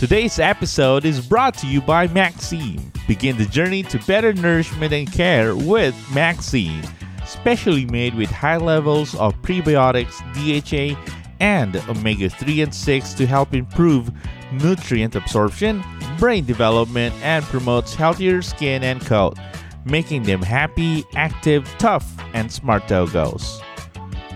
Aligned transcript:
Today's 0.00 0.38
episode 0.38 1.04
is 1.04 1.20
brought 1.20 1.52
to 1.58 1.66
you 1.66 1.82
by 1.82 2.06
Maxime. 2.06 2.90
Begin 3.06 3.36
the 3.36 3.44
journey 3.44 3.82
to 3.82 3.98
better 4.06 4.32
nourishment 4.32 4.94
and 4.94 5.12
care 5.12 5.54
with 5.54 5.94
Maxime, 6.14 6.82
specially 7.26 7.84
made 7.84 8.14
with 8.14 8.30
high 8.30 8.56
levels 8.56 9.14
of 9.16 9.34
prebiotics, 9.42 10.16
DHA, 10.32 10.98
and 11.40 11.76
omega 11.86 12.30
3 12.30 12.62
and 12.62 12.74
6 12.74 13.12
to 13.12 13.26
help 13.26 13.52
improve 13.52 14.10
nutrient 14.52 15.16
absorption, 15.16 15.84
brain 16.18 16.46
development, 16.46 17.14
and 17.16 17.44
promotes 17.44 17.94
healthier 17.94 18.40
skin 18.40 18.82
and 18.82 19.02
coat, 19.02 19.36
making 19.84 20.22
them 20.22 20.40
happy, 20.40 21.04
active, 21.14 21.68
tough, 21.76 22.10
and 22.32 22.50
smart 22.50 22.84
doggos. 22.84 23.60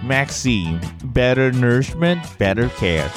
Maxime, 0.03 0.79
better 1.05 1.53
nourishment, 1.53 2.21
better 2.37 2.69
care. 2.69 3.11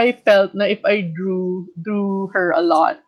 I 0.00 0.16
felt 0.24 0.56
na 0.56 0.64
if 0.64 0.80
I 0.88 1.12
drew 1.12 1.68
drew 1.76 2.32
her 2.32 2.56
a 2.56 2.64
lot, 2.64 3.04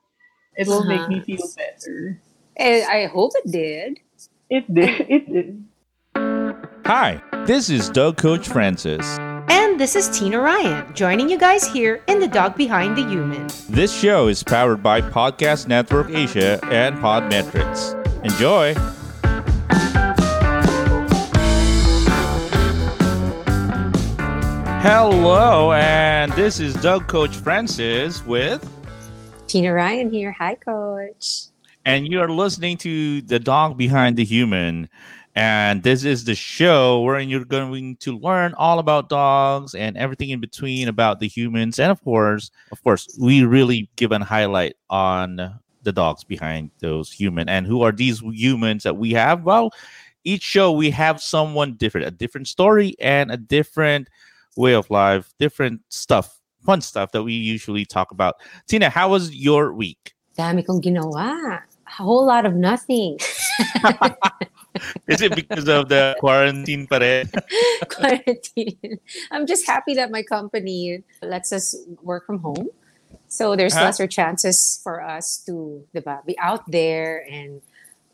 it 0.60 0.68
will 0.68 0.84
make 0.84 1.00
Uh-huh. 1.00 1.08
me 1.08 1.24
feel 1.24 1.48
better. 1.56 2.20
And 2.60 2.84
I 2.84 3.08
hope 3.08 3.32
it 3.40 3.48
did. 3.50 3.96
It 4.52 4.68
did. 4.68 5.00
It 5.16 5.24
did. 5.32 5.64
Hi, 6.84 7.22
this 7.48 7.70
is 7.72 7.88
Dog 7.88 8.20
Coach 8.20 8.44
Francis. 8.48 9.06
And 9.48 9.80
this 9.80 9.96
is 9.96 10.12
Tina 10.12 10.36
Ryan, 10.40 10.92
joining 10.92 11.30
you 11.32 11.38
guys 11.40 11.64
here 11.64 12.04
in 12.06 12.20
The 12.20 12.28
Dog 12.28 12.56
Behind 12.60 12.92
the 12.96 13.08
Human. 13.08 13.48
This 13.72 13.88
show 13.88 14.28
is 14.28 14.42
powered 14.44 14.82
by 14.84 15.00
Podcast 15.00 15.68
Network 15.68 16.10
Asia 16.12 16.60
and 16.68 17.00
Podmetrics. 17.00 17.96
Enjoy! 18.24 18.76
Hello, 24.82 25.72
and 25.74 26.32
this 26.32 26.58
is 26.58 26.74
Doug 26.74 27.06
Coach 27.06 27.36
Francis 27.36 28.26
with, 28.26 28.68
Tina 29.46 29.72
Ryan 29.72 30.10
here. 30.10 30.32
Hi, 30.32 30.56
Coach. 30.56 31.44
and 31.84 32.08
you 32.08 32.20
are 32.20 32.28
listening 32.28 32.76
to 32.78 33.22
The 33.22 33.38
Dog 33.38 33.78
Behind 33.78 34.16
the 34.16 34.24
Human. 34.24 34.88
And 35.36 35.84
this 35.84 36.02
is 36.02 36.24
the 36.24 36.34
show 36.34 37.00
wherein 37.02 37.28
you're 37.28 37.44
going 37.44 37.94
to 37.98 38.18
learn 38.18 38.54
all 38.54 38.80
about 38.80 39.08
dogs 39.08 39.76
and 39.76 39.96
everything 39.96 40.30
in 40.30 40.40
between 40.40 40.88
about 40.88 41.20
the 41.20 41.28
humans. 41.28 41.78
And 41.78 41.92
of 41.92 42.02
course, 42.02 42.50
of 42.72 42.82
course, 42.82 43.16
we 43.20 43.44
really 43.44 43.88
give 43.94 44.10
a 44.10 44.18
highlight 44.18 44.74
on 44.90 45.60
the 45.84 45.92
dogs 45.92 46.24
behind 46.24 46.72
those 46.80 47.12
human. 47.12 47.48
And 47.48 47.68
who 47.68 47.82
are 47.82 47.92
these 47.92 48.18
humans 48.18 48.82
that 48.82 48.96
we 48.96 49.12
have? 49.12 49.44
Well, 49.44 49.72
each 50.24 50.42
show 50.42 50.72
we 50.72 50.90
have 50.90 51.22
someone 51.22 51.74
different, 51.74 52.08
a 52.08 52.10
different 52.10 52.48
story 52.48 52.96
and 53.00 53.30
a 53.30 53.36
different 53.36 54.08
way 54.56 54.74
of 54.74 54.90
life, 54.90 55.32
different 55.38 55.80
stuff, 55.88 56.38
fun 56.64 56.80
stuff 56.80 57.12
that 57.12 57.22
we 57.22 57.32
usually 57.32 57.84
talk 57.84 58.10
about. 58.10 58.34
Tina, 58.68 58.90
how 58.90 59.10
was 59.10 59.34
your 59.34 59.72
week? 59.72 60.12
Dami 60.38 60.64
kong 60.66 60.80
ginawa. 60.80 61.60
A 61.86 61.90
whole 61.90 62.24
lot 62.24 62.46
of 62.46 62.54
nothing. 62.54 63.18
Is 65.08 65.20
it 65.20 65.34
because 65.34 65.68
of 65.68 65.88
the 65.90 66.16
quarantine 66.20 66.86
pa 66.86 66.96
rin? 66.96 67.28
Quarantine. 67.92 68.98
I'm 69.30 69.46
just 69.46 69.66
happy 69.66 69.92
that 69.94 70.10
my 70.10 70.22
company 70.22 71.04
lets 71.20 71.52
us 71.52 71.76
work 72.02 72.24
from 72.26 72.38
home. 72.40 72.70
So 73.28 73.56
there's 73.56 73.74
Huh? 73.74 73.84
lesser 73.92 74.06
chances 74.06 74.80
for 74.82 75.02
us 75.04 75.36
to 75.44 75.84
diba, 75.94 76.24
be 76.24 76.38
out 76.38 76.64
there 76.70 77.24
and 77.30 77.60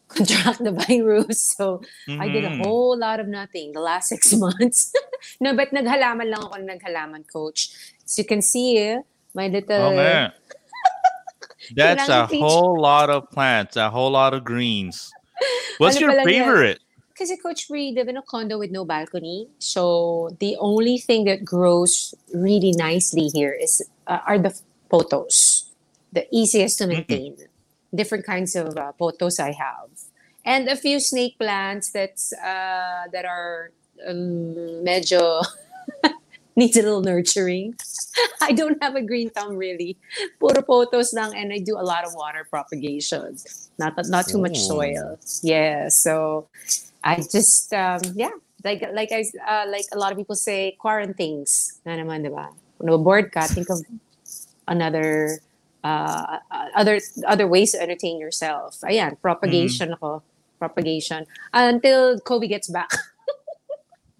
contract 0.12 0.64
the 0.64 0.72
virus. 0.72 1.52
So 1.58 1.82
I 2.08 2.28
did 2.28 2.44
a 2.44 2.50
Mhm. 2.56 2.64
whole 2.64 2.96
lot 2.96 3.20
of 3.20 3.28
nothing 3.28 3.72
the 3.76 3.80
last 3.84 4.08
six 4.12 4.32
months. 4.32 4.92
no, 5.40 5.52
but 5.54 5.70
naghalaman 5.70 6.32
lang 6.32 6.40
ako 6.48 6.54
ng 6.58 6.68
naghalaman, 6.68 7.22
coach. 7.28 7.68
As 8.04 8.16
you 8.16 8.24
can 8.24 8.40
see, 8.40 8.96
my 9.36 9.48
little... 9.48 9.92
Oh. 9.92 10.32
That's 11.76 12.08
a 12.08 12.26
teach- 12.30 12.40
whole 12.40 12.80
lot 12.80 13.10
of 13.10 13.28
plants, 13.30 13.76
a 13.76 13.90
whole 13.90 14.10
lot 14.10 14.32
of 14.32 14.44
greens. 14.44 15.12
What's 15.78 16.00
Ano 16.00 16.08
your 16.14 16.24
favorite? 16.24 16.80
Kasi 17.18 17.36
Coach, 17.36 17.66
we 17.68 17.90
live 17.92 18.06
in 18.08 18.16
a 18.16 18.22
condo 18.22 18.56
with 18.58 18.70
no 18.70 18.86
balcony. 18.86 19.48
So 19.58 20.30
the 20.38 20.56
only 20.62 20.98
thing 20.98 21.26
that 21.26 21.44
grows 21.44 22.14
really 22.32 22.72
nicely 22.78 23.26
here 23.34 23.50
is 23.52 23.82
uh, 24.06 24.22
are 24.24 24.38
the 24.38 24.54
photos. 24.88 25.66
The 26.14 26.24
easiest 26.32 26.78
to 26.78 26.86
maintain. 26.86 27.36
Different 27.94 28.26
kinds 28.26 28.54
of 28.56 28.76
uh, 28.76 28.92
photos 28.98 29.38
I 29.40 29.52
have. 29.52 29.88
And 30.44 30.68
a 30.68 30.76
few 30.76 31.00
snake 31.00 31.38
plants 31.38 31.90
that's 31.90 32.32
uh, 32.32 33.08
that 33.12 33.24
are 33.24 33.70
um, 34.06 34.54
medyo 34.84 35.44
needs 36.56 36.76
a 36.76 36.82
little 36.82 37.00
nurturing. 37.02 37.74
I 38.42 38.52
don't 38.52 38.76
have 38.82 38.96
a 38.96 39.02
green 39.02 39.30
thumb 39.30 39.56
really. 39.56 39.96
Puro 40.40 40.62
photos 40.62 41.12
lang 41.12 41.34
and 41.36 41.52
I 41.52 41.58
do 41.58 41.76
a 41.76 41.84
lot 41.84 42.04
of 42.06 42.14
water 42.14 42.46
propagation. 42.48 43.36
Not 43.78 43.94
not 44.08 44.26
too 44.28 44.38
much 44.38 44.56
Oh. 44.68 44.68
soil. 44.78 45.18
Yeah, 45.42 45.88
so 45.88 46.48
I 47.04 47.16
just 47.22 47.72
um, 47.72 48.00
yeah, 48.14 48.34
like 48.64 48.82
like 48.92 49.12
I 49.12 49.24
uh, 49.46 49.66
like 49.68 49.86
a 49.92 49.98
lot 49.98 50.12
of 50.12 50.18
people 50.18 50.36
say 50.36 50.76
quarantines. 50.80 51.80
Na 51.86 51.94
naman, 51.96 52.24
di 52.24 52.30
ba? 52.32 52.50
Kung 52.80 52.90
bored 53.04 53.32
ka, 53.32 53.46
think 53.46 53.70
of 53.70 53.80
another 54.66 55.40
uh, 55.84 56.38
other 56.74 57.00
other 57.26 57.46
ways 57.46 57.72
to 57.72 57.82
entertain 57.82 58.18
yourself. 58.18 58.80
Ayan, 58.82 59.20
propagation 59.20 59.92
ako. 59.92 60.22
Propagation. 60.58 61.26
Until 61.52 62.18
Kobe 62.20 62.48
gets 62.48 62.68
back. 62.68 62.90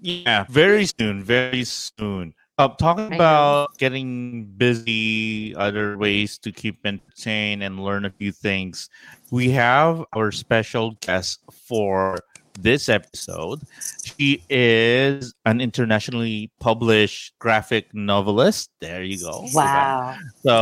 Yeah, 0.01 0.47
very 0.49 0.87
soon, 0.87 1.25
very 1.25 1.65
soon. 1.65 2.35
Uh, 2.59 2.69
talking 2.69 3.13
about 3.13 3.77
getting 3.79 4.47
busy, 4.57 5.55
other 5.55 5.99
ways 5.99 6.39
to 6.39 6.53
keep 6.53 6.79
entertained 6.85 7.63
and 7.63 7.83
learn 7.83 8.05
a 8.05 8.11
few 8.11 8.33
things. 8.33 8.91
We 9.31 9.51
have 9.51 10.05
our 10.13 10.31
special 10.31 10.93
guest 11.01 11.41
for 11.51 12.19
this 12.59 12.89
episode. 12.89 13.63
She 14.03 14.43
is 14.51 15.33
an 15.47 15.61
internationally 15.61 16.51
published 16.59 17.39
graphic 17.39 17.95
novelist. 17.95 18.71
There 18.81 19.03
you 19.03 19.23
go. 19.23 19.47
diba? 19.47 19.55
Wow. 19.55 20.17
So, 20.43 20.55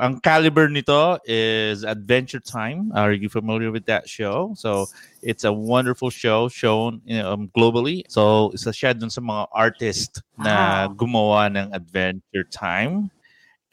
ang 0.00 0.20
caliber 0.20 0.70
nito 0.70 1.18
is 1.26 1.82
Adventure 1.82 2.40
Time. 2.40 2.92
Are 2.94 3.12
you 3.12 3.28
familiar 3.28 3.70
with 3.70 3.84
that 3.86 4.08
show? 4.08 4.54
So, 4.56 4.86
it's 5.22 5.44
a 5.44 5.52
wonderful 5.52 6.10
show 6.10 6.48
shown 6.48 7.02
um, 7.20 7.50
globally. 7.56 8.06
So, 8.08 8.54
isa 8.54 8.70
siya 8.70 8.94
dun 8.98 9.10
sa 9.10 9.20
mga 9.20 9.48
artist 9.52 10.22
na 10.38 10.88
gumawa 10.88 11.50
ng 11.50 11.74
Adventure 11.74 12.46
Time. 12.48 13.10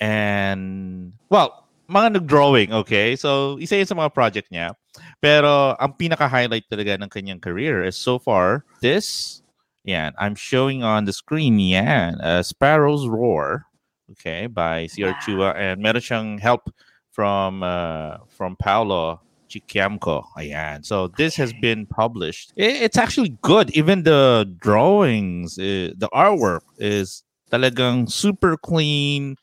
And, 0.02 1.14
well, 1.30 1.68
mga 1.90 2.20
nag-drawing, 2.20 2.74
okay? 2.74 3.16
So, 3.16 3.58
isa 3.60 3.78
yun 3.78 3.88
sa 3.88 3.96
mga 3.96 4.14
project 4.14 4.52
niya. 4.52 4.76
Pero, 5.22 5.74
ang 5.82 5.98
pinaka-highlight 5.98 6.70
talaga 6.70 6.98
ng 7.02 7.10
kanyang 7.10 7.42
career 7.42 7.84
is 7.84 7.98
so 7.98 8.20
far, 8.20 8.64
this, 8.82 9.42
yan, 9.84 10.14
I'm 10.20 10.36
showing 10.36 10.84
on 10.84 11.06
the 11.06 11.14
screen, 11.14 11.58
yan, 11.58 12.22
uh, 12.22 12.44
Sparrow's 12.44 13.08
Roar, 13.08 13.66
okay, 14.12 14.48
by 14.48 14.88
C.R. 14.88 15.12
Wow. 15.12 15.20
Chua. 15.22 15.50
And 15.56 15.82
meron 15.82 16.02
siyang 16.02 16.40
help 16.40 16.70
from 17.12 17.64
uh, 17.64 18.18
from 18.30 18.56
Paolo 18.56 19.22
Chiquiamco. 19.50 20.24
Ayan. 20.38 20.86
So 20.86 21.08
this 21.08 21.36
has 21.36 21.54
been 21.54 21.86
published. 21.86 22.54
It's 22.56 22.98
actually 22.98 23.38
good. 23.42 23.72
Even 23.72 24.04
the 24.04 24.46
drawings, 24.60 25.58
uh, 25.58 25.98
the 25.98 26.10
artwork 26.14 26.62
is 26.78 27.24
talagang 27.52 28.12
super 28.12 28.58
clean, 28.58 29.36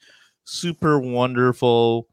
super 0.44 0.98
wonderful. 0.98 2.06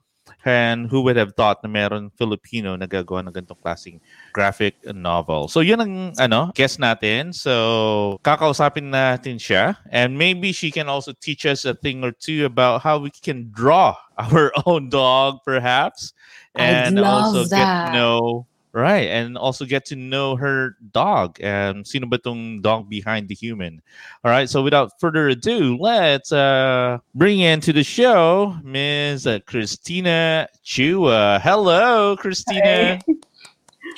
And 0.45 0.89
who 0.89 1.01
would 1.05 1.17
have 1.17 1.33
thought 1.37 1.61
na 1.61 1.69
meron 1.69 2.09
Filipino 2.17 2.75
na 2.75 2.89
gagawa 2.89 3.25
ng 3.27 3.33
ganitong 3.33 3.61
klaseng 3.61 3.97
graphic 4.33 4.75
novel. 4.89 5.47
So 5.47 5.61
yun 5.61 5.81
ang 5.81 5.93
ano, 6.17 6.49
guess 6.57 6.81
natin. 6.81 7.33
So 7.33 8.17
kakausapin 8.25 8.89
natin 8.89 9.37
siya 9.37 9.77
and 9.93 10.17
maybe 10.17 10.51
she 10.51 10.71
can 10.73 10.89
also 10.89 11.13
teach 11.13 11.45
us 11.45 11.65
a 11.65 11.77
thing 11.77 12.03
or 12.03 12.11
two 12.11 12.45
about 12.45 12.81
how 12.81 12.97
we 12.97 13.13
can 13.13 13.53
draw 13.53 13.93
our 14.17 14.51
own 14.65 14.89
dog 14.89 15.41
perhaps 15.45 16.13
and 16.55 16.99
also 16.99 17.45
get 17.45 17.63
to 17.63 17.93
know 17.93 18.45
right 18.73 19.07
and 19.11 19.37
also 19.37 19.65
get 19.65 19.85
to 19.85 19.95
know 19.95 20.35
her 20.35 20.75
dog 20.91 21.37
and 21.41 21.85
sino 21.85 22.07
ba 22.07 22.17
tong 22.17 22.61
dog 22.61 22.89
behind 22.89 23.27
the 23.27 23.35
human. 23.35 23.81
All 24.23 24.31
right, 24.31 24.49
so 24.49 24.61
without 24.63 24.99
further 24.99 25.29
ado, 25.29 25.77
let's 25.77 26.31
uh 26.31 26.99
bring 27.15 27.39
into 27.39 27.73
the 27.73 27.83
show 27.83 28.55
Ms. 28.63 29.27
Christina 29.45 30.47
Chua. 30.63 31.41
Hello, 31.41 32.15
Christina. 32.17 32.97
Hi. 32.97 33.01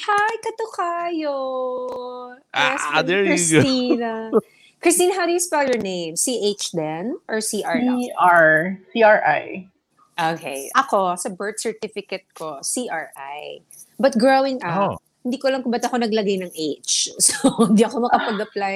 Hi, 0.06 0.31
Katukayo. 0.42 2.36
Ah, 2.54 3.04
Yes, 3.04 3.06
there 3.06 3.24
you 3.24 3.30
go. 3.30 3.36
Christina. 3.36 4.31
Christina, 4.81 5.14
how 5.16 5.26
do 5.26 5.31
you 5.31 5.40
spell 5.40 5.64
your 5.64 5.78
name? 5.78 6.16
C-H 6.18 6.72
then? 6.74 7.16
Or 7.30 7.40
C-R 7.40 7.80
lang? 7.80 8.02
C-R. 8.04 8.80
C-R-I. 8.92 9.69
Okay. 10.13 10.69
Ako, 10.77 11.18
sa 11.18 11.30
birth 11.30 11.57
certificate 11.60 12.25
ko, 12.38 12.62
C-R-I. 12.62 13.62
But 13.98 14.18
growing 14.18 14.62
up, 14.62 14.94
Oh. 14.94 14.98
hindi 15.24 15.39
ko 15.39 15.48
alam 15.50 15.63
kung 15.63 15.71
ba't 15.71 15.86
ako 15.88 15.98
naglagay 15.98 16.38
ng 16.44 16.51
H. 16.54 17.10
So, 17.24 17.50
hindi 17.65 17.81
ako 17.81 18.06
makapag-apply 18.06 18.75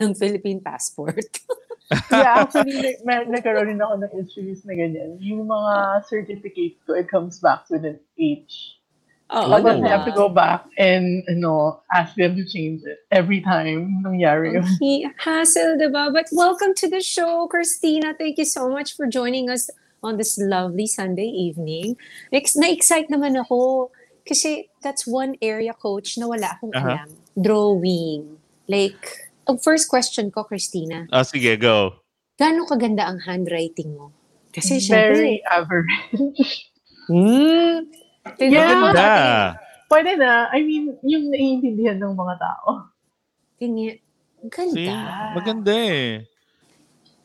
ng 0.00 0.14
Philippine 0.14 0.60
passport. 0.62 1.28
yeah, 2.12 2.44
actually, 2.44 2.96
may- 3.04 3.28
nagkaroon 3.28 3.72
din 3.72 3.80
ako 3.80 3.94
ng 4.00 4.12
issues 4.20 4.64
na 4.64 4.76
ganyan. 4.76 5.16
Yung 5.20 5.48
mga 5.48 6.04
certificates 6.06 6.78
ko, 6.86 6.94
it 6.96 7.08
comes 7.08 7.40
back 7.40 7.64
with 7.68 7.84
an 7.84 7.98
H. 8.16 8.76
Oo, 9.28 9.44
Tapos 9.60 9.76
diba? 9.76 9.84
I 9.84 9.92
have 9.92 10.08
to 10.08 10.16
go 10.16 10.32
back 10.32 10.64
and, 10.80 11.20
ano, 11.28 11.84
ask 11.92 12.16
them 12.16 12.32
to 12.40 12.48
change 12.48 12.80
it 12.88 13.04
every 13.12 13.44
time 13.44 14.00
nangyari 14.00 14.56
yun. 14.56 14.64
He, 14.80 15.04
hassle, 15.20 15.76
diba? 15.76 16.08
But 16.08 16.32
welcome 16.32 16.72
to 16.80 16.88
the 16.88 17.04
show, 17.04 17.44
Christina. 17.44 18.16
Thank 18.16 18.40
you 18.40 18.48
so 18.48 18.72
much 18.72 18.96
for 18.96 19.04
joining 19.04 19.52
us 19.52 19.68
on 20.02 20.16
this 20.16 20.38
lovely 20.38 20.86
Sunday 20.86 21.26
evening. 21.26 21.96
Ex- 22.30 22.54
na-excite 22.54 23.08
naman 23.08 23.34
ako 23.36 23.90
kasi 24.22 24.68
that's 24.80 25.04
one 25.04 25.34
area, 25.40 25.72
coach, 25.72 26.16
na 26.16 26.28
wala 26.28 26.54
akong 26.54 26.72
Aha. 26.72 26.84
alam. 27.04 27.08
Drawing. 27.34 28.36
Like, 28.68 29.00
ang 29.48 29.56
first 29.56 29.88
question 29.88 30.28
ko, 30.28 30.44
Christina, 30.44 31.08
Ah, 31.08 31.24
sige, 31.24 31.56
go. 31.56 32.04
gaano 32.36 32.68
kaganda 32.68 33.08
ang 33.08 33.18
handwriting 33.24 33.96
mo? 33.96 34.12
Kasi 34.52 34.76
Very 34.78 34.84
syempre, 34.84 35.28
average. 35.48 36.68
hmm, 37.08 37.76
tingnan 38.36 38.52
Yeah. 38.52 38.74
mo 38.74 38.86
Maganda. 38.92 39.08
Pwede 39.88 40.20
na. 40.20 40.52
I 40.52 40.60
mean, 40.60 40.92
yung 41.00 41.32
naiintindihan 41.32 41.96
ng 41.96 42.12
mga 42.12 42.34
tao. 42.36 42.92
tingnan- 43.56 43.98
Ganda. 44.46 44.70
See? 44.70 44.86
Maganda 45.34 45.72
eh. 45.74 46.27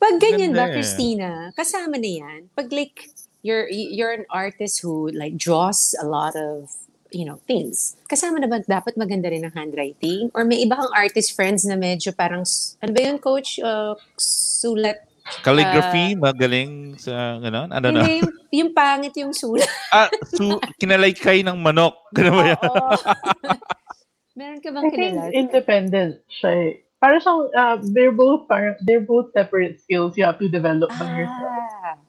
Pag 0.04 0.20
ganyan 0.20 0.52
ba, 0.52 0.68
Ganda 0.68 0.76
eh. 0.76 0.76
Christina, 0.76 1.30
kasama 1.56 1.96
na 1.96 2.12
yan. 2.12 2.40
Pag 2.52 2.68
like, 2.76 3.08
you're, 3.40 3.72
you're 3.72 4.12
an 4.12 4.28
artist 4.28 4.84
who 4.84 5.08
like 5.16 5.40
draws 5.40 5.96
a 5.96 6.04
lot 6.04 6.36
of, 6.36 6.68
you 7.16 7.24
know, 7.24 7.40
things. 7.48 7.96
Kasama 8.12 8.44
na 8.44 8.52
ba 8.52 8.60
dapat 8.60 9.00
maganda 9.00 9.32
rin 9.32 9.48
ang 9.48 9.56
handwriting? 9.56 10.28
Or 10.36 10.44
may 10.44 10.60
iba 10.60 10.76
kang 10.76 10.92
artist 10.92 11.32
friends 11.40 11.64
na 11.64 11.80
medyo 11.80 12.12
parang, 12.12 12.44
ano 12.84 12.92
ba 12.92 13.00
yun, 13.00 13.16
coach? 13.16 13.64
Uh, 13.64 13.96
sulat? 14.20 15.08
Calligraphy, 15.40 16.20
magaling 16.20 17.00
sa, 17.00 17.40
gano'n? 17.40 17.72
Ano 17.72 17.96
na? 17.96 18.04
Yung, 18.04 18.28
yung 18.52 18.72
pangit 18.76 19.16
yung 19.16 19.32
sulat. 19.32 19.72
Ah, 19.96 20.12
su, 20.36 20.60
kinalaykay 20.84 21.48
ng 21.48 21.56
manok. 21.64 21.96
Ganun 22.12 22.44
ba 22.44 22.44
yan? 22.52 22.60
Meron 24.38 24.60
ka 24.60 24.70
bang 24.74 24.84
I 24.84 24.90
think 24.90 25.16
kilala? 25.16 25.32
independent 25.32 26.14
siya 26.28 26.52
eh. 26.52 26.74
Para 27.04 27.20
siyang, 27.20 27.52
uh, 27.52 27.76
they're 27.92 28.16
both 28.16 28.48
parang, 28.48 28.80
they're 28.80 29.04
both 29.04 29.36
separate 29.36 29.84
skills 29.84 30.16
you 30.16 30.24
have 30.24 30.40
to 30.40 30.48
develop 30.48 30.88
by 30.96 31.12
yourself. 31.20 31.52
Ah, 31.84 32.00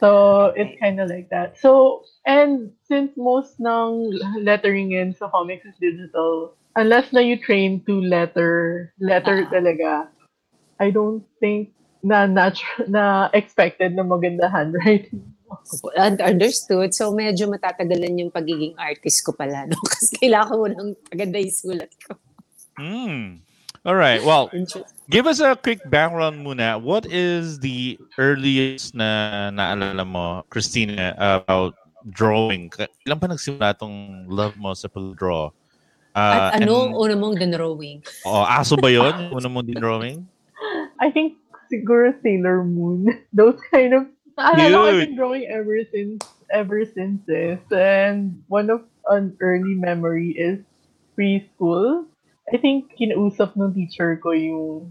So, 0.00 0.08
it's 0.56 0.72
kind 0.80 0.96
of 0.96 1.12
like 1.12 1.28
that. 1.28 1.60
So, 1.60 2.08
and 2.24 2.72
since 2.88 3.12
most 3.20 3.60
ng 3.60 4.16
lettering 4.40 4.96
in 4.96 5.12
sa 5.12 5.28
comics 5.28 5.68
is 5.68 5.76
digital, 5.76 6.56
unless 6.72 7.12
na 7.12 7.20
you 7.20 7.36
train 7.36 7.84
to 7.84 8.00
letter, 8.00 8.88
letter 8.96 9.44
Ah. 9.44 9.52
talaga, 9.52 9.90
I 10.80 10.88
don't 10.88 11.20
think 11.36 11.76
na 12.00 12.24
natural, 12.24 12.88
na 12.88 13.28
expected 13.36 13.92
na 13.92 14.00
maganda 14.00 14.48
handwriting. 14.48 15.20
un- 16.00 16.24
understood. 16.24 16.96
So, 16.96 17.12
medyo 17.12 17.52
matatagalan 17.52 18.24
yung 18.24 18.32
pagiging 18.32 18.80
artist 18.80 19.20
ko 19.20 19.36
pala. 19.36 19.68
No? 19.68 19.76
Kasi 19.92 20.16
kailangan 20.16 20.56
ko 20.56 20.66
ng 20.72 20.90
maganda 21.12 21.36
yung 21.36 21.52
sulat 21.52 21.92
ko. 22.00 22.16
Hmm. 22.80 23.44
All 23.86 23.96
right. 23.96 24.20
Well, 24.22 24.50
give 25.08 25.26
us 25.26 25.40
a 25.40 25.56
quick 25.56 25.80
background 25.88 26.44
muna. 26.44 26.76
What 26.80 27.06
is 27.08 27.58
the 27.64 27.96
earliest 28.20 28.92
na 28.94 29.48
naalala 29.48 30.04
mo, 30.04 30.44
Christina, 30.52 31.16
about 31.16 31.74
drawing? 32.12 32.68
Ka- 32.68 32.92
Ilan 33.08 33.16
pa 33.20 33.26
nagsimula 33.32 33.72
tong 33.80 34.28
love 34.28 34.52
mo 34.60 34.76
sa 34.76 34.88
pag-draw? 34.92 35.48
Uh, 36.12 36.52
At 36.52 36.60
ano 36.60 36.90
ang 36.90 36.92
and- 36.92 36.98
una 37.00 37.14
mong 37.16 37.40
dinrawing? 37.40 38.04
oh, 38.28 38.44
aso 38.44 38.76
ba 38.76 38.90
yun? 38.92 39.14
Una 39.36 39.48
mong 39.48 39.64
din-drawing? 39.64 40.26
I 41.00 41.08
think 41.08 41.40
siguro 41.72 42.12
Sailor 42.20 42.60
Moon. 42.66 43.08
Those 43.32 43.56
kind 43.72 43.94
of 43.96 44.04
Naalala 44.36 44.72
ko, 44.72 44.80
I've 44.88 45.00
been 45.08 45.16
drawing 45.16 45.44
ever 45.52 45.80
since 45.92 46.20
ever 46.52 46.84
since 46.84 47.20
this. 47.28 47.60
And 47.72 48.40
one 48.48 48.68
of 48.68 48.84
an 49.08 49.36
early 49.40 49.72
memory 49.76 50.32
is 50.36 50.60
preschool. 51.16 52.08
I 52.50 52.58
think 52.58 52.90
kinausap 52.94 53.54
ng 53.54 53.70
teacher 53.72 54.18
ko 54.18 54.30
yung 54.30 54.90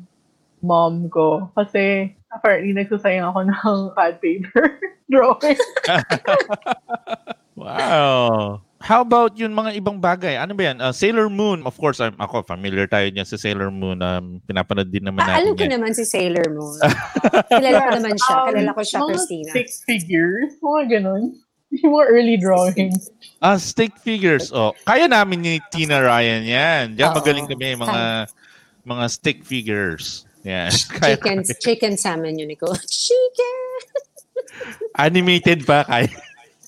mom 0.60 1.08
ko. 1.08 1.52
Kasi 1.54 2.12
apparently 2.30 2.72
nagsasayang 2.72 3.28
ako 3.28 3.40
ng 3.50 3.80
pad 3.94 4.20
paper 4.20 4.80
drawing. 5.12 5.60
Wow. 7.56 8.62
How 8.80 9.04
about 9.04 9.36
yung 9.36 9.52
mga 9.52 9.76
ibang 9.76 10.00
bagay? 10.00 10.40
Ano 10.40 10.56
ba 10.56 10.72
yan? 10.72 10.80
Uh, 10.80 10.96
Sailor 10.96 11.28
Moon. 11.28 11.68
Of 11.68 11.76
course, 11.76 12.00
I'm, 12.00 12.16
ako, 12.16 12.48
familiar 12.48 12.88
tayo 12.88 13.12
niya 13.12 13.28
sa 13.28 13.36
Sailor 13.36 13.68
Moon. 13.68 14.00
Um, 14.00 14.40
pinapanood 14.48 14.88
din 14.88 15.04
naman 15.04 15.28
Ah, 15.28 15.36
natin 15.36 15.40
alam 15.44 15.54
ko 15.60 15.64
yan. 15.68 15.74
naman 15.76 15.92
si 15.92 16.08
Sailor 16.08 16.48
Moon. 16.48 16.80
Kilala 17.52 17.80
ko 17.84 17.90
naman 18.00 18.16
siya. 18.16 18.36
Um, 18.40 18.48
Kilala 18.48 18.72
ko 18.72 18.82
siya, 18.88 18.98
mga 18.98 19.10
Christina. 19.12 19.52
Six 19.52 19.68
figures. 19.84 20.50
Mga 20.64 20.82
ganun. 20.96 21.24
Yung 21.86 21.94
mga 21.94 22.06
early 22.10 22.38
drawings. 22.38 23.14
Ah, 23.38 23.62
stick 23.62 23.94
figures. 24.02 24.50
Oh, 24.50 24.74
kaya 24.84 25.06
namin 25.06 25.40
ni 25.46 25.54
Tina 25.70 26.02
Ryan 26.02 26.44
yan. 26.44 26.84
Diyan 26.98 27.14
magaling 27.14 27.46
kami 27.46 27.78
mga 27.78 28.26
mga 28.84 29.06
stick 29.08 29.46
figures. 29.46 30.26
Yan. 30.44 30.72
Kaya 30.98 31.20
Chicken, 31.20 31.44
chicken 31.60 31.94
salmon 32.00 32.40
yun. 32.40 32.50
Chicken! 32.88 33.60
animated 34.98 35.68
pa 35.68 35.86
kaya. 35.86 36.10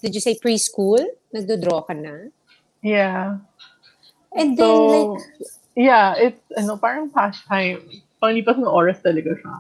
Did 0.04 0.14
you 0.14 0.24
say 0.24 0.38
preschool? 0.38 1.02
Nagdo-draw 1.34 1.88
ka 1.88 1.94
na? 1.94 2.30
Yeah. 2.82 3.42
And 4.34 4.58
then, 4.58 4.66
So, 4.66 5.16
like, 5.18 5.22
yeah, 5.76 6.16
it's, 6.18 6.42
ano, 6.58 6.78
parang 6.78 7.10
pastime. 7.12 7.86
Panglipas 8.22 8.58
ng 8.58 8.70
oras 8.70 9.02
talaga 9.02 9.34
siya. 9.38 9.56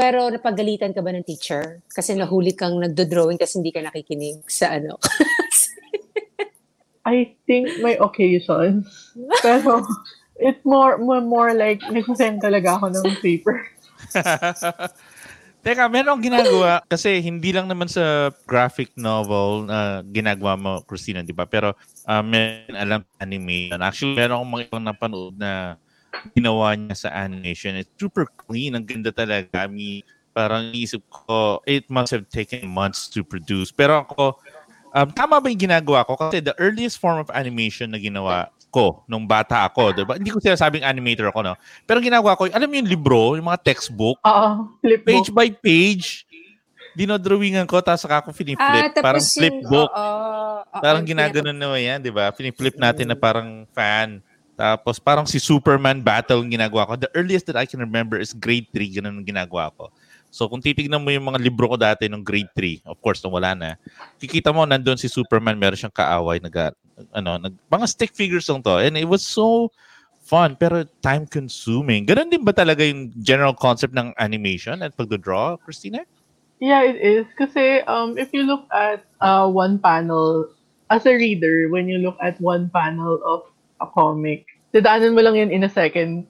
Pero 0.00 0.32
napagalitan 0.32 0.96
ka 0.96 1.04
ba 1.04 1.12
ng 1.12 1.28
teacher? 1.28 1.84
Kasi 1.92 2.16
nahuli 2.16 2.56
kang 2.56 2.80
nagdo-drawing 2.80 3.36
kasi 3.36 3.60
hindi 3.60 3.68
ka 3.68 3.84
nakikinig 3.84 4.40
sa 4.48 4.72
ano. 4.72 4.96
I 7.04 7.36
think 7.44 7.68
may 7.84 8.00
occasions. 8.00 9.12
Pero, 9.44 9.84
it's 10.40 10.64
more, 10.64 10.96
more, 10.96 11.20
more 11.20 11.52
like, 11.52 11.84
nagsasend 11.92 12.40
talaga 12.40 12.80
ako 12.80 12.96
ng 12.96 13.20
paper. 13.20 13.60
Teka, 15.60 15.92
meron 15.92 16.16
akong 16.16 16.26
ginagawa 16.32 16.80
kasi 16.88 17.20
hindi 17.20 17.52
lang 17.52 17.68
naman 17.68 17.84
sa 17.84 18.32
graphic 18.48 18.96
novel 18.96 19.68
na 19.68 20.00
ginagawa 20.08 20.56
mo, 20.56 20.80
Christina, 20.88 21.20
di 21.20 21.36
ba? 21.36 21.44
Pero 21.44 21.76
uh, 22.08 22.24
meron 22.24 22.72
alam 22.72 23.00
animation. 23.20 23.84
Actually, 23.84 24.16
meron 24.16 24.40
akong 24.40 24.52
mga 24.56 24.64
ibang 24.72 24.84
napanood 24.88 25.36
na 25.36 25.76
ginawa 26.34 26.74
niya 26.76 27.08
sa 27.08 27.10
animation. 27.14 27.78
It's 27.78 27.90
super 27.96 28.26
clean. 28.26 28.74
Ang 28.76 28.86
ganda 28.86 29.10
talaga. 29.10 29.66
I 29.66 29.68
mean, 29.70 30.02
parang 30.30 30.70
isip 30.72 31.02
ko, 31.10 31.60
it 31.66 31.88
must 31.90 32.14
have 32.14 32.26
taken 32.30 32.70
months 32.70 33.10
to 33.10 33.26
produce. 33.26 33.74
Pero 33.74 34.06
ako, 34.06 34.38
um, 34.94 35.08
tama 35.10 35.42
ba 35.42 35.46
yung 35.50 35.60
ginagawa 35.60 36.06
ko? 36.06 36.16
Kasi 36.18 36.42
the 36.42 36.54
earliest 36.58 36.98
form 36.98 37.18
of 37.18 37.28
animation 37.34 37.90
na 37.90 37.98
ginawa 37.98 38.50
ko 38.70 39.02
nung 39.10 39.26
bata 39.26 39.66
ako, 39.66 39.90
di 39.90 40.06
ba? 40.06 40.14
Hindi 40.14 40.30
ko 40.30 40.38
sinasabing 40.38 40.86
animator 40.86 41.28
ako, 41.34 41.42
no? 41.42 41.54
Pero 41.84 41.98
ginagawa 41.98 42.38
ko, 42.38 42.46
alam 42.46 42.70
mo 42.70 42.74
yung 42.78 42.90
libro, 42.90 43.34
yung 43.34 43.50
mga 43.50 43.66
textbook, 43.66 44.22
Oo, 44.22 44.70
flipbook. 44.78 45.06
page 45.10 45.28
by 45.34 45.48
page, 45.50 46.06
dinodrawingan 46.94 47.66
ko, 47.66 47.82
tapos 47.82 48.06
saka 48.06 48.22
ako 48.22 48.30
finiflip. 48.30 48.94
parang 49.02 49.22
flipbook. 49.26 49.90
oo, 49.90 49.98
oo, 50.62 50.78
parang 50.78 51.02
yung 51.02 51.10
ginaganon 51.18 51.58
na 51.58 51.74
yan, 51.74 51.98
di 51.98 52.14
ba? 52.14 52.30
Finiflip 52.30 52.78
natin 52.78 53.10
na 53.10 53.18
parang 53.18 53.66
fan. 53.74 54.22
Tapos 54.60 55.00
parang 55.00 55.24
si 55.24 55.40
Superman 55.40 56.04
battle 56.04 56.44
ang 56.44 56.52
ginagawa 56.52 56.84
ko. 56.84 56.92
The 57.00 57.08
earliest 57.16 57.48
that 57.48 57.56
I 57.56 57.64
can 57.64 57.80
remember 57.80 58.20
is 58.20 58.36
grade 58.36 58.68
3, 58.76 59.00
ganun 59.00 59.24
ang 59.24 59.26
ginagawa 59.26 59.72
ko. 59.72 59.88
So 60.28 60.52
kung 60.52 60.60
titignan 60.60 61.00
mo 61.00 61.08
yung 61.08 61.24
mga 61.32 61.40
libro 61.40 61.64
ko 61.64 61.80
dati 61.80 62.12
nung 62.12 62.20
grade 62.20 62.52
3, 62.52 62.84
of 62.84 63.00
course, 63.00 63.24
nung 63.24 63.32
wala 63.32 63.56
na, 63.56 63.80
kikita 64.20 64.52
mo 64.52 64.68
nandun 64.68 65.00
si 65.00 65.08
Superman, 65.08 65.56
meron 65.56 65.80
siyang 65.80 65.96
kaaway, 65.96 66.44
nag, 66.44 66.76
ano, 67.16 67.40
nag, 67.40 67.56
mga 67.72 67.86
stick 67.88 68.12
figures 68.12 68.52
lang 68.52 68.60
to. 68.60 68.76
And 68.76 69.00
it 69.00 69.08
was 69.08 69.24
so 69.24 69.72
fun, 70.20 70.60
pero 70.60 70.84
time 71.00 71.24
consuming. 71.24 72.04
Ganun 72.04 72.28
din 72.28 72.44
ba 72.44 72.52
talaga 72.52 72.84
yung 72.84 73.16
general 73.24 73.56
concept 73.56 73.96
ng 73.96 74.12
animation 74.20 74.84
at 74.84 74.92
pagdodraw, 74.92 75.56
Christina? 75.64 76.04
Yeah, 76.60 76.84
it 76.84 77.00
is. 77.00 77.24
Kasi 77.34 77.80
um, 77.88 78.20
if 78.20 78.30
you 78.36 78.44
look 78.44 78.68
at 78.70 79.08
uh, 79.24 79.48
one 79.48 79.80
panel, 79.80 80.52
as 80.92 81.08
a 81.08 81.16
reader, 81.16 81.66
when 81.72 81.88
you 81.88 81.98
look 81.98 82.20
at 82.22 82.38
one 82.38 82.68
panel 82.68 83.18
of 83.24 83.49
a 83.80 83.86
comic, 83.88 84.46
dadaanan 84.74 85.14
mo 85.16 85.20
lang 85.24 85.36
yun 85.36 85.50
in 85.50 85.64
a 85.64 85.72
second 85.72 86.26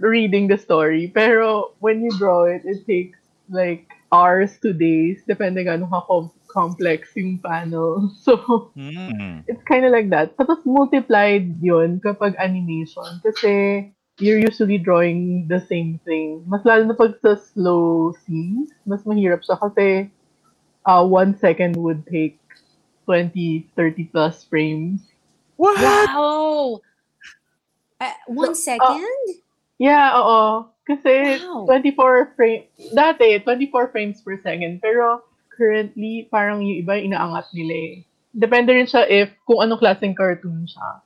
reading 0.00 0.48
the 0.48 0.58
story. 0.58 1.08
Pero 1.12 1.74
when 1.80 2.02
you 2.02 2.10
draw 2.18 2.44
it, 2.44 2.62
it 2.64 2.84
takes 2.86 3.18
like 3.50 3.86
hours 4.12 4.58
to 4.62 4.72
days, 4.72 5.22
depending 5.28 5.68
on 5.68 5.82
how 5.88 6.02
com- 6.08 6.34
complex 6.50 7.12
yung 7.16 7.38
panel. 7.40 8.10
So, 8.24 8.72
Hmm. 8.74 9.40
it's 9.46 9.62
kind 9.64 9.84
of 9.84 9.92
like 9.92 10.10
that. 10.10 10.36
Tapos 10.36 10.64
multiplied 10.66 11.58
yun 11.62 12.00
kapag 12.00 12.36
animation. 12.38 13.20
Kasi 13.24 13.88
you're 14.18 14.40
usually 14.40 14.78
drawing 14.78 15.46
the 15.48 15.60
same 15.60 16.00
thing. 16.04 16.44
Mas 16.46 16.64
lalo 16.66 16.84
na 16.86 16.96
pag 16.96 17.16
sa 17.22 17.36
slow 17.36 18.12
scenes, 18.26 18.70
mas 18.86 19.04
mahirap 19.06 19.42
siya 19.44 19.58
kasi 19.60 20.10
uh, 20.86 21.04
one 21.04 21.36
second 21.38 21.76
would 21.76 22.06
take 22.06 22.38
20, 23.06 23.68
30 23.76 24.04
plus 24.12 24.44
frames. 24.44 25.00
What? 25.58 25.74
Wow! 25.76 26.78
Uh, 27.98 28.14
one 28.30 28.54
second? 28.54 29.26
Yeah, 29.76 30.14
oo. 30.14 30.70
Kasi 30.86 31.42
Wow. 31.44 31.66
24 31.66 32.32
frame, 32.38 32.64
dati 32.94 33.42
24 33.42 33.90
frames 33.90 34.22
per 34.22 34.38
second. 34.40 34.78
Pero 34.78 35.26
currently, 35.52 36.30
parang 36.30 36.62
yung 36.62 36.78
iba 36.80 36.94
inaangat 36.96 37.50
nila 37.52 37.74
eh. 37.74 37.94
Depende 38.30 38.70
rin 38.70 38.86
siya 38.86 39.02
if 39.04 39.34
kung 39.44 39.58
anong 39.58 39.82
klaseng 39.82 40.14
cartoon 40.14 40.64
siya. 40.64 41.02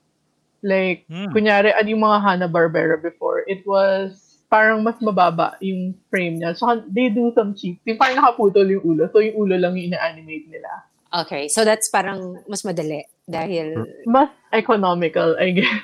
Like, 0.62 1.08
Hmm. 1.10 1.32
kunyari, 1.32 1.72
ano 1.74 1.88
yung 1.88 2.04
mga 2.04 2.18
Hanna-Barbera 2.22 3.00
before, 3.00 3.42
it 3.50 3.64
was 3.66 4.38
parang 4.46 4.84
mas 4.84 5.00
mababa 5.00 5.56
yung 5.58 5.96
frame 6.12 6.38
niya. 6.38 6.52
So, 6.54 6.68
they 6.86 7.08
do 7.08 7.32
some 7.32 7.56
cheap. 7.56 7.80
Yung 7.88 7.96
parang 7.96 8.20
nakaputol 8.20 8.68
yung 8.68 8.84
ulo. 8.84 9.08
So, 9.08 9.24
yung 9.24 9.34
ulo 9.34 9.56
lang 9.56 9.74
yung 9.74 9.90
ina-animate 9.90 10.46
nila. 10.52 10.70
Okay, 11.12 11.48
so 11.48 11.64
that's 11.64 11.88
parang 11.88 12.40
mas 12.46 12.62
madali 12.62 13.04
dahil 13.26 13.86
Mas 14.06 14.30
economical, 14.50 15.38
I 15.38 15.48
guess. 15.54 15.82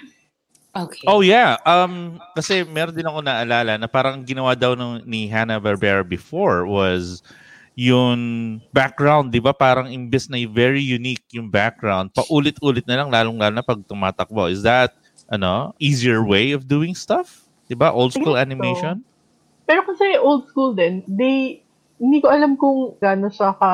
okay. 0.75 1.07
Oh 1.07 1.23
yeah. 1.23 1.59
Um 1.63 2.19
kasi 2.35 2.67
meron 2.67 2.95
din 2.95 3.07
ako 3.07 3.23
naalala 3.23 3.79
na 3.79 3.89
parang 3.89 4.23
ginawa 4.27 4.55
daw 4.59 4.75
nung, 4.75 5.03
ni 5.07 5.31
Hanna-Barbera 5.31 6.03
before 6.03 6.67
was 6.67 7.23
yung 7.79 8.59
background, 8.75 9.31
'di 9.31 9.39
ba? 9.39 9.55
Parang 9.55 9.87
imbes 9.87 10.27
na 10.27 10.43
very 10.51 10.83
unique 10.83 11.23
yung 11.31 11.47
background, 11.47 12.11
paulit-ulit 12.11 12.83
na 12.91 12.99
lang 12.99 13.09
lalong-lalo 13.09 13.55
na 13.55 13.63
pag 13.63 13.79
tumatakbo. 13.87 14.51
Is 14.51 14.67
that 14.67 14.99
ano, 15.31 15.71
easier 15.79 16.27
way 16.27 16.51
of 16.51 16.67
doing 16.67 16.99
stuff? 16.99 17.47
'Di 17.71 17.79
ba? 17.79 17.95
Old 17.95 18.19
school 18.19 18.35
guess 18.35 18.43
so. 18.43 18.43
animation? 18.43 19.07
Pero 19.69 19.85
kasi 19.85 20.17
old 20.17 20.49
school 20.49 20.73
din, 20.73 21.05
they, 21.05 21.61
hindi 22.01 22.25
ko 22.25 22.33
alam 22.33 22.57
kung 22.57 22.97
gaano 22.97 23.29
siya 23.29 23.53
ka 23.53 23.73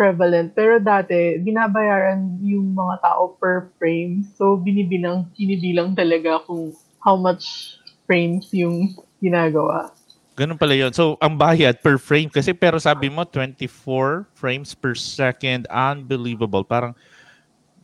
prevalent. 0.00 0.56
Pero 0.56 0.80
dati, 0.80 1.36
binabayaran 1.44 2.40
yung 2.40 2.72
mga 2.72 3.04
tao 3.04 3.36
per 3.36 3.68
frame. 3.76 4.24
So, 4.32 4.56
binibilang, 4.56 5.28
binibilang 5.36 5.92
talaga 5.92 6.40
kung 6.48 6.72
how 7.04 7.20
much 7.20 7.76
frames 8.08 8.48
yung 8.56 8.96
ginagawa. 9.20 9.92
Ganun 10.40 10.56
pala 10.56 10.72
yun. 10.72 10.96
So, 10.96 11.20
ang 11.20 11.36
bayad 11.36 11.84
per 11.84 12.00
frame 12.00 12.32
kasi 12.32 12.56
pero 12.56 12.80
sabi 12.80 13.12
mo 13.12 13.28
24 13.28 14.24
frames 14.32 14.72
per 14.72 14.96
second. 14.96 15.68
Unbelievable. 15.68 16.64
Parang 16.64 16.96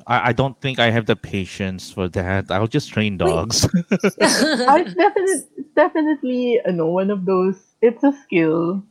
I, 0.08 0.30
I 0.30 0.32
don't 0.32 0.56
think 0.56 0.80
I 0.80 0.88
have 0.88 1.04
the 1.04 1.20
patience 1.20 1.92
for 1.92 2.08
that. 2.16 2.48
I'll 2.48 2.70
just 2.70 2.88
train 2.96 3.20
dogs. 3.20 3.68
Ah, 4.66 4.80
it's, 4.80 4.94
definite, 4.94 5.42
it's 5.58 5.72
definitely, 5.76 6.60
ano, 6.64 6.86
one 6.86 7.10
of 7.10 7.26
those, 7.26 7.60
it's 7.82 8.02
a 8.02 8.12
skill. 8.24 8.82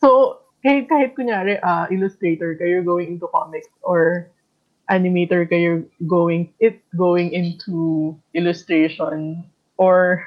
So, 0.00 0.43
kahit, 0.64 0.88
kahit 0.88 1.10
kunyari, 1.12 1.60
ah, 1.60 1.84
illustrator 1.92 2.56
kayo 2.56 2.80
going 2.80 3.14
into 3.20 3.28
comics 3.28 3.68
or 3.84 4.32
animator 4.88 5.44
kayo 5.44 5.84
going, 6.08 6.48
it 6.58 6.80
going 6.96 7.32
into 7.32 8.16
illustration 8.32 9.44
or 9.76 10.24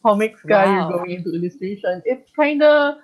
comics 0.00 0.40
ka, 0.44 0.64
you're 0.64 0.88
Wow. 0.88 1.04
going 1.04 1.20
into 1.20 1.36
illustration. 1.36 2.00
It's 2.04 2.28
kind 2.32 2.64
of 2.64 3.00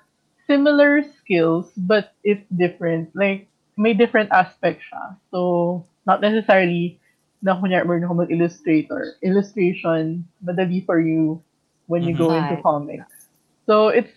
similar 0.49 1.05
skills, 1.21 1.69
but 1.77 2.17
it's 2.25 2.45
different. 2.57 3.13
Like, 3.15 3.49
may 3.77 3.93
different 3.93 4.33
aspect 4.33 4.81
siya. 4.89 5.17
So, 5.31 5.85
not 6.09 6.21
necessarily 6.21 7.01
na 7.41 7.57
kunyari 7.57 7.89
meron 7.89 8.05
ako 8.05 8.15
mag-illustrator. 8.25 9.17
Illustration, 9.25 10.25
madali 10.45 10.85
for 10.85 11.01
you 11.01 11.41
when 11.89 12.05
you 12.05 12.13
go 12.13 12.33
into 12.37 12.61
comics. 12.61 13.33
So, 13.65 13.89
it's, 13.89 14.13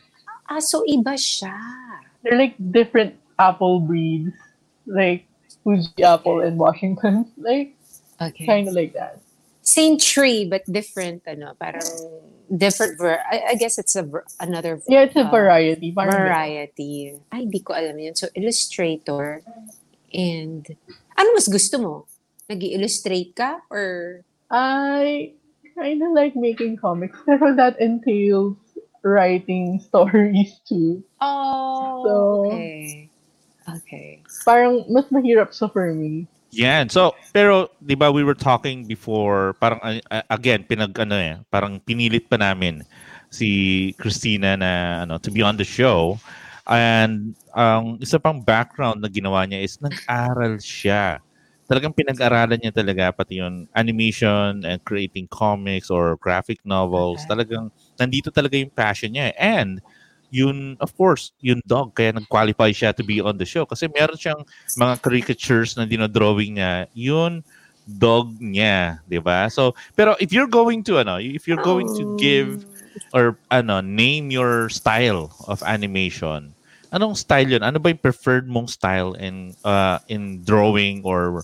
ah, 0.51 0.60
so 0.60 0.84
iba 0.84 1.15
siya. 1.15 1.55
They're 2.24 2.38
like 2.39 2.56
different 2.72 3.15
apple 3.38 3.80
breeds. 3.80 4.32
Like, 4.88 5.27
Fuji 5.63 6.03
apple 6.03 6.42
and 6.42 6.58
Washington. 6.58 7.27
Like, 7.38 7.75
Okay. 8.22 8.46
kind 8.46 8.68
of 8.68 8.74
like 8.74 8.94
that. 8.94 9.20
Same 9.63 9.98
tree 9.98 10.44
but 10.44 10.63
different 10.68 11.24
ano, 11.27 11.56
parang 11.60 11.84
different 12.51 13.00
ver- 13.00 13.24
I, 13.32 13.51
I 13.51 13.56
guess 13.56 13.80
it's 13.80 13.96
a 13.96 14.03
ver- 14.03 14.27
another 14.39 14.80
Yeah, 14.88 15.08
it's 15.08 15.15
a 15.15 15.24
uh, 15.27 15.32
variety. 15.32 15.92
Parang 15.92 16.12
variety. 16.12 17.15
Ay, 17.32 17.48
di 17.48 17.60
ko 17.60 17.74
alam 17.74 17.96
yun. 18.00 18.15
So, 18.15 18.27
illustrator 18.36 19.39
and 20.13 20.68
ano 21.15 21.30
mas 21.36 21.48
gusto 21.48 21.80
mo? 21.80 21.94
nag 22.51 22.60
illustrate 22.63 23.36
ka 23.36 23.63
or 23.72 24.22
I 24.51 25.32
kind 25.80 26.03
of 26.03 26.12
like 26.12 26.36
making 26.36 26.77
comics, 26.77 27.18
pero 27.25 27.56
that 27.56 27.80
entails 27.80 28.60
writing 29.03 29.79
stories 29.88 30.60
too. 30.67 31.03
Oh, 31.22 32.03
So- 32.03 32.51
okay. 32.51 33.10
Okay. 33.63 34.19
Parang 34.43 34.83
mas 34.91 35.07
mahirap 35.07 35.55
siya 35.55 35.72
for 35.72 35.88
me. 35.95 36.27
Yan. 36.53 36.91
So, 36.91 37.15
pero 37.31 37.72
'di 37.81 37.95
ba 37.98 38.12
we 38.12 38.22
were 38.22 38.38
talking 38.38 38.86
before 38.86 39.55
parang 39.57 39.79
uh, 40.12 40.25
again 40.29 40.67
pinag 40.67 40.93
ano 41.00 41.15
eh, 41.17 41.39
parang 41.50 41.81
pinilit 41.81 42.29
pa 42.29 42.38
namin 42.38 42.83
si 43.33 43.89
Christina 43.98 44.53
na 44.53 45.01
ano 45.07 45.17
to 45.17 45.31
be 45.33 45.41
on 45.41 45.57
the 45.57 45.65
show. 45.65 46.19
And 46.69 47.33
ang 47.57 48.00
isa 48.00 48.22
pang 48.22 48.39
background 48.39 49.01
na 49.01 49.10
ginawa 49.10 49.43
niya 49.50 49.65
is 49.65 49.81
nag-aral 49.81 50.62
siya. 50.62 51.19
Talagang 51.67 51.95
pinag-aralan 51.95 52.60
niya 52.62 52.72
talaga 52.75 53.12
pati 53.12 53.39
yung 53.41 53.65
animation 53.74 54.62
and 54.63 54.79
creating 54.86 55.25
comics 55.31 55.89
or 55.89 56.15
graphic 56.22 56.62
novels. 56.63 57.24
Okay. 57.25 57.33
Talagang 57.36 57.74
nandito 58.00 58.33
talaga 58.33 58.57
yung 58.57 58.73
passion 58.73 59.13
niya. 59.13 59.31
eh. 59.31 59.35
And 59.38 59.81
yun, 60.33 60.81
of 60.81 60.93
course, 60.97 61.31
yung 61.45 61.62
dog, 61.69 61.93
kaya 61.93 62.13
nag-qualify 62.13 62.73
siya 62.73 62.89
to 62.97 63.05
be 63.05 63.21
on 63.21 63.38
the 63.38 63.45
show. 63.45 63.69
Kasi 63.69 63.85
meron 63.93 64.17
siyang 64.17 64.41
mga 64.77 64.97
caricatures 65.05 65.77
na 65.77 65.85
dinodrawing 65.85 66.57
niya, 66.57 66.89
yun 66.97 67.45
dog 67.88 68.39
niya, 68.39 69.03
'di 69.07 69.19
ba? 69.19 69.51
So, 69.51 69.75
pero 69.95 70.15
if 70.19 70.31
you're 70.31 70.50
going 70.50 70.83
to 70.88 71.00
ano, 71.00 71.19
if 71.19 71.47
you're 71.47 71.62
going 71.62 71.88
to 72.00 72.03
give 72.15 72.63
or 73.12 73.38
ano, 73.51 73.81
name 73.81 74.31
your 74.31 74.69
style 74.69 75.35
of 75.47 75.59
animation, 75.63 76.55
anong 76.91 77.19
style 77.19 77.47
'yun? 77.47 77.63
Ano 77.63 77.79
ba 77.79 77.91
yung 77.91 78.01
preferred 78.01 78.47
mong 78.47 78.71
style 78.71 79.13
in 79.19 79.51
uh, 79.67 80.00
in 80.07 80.43
drawing 80.47 81.03
or 81.03 81.43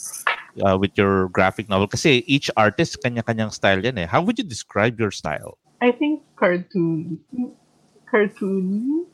uh, 0.64 0.78
with 0.80 0.96
your 0.96 1.28
graphic 1.30 1.68
novel? 1.68 1.88
Kasi 1.88 2.24
each 2.26 2.48
artist 2.56 3.00
kanya-kanyang 3.04 3.52
style 3.52 3.84
'yan 3.84 4.00
eh. 4.00 4.08
How 4.08 4.24
would 4.24 4.40
you 4.40 4.48
describe 4.48 4.96
your 5.00 5.12
style? 5.12 5.60
I 5.80 5.92
think 5.92 6.19
cartoon. 6.40 7.20
Cartoon? 8.08 9.06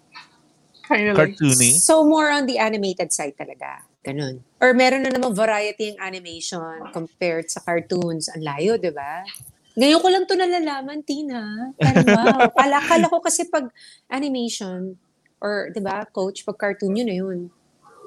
Kind 0.86 1.10
of 1.10 1.18
like 1.18 1.34
Cartoony? 1.34 1.82
So, 1.82 2.06
more 2.06 2.30
on 2.30 2.46
the 2.46 2.62
animated 2.62 3.10
side 3.10 3.34
talaga. 3.34 3.82
Ganun. 4.06 4.46
Or 4.62 4.78
meron 4.78 5.02
na 5.02 5.10
namang 5.10 5.34
variety 5.34 5.90
yung 5.90 6.00
animation 6.00 6.86
compared 6.94 7.50
sa 7.50 7.66
cartoons. 7.66 8.30
Ang 8.30 8.46
layo, 8.46 8.78
di 8.78 8.94
ba? 8.94 9.26
Ngayon 9.74 10.00
ko 10.00 10.08
lang 10.14 10.24
to 10.30 10.38
nalalaman, 10.38 11.02
Tina. 11.02 11.74
Pero 11.82 12.06
wow. 12.06 12.54
Kala, 12.54 12.78
kala 12.86 13.10
ko 13.10 13.18
kasi 13.18 13.50
pag 13.50 13.74
animation, 14.14 14.94
or, 15.42 15.74
di 15.74 15.82
ba, 15.82 16.06
coach, 16.06 16.46
pag 16.46 16.62
cartoon, 16.62 17.02
yun 17.02 17.10
na 17.10 17.18
yun. 17.18 17.50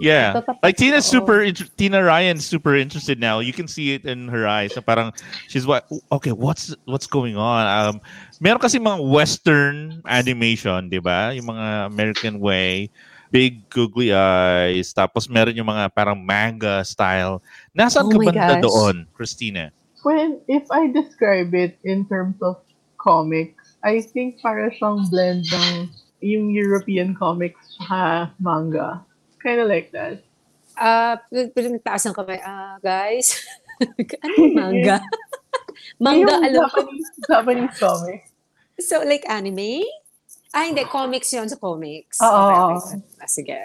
Yeah. 0.00 0.38
Like 0.62 0.76
Tina's 0.76 1.07
super 1.07 1.43
Tina 1.76 2.02
Ryan's 2.02 2.47
super 2.47 2.75
interested 2.76 3.19
now. 3.19 3.40
You 3.40 3.52
can 3.52 3.67
see 3.69 3.95
it 3.95 4.05
in 4.07 4.28
her 4.28 4.47
eyes. 4.47 4.75
Na 4.76 4.83
parang 4.83 5.12
she's 5.49 5.67
what 5.67 5.87
okay, 6.12 6.33
what's 6.33 6.75
what's 6.87 7.07
going 7.07 7.37
on? 7.37 7.67
Um 7.67 8.00
meron 8.40 8.62
kasi 8.62 8.78
mga 8.78 9.02
western 9.02 10.02
animation, 10.07 10.90
'di 10.90 11.02
ba? 11.02 11.35
Yung 11.35 11.50
mga 11.50 11.90
American 11.90 12.38
way, 12.38 12.90
big 13.31 13.67
googly 13.71 14.14
eyes, 14.14 14.95
tapos 14.95 15.26
meron 15.28 15.59
yung 15.59 15.69
mga 15.69 15.90
parang 15.95 16.19
manga 16.19 16.83
style. 16.87 17.43
Nasaan 17.75 18.07
Oh 18.07 18.11
ka 18.11 18.19
banda 18.23 18.55
gosh. 18.55 18.62
doon, 18.62 19.07
Christina? 19.14 19.75
when 20.05 20.40
if 20.49 20.64
I 20.71 20.88
describe 20.88 21.55
it 21.55 21.78
in 21.85 22.07
terms 22.09 22.37
of 22.43 22.62
comics, 23.00 23.76
I 23.83 24.00
think 24.00 24.40
para 24.43 24.71
siyang 24.71 25.11
blend 25.11 25.47
ng 25.50 25.90
yung 26.23 26.50
European 26.50 27.14
comics 27.14 27.78
sa 27.87 28.31
manga. 28.40 29.02
Kind 29.49 29.64
of 29.64 29.69
like 29.73 29.88
that. 29.97 30.21
Ah, 30.76 31.17
uh, 31.17 31.81
taas 31.81 32.05
ng 32.05 32.12
kamay. 32.12 32.37
Ah, 32.45 32.76
guys. 32.85 33.33
ano 34.21 34.33
yung 34.37 34.52
manga? 34.52 35.00
manga, 36.05 36.37
yung 36.37 36.45
alam 36.52 36.69
ko. 36.69 36.85
Japanese, 36.85 37.09
Japanese 37.25 37.76
comic. 37.81 38.21
So, 38.76 39.00
like 39.09 39.25
anime? 39.25 39.88
Ah, 40.52 40.69
hindi. 40.69 40.85
Comics 40.85 41.33
yun 41.33 41.49
sa 41.49 41.57
comics. 41.57 42.21
Oo. 42.21 42.28
Okay, 42.28 42.61
okay. 42.61 42.97
Ah, 43.25 43.31
sige. 43.33 43.59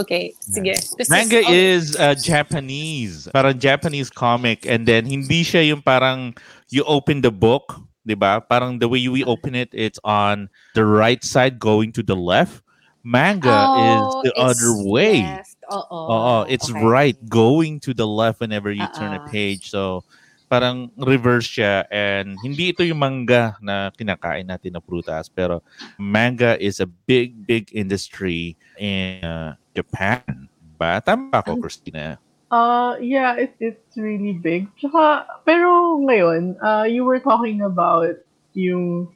Okay, 0.00 0.32
sige. 0.40 0.74
This 0.96 1.12
Manga 1.12 1.44
oh, 1.44 1.52
is 1.52 1.92
uh, 2.00 2.16
Japanese. 2.16 3.28
Parang 3.36 3.52
Japanese 3.52 4.08
comic 4.08 4.64
and 4.64 4.88
then 4.88 5.04
hindi 5.04 5.44
siya 5.44 5.60
yung 5.70 5.84
parang 5.84 6.32
you 6.72 6.82
open 6.88 7.22
the 7.22 7.30
book, 7.30 7.78
'di 8.02 8.18
ba? 8.18 8.42
Parang 8.42 8.82
the 8.82 8.90
way 8.90 9.06
we 9.06 9.22
open 9.22 9.54
it 9.54 9.70
it's 9.70 10.02
on 10.02 10.50
the 10.74 10.82
right 10.82 11.22
side 11.22 11.62
going 11.62 11.94
to 11.94 12.02
the 12.02 12.18
left. 12.18 12.65
Manga 13.06 13.54
is 13.86 14.02
oh, 14.02 14.22
the 14.26 14.34
other 14.34 14.82
way. 14.82 15.22
left. 15.22 15.54
Oo. 15.70 16.00
Oo, 16.10 16.36
it's 16.50 16.66
okay. 16.66 16.82
right 16.82 17.18
going 17.30 17.78
to 17.86 17.94
the 17.94 18.06
left 18.06 18.42
whenever 18.42 18.74
you 18.74 18.82
turn 18.98 19.14
a 19.14 19.22
ah. 19.22 19.30
page. 19.30 19.70
So 19.70 20.02
parang 20.50 20.90
reverse 20.98 21.46
siya 21.46 21.86
and 21.90 22.34
hindi 22.42 22.74
ito 22.74 22.82
yung 22.82 22.98
manga 22.98 23.54
na 23.62 23.94
kinakain 23.94 24.46
natin 24.46 24.78
na 24.78 24.82
prutas 24.82 25.26
pero 25.26 25.58
manga 25.98 26.54
is 26.62 26.78
a 26.78 26.86
big 26.86 27.46
big 27.46 27.70
industry 27.70 28.58
in 28.74 29.22
uh, 29.22 29.54
Japan. 29.70 30.50
Ba? 30.74 30.98
Tama 30.98 31.30
ba 31.30 31.46
ako, 31.46 31.56
Ang- 31.56 31.62
Christina? 31.62 32.18
Uh, 32.46 32.94
yeah, 33.02 33.34
it, 33.34 33.58
it's 33.58 33.98
really 33.98 34.30
big. 34.30 34.70
Tsaka, 34.78 35.26
pero 35.42 35.98
ngayon, 35.98 36.54
uh, 36.62 36.86
you 36.86 37.02
were 37.02 37.18
talking 37.18 37.58
about 37.66 38.22
yung 38.54 39.10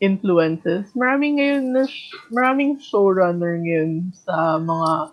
influences. 0.00 0.90
Maraming 0.96 1.38
ngayon 1.40 1.64
na, 1.76 1.84
maraming 2.32 2.80
showrunner 2.80 3.60
ngayon 3.60 4.12
sa 4.16 4.58
mga 4.60 5.12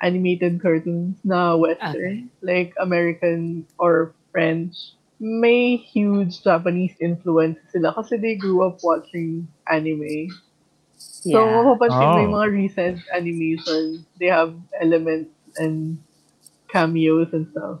animated 0.00 0.60
cartoons 0.62 1.18
na 1.24 1.56
Western, 1.56 2.30
like 2.42 2.72
American 2.80 3.66
or 3.78 4.14
French. 4.32 4.76
May 5.18 5.76
huge 5.76 6.42
Japanese 6.44 6.94
influence 7.02 7.58
sila 7.74 7.90
kasi 7.96 8.16
they 8.16 8.36
grew 8.38 8.62
up 8.62 8.78
watching 8.84 9.48
anime. 9.66 10.30
So, 11.24 11.38
Yeah. 11.40 11.50
mapapansin 11.50 12.10
mo 12.14 12.18
yung 12.22 12.34
Oh. 12.34 12.38
mga 12.38 12.50
recent 12.52 12.98
animation, 13.14 14.06
they 14.20 14.30
have 14.30 14.54
elements 14.80 15.32
and 15.58 15.98
cameos 16.70 17.32
and 17.32 17.48
stuff. 17.50 17.80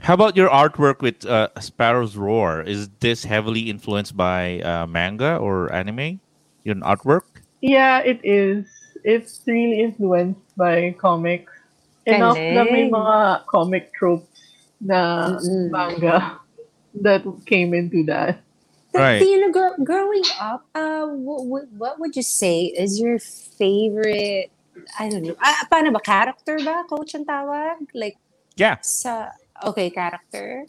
How 0.00 0.14
about 0.14 0.36
your 0.36 0.48
artwork 0.48 1.00
with 1.00 1.26
uh, 1.26 1.48
Sparrow's 1.60 2.16
Roar? 2.16 2.62
Is 2.62 2.88
this 3.00 3.24
heavily 3.24 3.68
influenced 3.68 4.16
by 4.16 4.60
uh, 4.60 4.86
manga 4.86 5.36
or 5.36 5.72
anime? 5.72 6.20
Your 6.64 6.76
artwork? 6.76 7.22
Yeah, 7.60 8.00
it 8.00 8.20
is. 8.22 8.66
It's 9.04 9.42
really 9.46 9.80
influenced 9.80 10.40
by 10.56 10.94
comics. 10.98 11.52
Enough 12.06 12.36
na 12.38 12.64
may 12.64 12.88
Galing. 12.88 12.90
mga 12.90 13.46
comic 13.46 13.92
tropes 13.92 14.40
na 14.80 15.28
Mm-mm. 15.36 15.70
manga 15.70 16.40
that 17.02 17.22
came 17.44 17.74
into 17.74 18.04
that. 18.04 18.40
But, 18.92 19.00
Right. 19.00 19.20
you 19.20 19.36
know, 19.44 19.52
gr- 19.52 19.82
growing 19.84 20.24
up, 20.40 20.64
uh, 20.74 21.04
what, 21.06 21.68
what 21.76 22.00
would 22.00 22.16
you 22.16 22.22
say 22.24 22.72
is 22.72 22.98
your 22.98 23.18
favorite, 23.18 24.48
I 24.98 25.10
don't 25.10 25.22
know, 25.22 25.36
ah, 25.42 25.68
paano 25.70 25.92
ba, 25.92 26.00
character 26.00 26.56
ba? 26.64 26.88
Coach 26.88 27.12
ang 27.14 27.26
tawag? 27.28 27.84
Like, 27.92 28.16
Yeah. 28.56 28.80
sa, 28.80 29.36
okay, 29.64 29.90
character? 29.90 30.66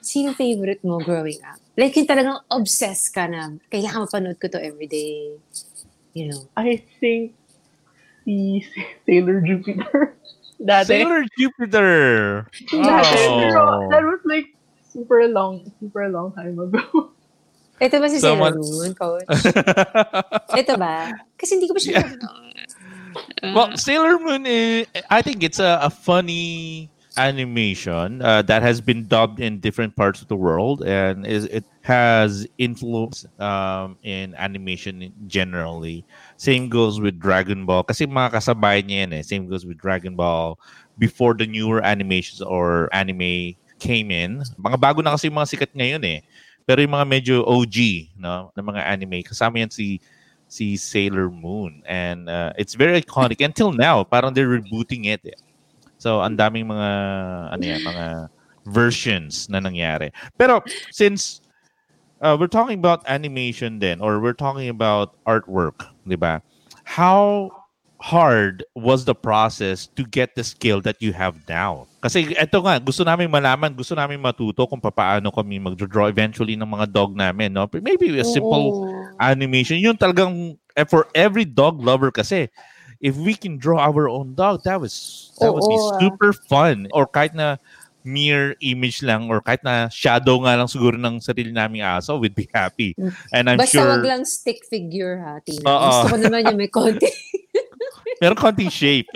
Sino 0.00 0.34
favorite 0.34 0.82
mo 0.82 0.98
growing 0.98 1.38
up? 1.42 1.58
Like, 1.76 1.94
yung 1.94 2.06
talagang 2.06 2.40
obsessed 2.50 3.12
ka 3.12 3.26
na, 3.26 3.54
kailangan 3.68 4.06
mapanood 4.06 4.38
ko 4.38 4.48
to 4.48 4.58
everyday. 4.62 5.34
You 6.14 6.32
know. 6.32 6.48
I 6.56 6.80
think 6.98 7.34
si 8.24 8.64
Sailor 9.04 9.40
Jupiter. 9.42 10.16
Dati. 10.62 10.88
Sailor 10.88 11.22
Jupiter. 11.36 11.90
Dati. 12.72 13.18
Pero 13.44 13.60
Oh. 13.60 13.88
that 13.92 14.00
was 14.02 14.24
like 14.24 14.56
super 14.88 15.28
long, 15.28 15.68
super 15.78 16.08
long 16.08 16.32
time 16.32 16.56
ago. 16.56 17.12
Ito 17.84 18.00
ba 18.00 18.08
si 18.08 18.16
Someone- 18.16 18.56
Sailor 18.56 18.88
Moon, 18.88 18.92
coach? 18.96 19.28
Ito 20.64 20.80
ba? 20.80 21.12
Kasi 21.36 21.60
hindi 21.60 21.68
ko 21.68 21.76
pa 21.76 21.82
siya 21.84 22.00
Yeah. 22.00 23.52
well, 23.52 23.76
Sailor 23.76 24.16
Moon, 24.16 24.44
is, 24.48 24.88
I 25.12 25.20
think 25.20 25.44
it's 25.44 25.60
a, 25.60 25.84
a 25.84 25.90
funny 25.92 26.88
animation 27.16 28.22
uh, 28.22 28.42
that 28.42 28.62
has 28.62 28.80
been 28.80 29.06
dubbed 29.06 29.40
in 29.40 29.60
different 29.60 29.96
parts 29.96 30.22
of 30.22 30.28
the 30.28 30.36
world, 30.36 30.82
and 30.84 31.26
is 31.26 31.44
it 31.46 31.64
has 31.82 32.46
influence 32.58 33.24
um, 33.38 33.96
in 34.02 34.34
animation 34.36 35.12
generally. 35.26 36.04
Same 36.36 36.68
goes 36.68 37.00
with 37.00 37.18
Dragon 37.18 37.64
Ball. 37.64 37.82
Kasi 37.84 38.06
mga 38.06 38.34
kasabay 38.34 38.82
niya 38.82 39.06
yan 39.06 39.12
eh. 39.14 39.22
Same 39.22 39.46
goes 39.46 39.64
with 39.64 39.78
Dragon 39.78 40.16
Ball 40.18 40.58
before 40.98 41.34
the 41.34 41.46
newer 41.46 41.80
animations 41.84 42.42
or 42.42 42.90
anime 42.92 43.54
came 43.78 44.10
in. 44.10 44.42
Mga 44.58 44.76
bago 44.82 45.00
na 45.00 45.14
kasi 45.14 45.30
mga 45.30 45.46
sikat 45.46 45.72
ngayon 45.78 46.02
eh. 46.04 46.20
Pero 46.66 46.82
yung 46.82 46.98
mga 46.98 47.06
medyo 47.06 47.34
OG 47.46 47.76
no, 48.18 48.50
na 48.50 48.62
mga 48.62 48.82
anime, 48.82 49.22
kasama 49.22 49.62
yan 49.62 49.70
si 49.70 50.02
si 50.50 50.74
Sailor 50.74 51.30
Moon. 51.30 51.82
And 51.86 52.26
uh, 52.26 52.50
it's 52.58 52.74
very 52.74 52.98
iconic. 52.98 53.38
Until 53.38 53.70
now, 53.70 54.02
parang 54.02 54.34
they're 54.34 54.50
rebooting 54.50 55.06
it. 55.06 55.22
eh. 55.22 55.38
So, 56.06 56.22
ang 56.22 56.38
daming 56.38 56.70
mga, 56.70 56.90
ano 57.50 57.64
yan, 57.66 57.82
mga 57.82 58.06
versions 58.62 59.50
na 59.50 59.58
nangyari. 59.58 60.14
Pero, 60.38 60.62
since 60.94 61.42
uh, 62.22 62.38
we're 62.38 62.46
talking 62.46 62.78
about 62.78 63.02
animation 63.10 63.82
then, 63.82 63.98
or 63.98 64.22
we're 64.22 64.38
talking 64.38 64.70
about 64.70 65.18
artwork, 65.26 65.90
di 66.06 66.14
ba? 66.14 66.46
How 66.86 67.50
hard 67.98 68.62
was 68.78 69.02
the 69.02 69.18
process 69.18 69.90
to 69.98 70.06
get 70.06 70.38
the 70.38 70.46
skill 70.46 70.78
that 70.86 71.02
you 71.02 71.10
have 71.10 71.34
now? 71.50 71.90
Kasi 71.98 72.38
eto 72.38 72.62
nga, 72.62 72.78
gusto 72.78 73.02
namin 73.02 73.26
malaman, 73.26 73.74
gusto 73.74 73.98
namin 73.98 74.22
matuto 74.22 74.62
kung 74.70 74.78
paano 74.78 75.34
kami 75.34 75.58
mag-draw 75.58 76.06
eventually 76.06 76.54
ng 76.54 76.70
mga 76.70 76.86
dog 76.94 77.18
namin, 77.18 77.50
no? 77.50 77.66
Maybe 77.82 78.14
a 78.14 78.22
simple 78.22 78.70
Oo. 78.70 79.18
animation. 79.18 79.82
Yun 79.82 79.98
talagang 79.98 80.54
eh, 80.78 80.86
for 80.86 81.10
every 81.18 81.42
dog 81.42 81.82
lover 81.82 82.14
kasi 82.14 82.46
if 83.00 83.16
we 83.16 83.34
can 83.34 83.58
draw 83.58 83.80
our 83.80 84.08
own 84.08 84.34
dog, 84.34 84.64
that 84.64 84.80
was 84.80 85.32
that 85.40 85.52
would 85.52 85.66
be 85.66 85.76
Oo, 85.76 85.92
ah. 85.92 86.00
super 86.00 86.32
fun. 86.32 86.88
Or 86.92 87.06
kahit 87.06 87.34
na 87.34 87.56
mere 88.06 88.54
image 88.62 89.02
lang 89.02 89.26
or 89.26 89.42
kahit 89.42 89.66
na 89.66 89.90
shadow 89.90 90.38
nga 90.46 90.54
lang 90.54 90.70
siguro 90.70 90.94
ng 90.94 91.18
sarili 91.18 91.50
naming 91.50 91.82
aso, 91.82 92.14
we'd 92.16 92.38
be 92.38 92.48
happy. 92.54 92.94
Mm. 92.94 93.12
And 93.34 93.44
I'm 93.50 93.58
Basta 93.58 93.82
sure 93.82 93.88
wag 93.98 94.06
lang 94.06 94.22
stick 94.24 94.62
figure 94.70 95.18
ha, 95.18 95.42
Tina. 95.42 95.66
Oo. 95.66 95.82
Gusto 95.90 96.06
ko 96.14 96.16
naman 96.22 96.46
yung 96.46 96.58
may 96.60 96.70
konti. 96.70 97.10
meron 98.20 98.36
konting 98.36 98.70
shape. 98.70 99.08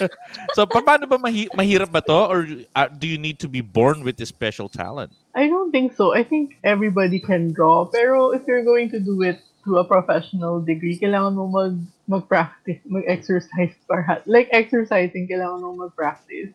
so 0.56 0.66
pa- 0.66 0.82
paano 0.84 1.08
ba 1.08 1.16
mahi- 1.16 1.48
mahirap 1.56 1.90
ba 1.90 2.02
to 2.04 2.20
or 2.28 2.44
uh, 2.76 2.88
do 2.88 3.06
you 3.06 3.16
need 3.16 3.38
to 3.38 3.48
be 3.48 3.60
born 3.60 4.04
with 4.04 4.16
this 4.16 4.28
special 4.28 4.68
talent? 4.68 5.12
I 5.34 5.48
don't 5.48 5.72
think 5.72 5.94
so. 5.96 6.12
I 6.12 6.24
think 6.24 6.58
everybody 6.64 7.20
can 7.20 7.52
draw. 7.52 7.86
Pero 7.86 8.30
if 8.30 8.42
you're 8.46 8.64
going 8.64 8.90
to 8.90 9.00
do 9.00 9.22
it 9.22 9.40
to 9.64 9.78
a 9.78 9.84
professional 9.84 10.60
degree, 10.60 10.98
kailangan 10.98 11.34
mo 11.34 11.46
mag, 11.46 11.78
mag-practice, 12.08 12.80
mag-exercise 12.86 13.74
para. 13.88 14.22
Like 14.26 14.48
exercising, 14.52 15.28
kailangan 15.28 15.60
mo 15.62 15.86
mag-practice. 15.86 16.50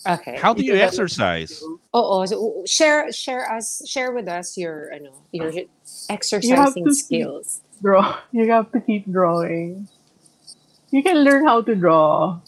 Okay. 0.00 0.36
How 0.40 0.54
do 0.56 0.64
you 0.64 0.72
Ito 0.74 0.80
talaga. 0.80 0.88
exercise? 0.88 1.52
Oo, 1.92 2.24
so 2.24 2.34
uh, 2.40 2.64
share 2.64 3.12
share 3.12 3.44
us 3.52 3.84
share 3.84 4.16
with 4.16 4.32
us 4.32 4.56
your 4.56 4.88
ano, 4.96 5.12
your 5.28 5.52
exercising 6.08 6.88
to- 6.88 6.94
skills. 6.96 7.60
Draw. 7.84 8.16
You 8.32 8.48
have 8.52 8.72
to 8.72 8.80
keep 8.80 9.04
drawing. 9.12 9.88
You 10.90 11.02
can 11.04 11.20
learn 11.24 11.44
how 11.44 11.60
to 11.62 11.76
draw. 11.76 12.40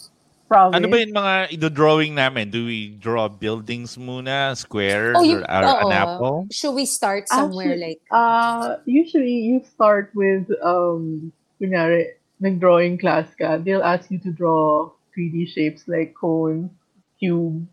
Promise. 0.52 0.76
Ano 0.76 0.86
ba 0.92 0.96
yung 1.00 1.16
mga 1.16 1.34
ido-drawing 1.56 2.12
namin? 2.12 2.52
Do 2.52 2.68
we 2.68 2.92
draw 3.00 3.24
buildings 3.24 3.96
muna, 3.96 4.52
squares, 4.52 5.16
Oh, 5.16 5.24
you, 5.24 5.40
or, 5.40 5.64
or 5.64 5.80
an 5.80 5.88
oo. 5.88 5.96
apple? 5.96 6.36
Should 6.52 6.76
we 6.76 6.84
start 6.84 7.24
somewhere 7.24 7.72
Actually, 7.72 7.96
like 7.96 8.00
Uh, 8.12 8.76
usually 8.84 9.32
you 9.32 9.64
start 9.64 10.12
with, 10.12 10.44
um, 10.60 11.32
kunyari, 11.56 12.20
nag-drawing 12.44 13.00
class 13.00 13.32
ka, 13.40 13.56
they'll 13.64 13.80
ask 13.80 14.12
you 14.12 14.20
to 14.20 14.28
draw 14.28 14.92
3D 15.16 15.48
shapes 15.48 15.88
like 15.88 16.12
cone, 16.12 16.68
cube, 17.16 17.64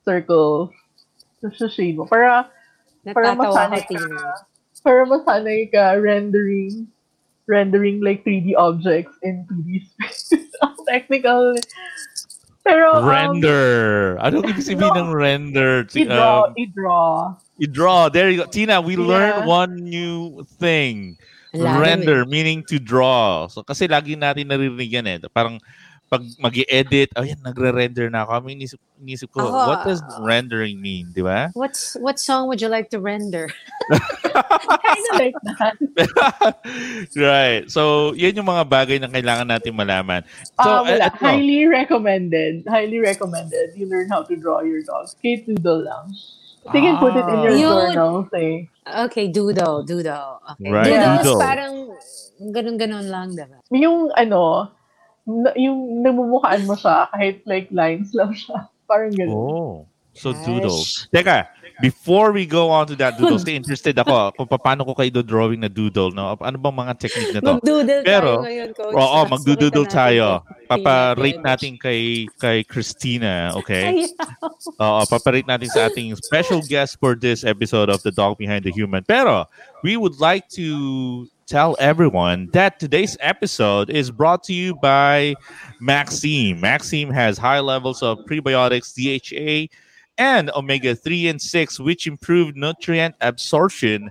circle. 0.00 0.72
So, 1.44 1.68
shade 1.68 2.00
mo. 2.00 2.08
Para, 2.08 2.48
para 3.12 3.36
masanay 3.36 3.84
ka, 3.84 4.00
para 4.80 5.04
masanay 5.04 5.68
ka 5.68 6.00
rendering, 6.00 6.88
rendering 7.44 8.00
like 8.00 8.24
3D 8.24 8.56
objects 8.56 9.12
in 9.20 9.44
2D 9.44 9.84
space. 9.84 10.48
Technical. 10.90 11.54
Pero, 12.66 12.98
um, 12.98 13.06
render. 13.06 14.18
Ano 14.20 14.42
ibig 14.42 14.60
sabihin 14.60 14.92
ng 14.98 15.10
render? 15.14 15.86
i-draw, 15.94 16.50
Um, 16.50 16.58
i-draw. 16.58 17.08
i-draw. 17.62 18.02
There 18.10 18.28
you 18.28 18.42
go. 18.44 18.46
Tina, 18.50 18.82
we 18.82 18.98
Yeah. 18.98 19.06
learned 19.06 19.38
one 19.46 19.72
new 19.80 20.42
thing. 20.58 21.14
Lalim 21.50 21.82
Render, 21.82 22.20
meaning 22.30 22.62
to 22.70 22.78
draw. 22.78 23.50
So, 23.50 23.66
kasi 23.66 23.90
lagi 23.90 24.14
natin 24.14 24.54
naririnig 24.54 24.90
yan 24.90 25.06
eh. 25.10 25.18
Parang 25.34 25.58
pag 26.10 26.26
mag 26.42 26.50
edit 26.66 27.14
oh 27.14 27.22
yan, 27.22 27.38
nagre-render 27.38 28.10
na 28.10 28.26
ako. 28.26 28.42
Kami 28.42 28.58
inisip, 28.58 28.82
inisip 28.98 29.30
ko, 29.30 29.46
Ako, 29.46 29.54
what 29.70 29.80
does 29.86 30.02
ah. 30.02 30.18
rendering 30.20 30.82
mean? 30.82 31.06
Di 31.14 31.22
ba? 31.22 31.54
What's 31.54 31.94
what 32.02 32.18
song 32.18 32.50
would 32.50 32.58
you 32.58 32.66
like 32.66 32.90
to 32.90 32.98
render? 32.98 33.46
Kind 33.94 35.04
of 35.06 35.14
like 35.16 35.38
that. 35.46 35.74
right. 37.14 37.64
So, 37.70 38.10
yan 38.14 38.34
yung 38.34 38.50
mga 38.50 38.66
bagay 38.66 38.98
na 38.98 39.06
kailangan 39.06 39.46
natin 39.48 39.70
malaman. 39.72 40.26
So, 40.58 40.66
Ah, 40.66 40.82
wala. 40.82 41.06
eto. 41.10 41.22
highly 41.22 41.70
recommended. 41.70 42.66
Highly 42.66 42.98
recommended. 42.98 43.78
You 43.78 43.86
learn 43.86 44.10
how 44.10 44.26
to 44.26 44.34
draw 44.34 44.66
your 44.66 44.82
dog. 44.82 45.06
Kate 45.22 45.46
Doodle 45.46 45.86
lang. 45.86 46.10
You 46.74 46.82
can 46.84 46.98
put 46.98 47.16
it 47.16 47.24
in 47.24 47.38
your 47.40 47.54
Ah. 47.54 47.62
Yun. 47.62 47.78
journal. 47.94 48.14
Say, 48.34 48.66
Okay, 49.06 49.30
doodle, 49.30 49.86
doodle. 49.86 50.42
Okay. 50.58 50.66
Right, 50.66 50.90
Doodle 50.90 51.14
is 51.14 51.22
doodle. 51.22 51.38
parang 51.38 51.74
ganun-ganun 52.42 53.06
lang, 53.06 53.28
diba? 53.38 53.62
yung 53.70 54.10
ano, 54.18 54.66
na- 55.46 55.54
yung 55.54 56.02
namumukhaan 56.02 56.66
mo 56.66 56.74
siya 56.74 57.06
kahit 57.14 57.42
like 57.46 57.70
lines 57.70 58.10
lang 58.12 58.34
siya. 58.34 58.66
Parang 58.90 59.14
ganun. 59.14 59.34
Oh. 59.34 59.74
So, 60.10 60.34
Gosh. 60.34 60.42
doodle. 60.42 60.82
Teka, 61.14 61.46
before 61.80 62.34
we 62.34 62.42
go 62.44 62.68
on 62.68 62.84
to 62.90 62.98
that 62.98 63.14
doodle, 63.16 63.38
stay 63.38 63.54
interested 63.54 63.94
ako 63.94 64.34
kung 64.34 64.50
paano 64.58 64.82
ko 64.82 64.92
kayo 64.92 65.22
drawing 65.22 65.62
na 65.62 65.70
doodle. 65.70 66.10
No? 66.10 66.34
Ano 66.42 66.58
bang 66.58 66.76
mga 66.76 66.92
technique 66.98 67.32
na 67.32 67.40
to? 67.40 67.54
Mag-doodle 67.56 68.02
Pero- 68.02 68.42
tayo 68.42 68.46
ngayon, 68.50 68.68
coach. 68.74 68.94
Oo, 68.98 69.18
makita 69.30 69.66
natin 69.70 69.86
tayo. 69.86 70.26
Papa-rate 70.66 71.40
natin 71.40 71.72
kay 71.78 72.26
kay 72.42 72.66
Christina, 72.66 73.54
okay? 73.54 73.94
Ay, 73.94 74.10
Oo, 74.82 75.00
paparate 75.06 75.46
natin 75.46 75.70
sa 75.70 75.86
ating 75.86 76.10
special 76.18 76.60
guest 76.66 76.98
for 76.98 77.14
this 77.14 77.46
episode 77.46 77.88
of 77.88 78.02
The 78.02 78.10
Dog 78.12 78.36
Behind 78.36 78.66
the 78.66 78.74
Human. 78.74 79.06
Pero, 79.06 79.46
we 79.86 79.94
would 79.96 80.18
like 80.18 80.50
to 80.58 81.24
tell 81.50 81.74
everyone 81.80 82.48
that 82.52 82.78
today's 82.78 83.16
episode 83.18 83.90
is 83.90 84.12
brought 84.12 84.44
to 84.44 84.54
you 84.54 84.72
by 84.76 85.34
Maxime. 85.80 86.60
Maxime 86.60 87.10
has 87.10 87.36
high 87.36 87.58
levels 87.58 88.04
of 88.04 88.18
prebiotics, 88.20 88.94
DHA, 88.94 89.66
and 90.16 90.48
omega 90.52 90.94
3 90.94 91.26
and 91.26 91.42
6, 91.42 91.80
which 91.80 92.06
improve 92.06 92.54
nutrient 92.54 93.16
absorption, 93.20 94.08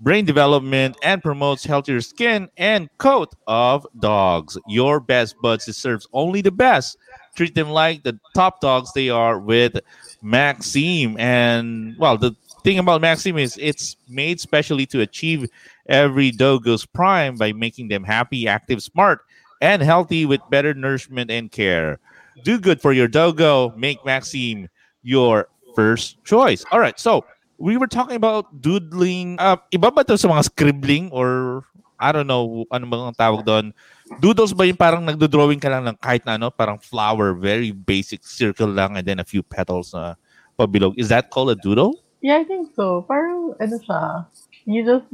brain 0.00 0.26
development, 0.26 0.98
and 1.02 1.22
promotes 1.22 1.64
healthier 1.64 2.02
skin 2.02 2.46
and 2.58 2.90
coat 2.98 3.34
of 3.46 3.86
dogs. 3.98 4.58
Your 4.68 5.00
best 5.00 5.34
buds 5.40 5.64
deserves 5.64 6.06
only 6.12 6.42
the 6.42 6.50
best. 6.50 6.98
Treat 7.34 7.54
them 7.54 7.70
like 7.70 8.02
the 8.02 8.20
top 8.34 8.60
dogs 8.60 8.92
they 8.92 9.08
are 9.08 9.38
with 9.38 9.78
Maxime. 10.20 11.18
And 11.18 11.96
well, 11.98 12.18
the 12.18 12.36
thing 12.64 12.78
about 12.78 13.00
Maxime 13.00 13.38
is 13.38 13.56
it's 13.58 13.96
made 14.08 14.40
specially 14.40 14.84
to 14.86 15.00
achieve 15.00 15.48
every 15.88 16.30
doggo's 16.30 16.86
prime 16.86 17.36
by 17.36 17.52
making 17.52 17.88
them 17.88 18.04
happy, 18.04 18.48
active, 18.48 18.82
smart, 18.82 19.20
and 19.60 19.82
healthy 19.82 20.26
with 20.26 20.40
better 20.50 20.74
nourishment 20.74 21.30
and 21.30 21.50
care. 21.50 21.98
Do 22.44 22.58
good 22.58 22.80
for 22.80 22.92
your 22.92 23.08
doggo. 23.08 23.72
Make 23.76 24.04
Maxime 24.04 24.68
your 25.02 25.48
first 25.74 26.22
choice. 26.24 26.64
All 26.70 26.80
right, 26.80 26.98
so 26.98 27.24
we 27.58 27.76
were 27.76 27.86
talking 27.86 28.16
about 28.16 28.60
doodling. 28.60 29.36
Uh, 29.38 29.56
iba 29.72 29.88
ba 29.88 30.04
sa 30.04 30.28
mga 30.28 30.44
scribbling 30.44 31.08
or 31.12 31.64
I 31.96 32.12
don't 32.12 32.28
know 32.28 32.68
ano 32.68 32.84
bang 32.84 33.16
tawag 33.16 33.44
doon. 33.48 33.72
Doodles 34.20 34.52
ba 34.52 34.68
yung 34.68 34.76
parang 34.76 35.02
nagdo-drawing 35.02 35.58
ka 35.58 35.72
lang 35.72 35.88
ng 35.88 35.96
kahit 35.98 36.22
na 36.28 36.36
ano, 36.36 36.52
parang 36.52 36.78
flower, 36.78 37.34
very 37.34 37.72
basic 37.72 38.22
circle 38.22 38.68
lang 38.68 38.94
and 38.94 39.06
then 39.08 39.18
a 39.18 39.26
few 39.26 39.42
petals 39.42 39.96
na 39.96 40.14
pabilog. 40.60 40.94
Is 40.94 41.08
that 41.08 41.32
called 41.32 41.50
a 41.50 41.58
doodle? 41.58 42.04
Yeah, 42.20 42.38
I 42.38 42.44
think 42.44 42.72
so. 42.74 43.04
Parang, 43.08 43.54
ano 43.60 43.76
siya, 43.82 44.26
you 44.66 44.84
just 44.84 45.06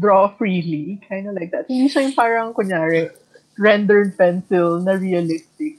draw 0.00 0.32
freely, 0.34 0.98
kind 1.08 1.28
of 1.28 1.36
like 1.36 1.52
that. 1.52 1.68
Hindi 1.68 1.92
siya 1.92 2.08
yung 2.08 2.16
parang, 2.16 2.56
kunyari, 2.56 3.12
rendered 3.60 4.16
pencil 4.16 4.80
na 4.80 4.96
realistic. 4.96 5.76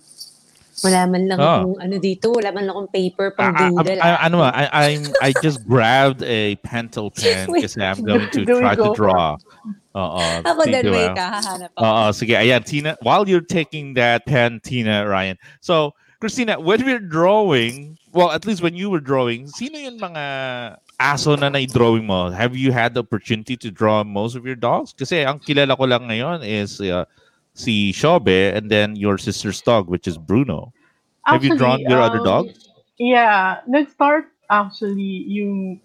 Wala 0.79 1.11
man 1.11 1.27
lang 1.27 1.39
Ah. 1.43 1.59
akong 1.59 1.75
ano 1.83 1.95
dito, 1.99 2.31
wala 2.31 2.55
man 2.55 2.63
lang 2.69 2.73
akong 2.77 2.91
paper 2.95 3.35
pang 3.35 3.51
I, 3.51 3.67
doodle. 3.67 3.99
I, 3.99 4.07
I, 4.07 4.09
ah. 4.15 4.19
ano 4.23 4.35
ba, 4.39 4.49
I, 4.55 4.63
I'm, 4.71 5.03
I 5.19 5.29
just 5.43 5.67
grabbed 5.67 6.23
a 6.23 6.55
pencil 6.63 7.11
pen 7.17 7.51
Wait. 7.51 7.67
kasi 7.67 7.83
I'm 7.83 7.99
going 7.99 8.29
to 8.31 8.45
Do 8.47 8.55
we 8.55 8.63
try 8.63 8.75
to 8.79 8.93
go 8.93 8.95
draw. 8.95 9.35
Oo. 9.97 10.23
Ako 10.45 10.63
thank 10.63 10.79
din 10.79 10.83
you, 10.87 10.93
may 10.95 11.09
ah. 11.11 11.15
kahahanap 11.17 11.69
ako. 11.75 11.83
Oo, 11.83 12.03
sige. 12.15 12.37
Ayan, 12.37 12.63
Tina, 12.63 12.95
while 13.03 13.27
you're 13.27 13.43
taking 13.43 13.97
that 13.99 14.23
pen, 14.23 14.61
Tina, 14.63 15.03
Ryan. 15.03 15.35
So, 15.59 15.97
Christina, 16.21 16.59
when 16.61 16.85
we're 16.85 17.03
drawing, 17.03 17.97
well, 18.13 18.31
at 18.31 18.45
least 18.45 18.61
when 18.61 18.75
you 18.75 18.87
were 18.87 19.03
drawing, 19.03 19.47
sino 19.51 19.75
yung 19.79 19.99
mga 19.99 20.23
aso 20.99 21.39
na 21.39 21.47
na-drawing 21.49 22.05
mo? 22.05 22.29
Have 22.29 22.55
you 22.55 22.71
had 22.71 22.93
the 22.93 22.99
opportunity 22.99 23.55
to 23.57 23.71
draw 23.71 24.03
most 24.03 24.35
of 24.35 24.45
your 24.45 24.59
dogs? 24.59 24.91
Kasi 24.93 25.23
ang 25.23 25.39
kilala 25.39 25.75
ko 25.79 25.87
lang 25.87 26.11
ngayon 26.11 26.43
is 26.43 26.83
uh, 26.83 27.07
si 27.55 27.91
Shobe 27.95 28.53
and 28.53 28.69
then 28.69 28.95
your 28.99 29.17
sister's 29.17 29.63
dog, 29.63 29.87
which 29.87 30.07
is 30.07 30.19
Bruno. 30.19 30.75
Have 31.23 31.43
you 31.43 31.55
drawn 31.55 31.79
your 31.87 32.01
other 32.01 32.19
um, 32.19 32.25
dogs? 32.25 32.67
Yeah, 32.99 33.63
nag-start 33.67 34.27
actually 34.49 35.23
yung 35.29 35.79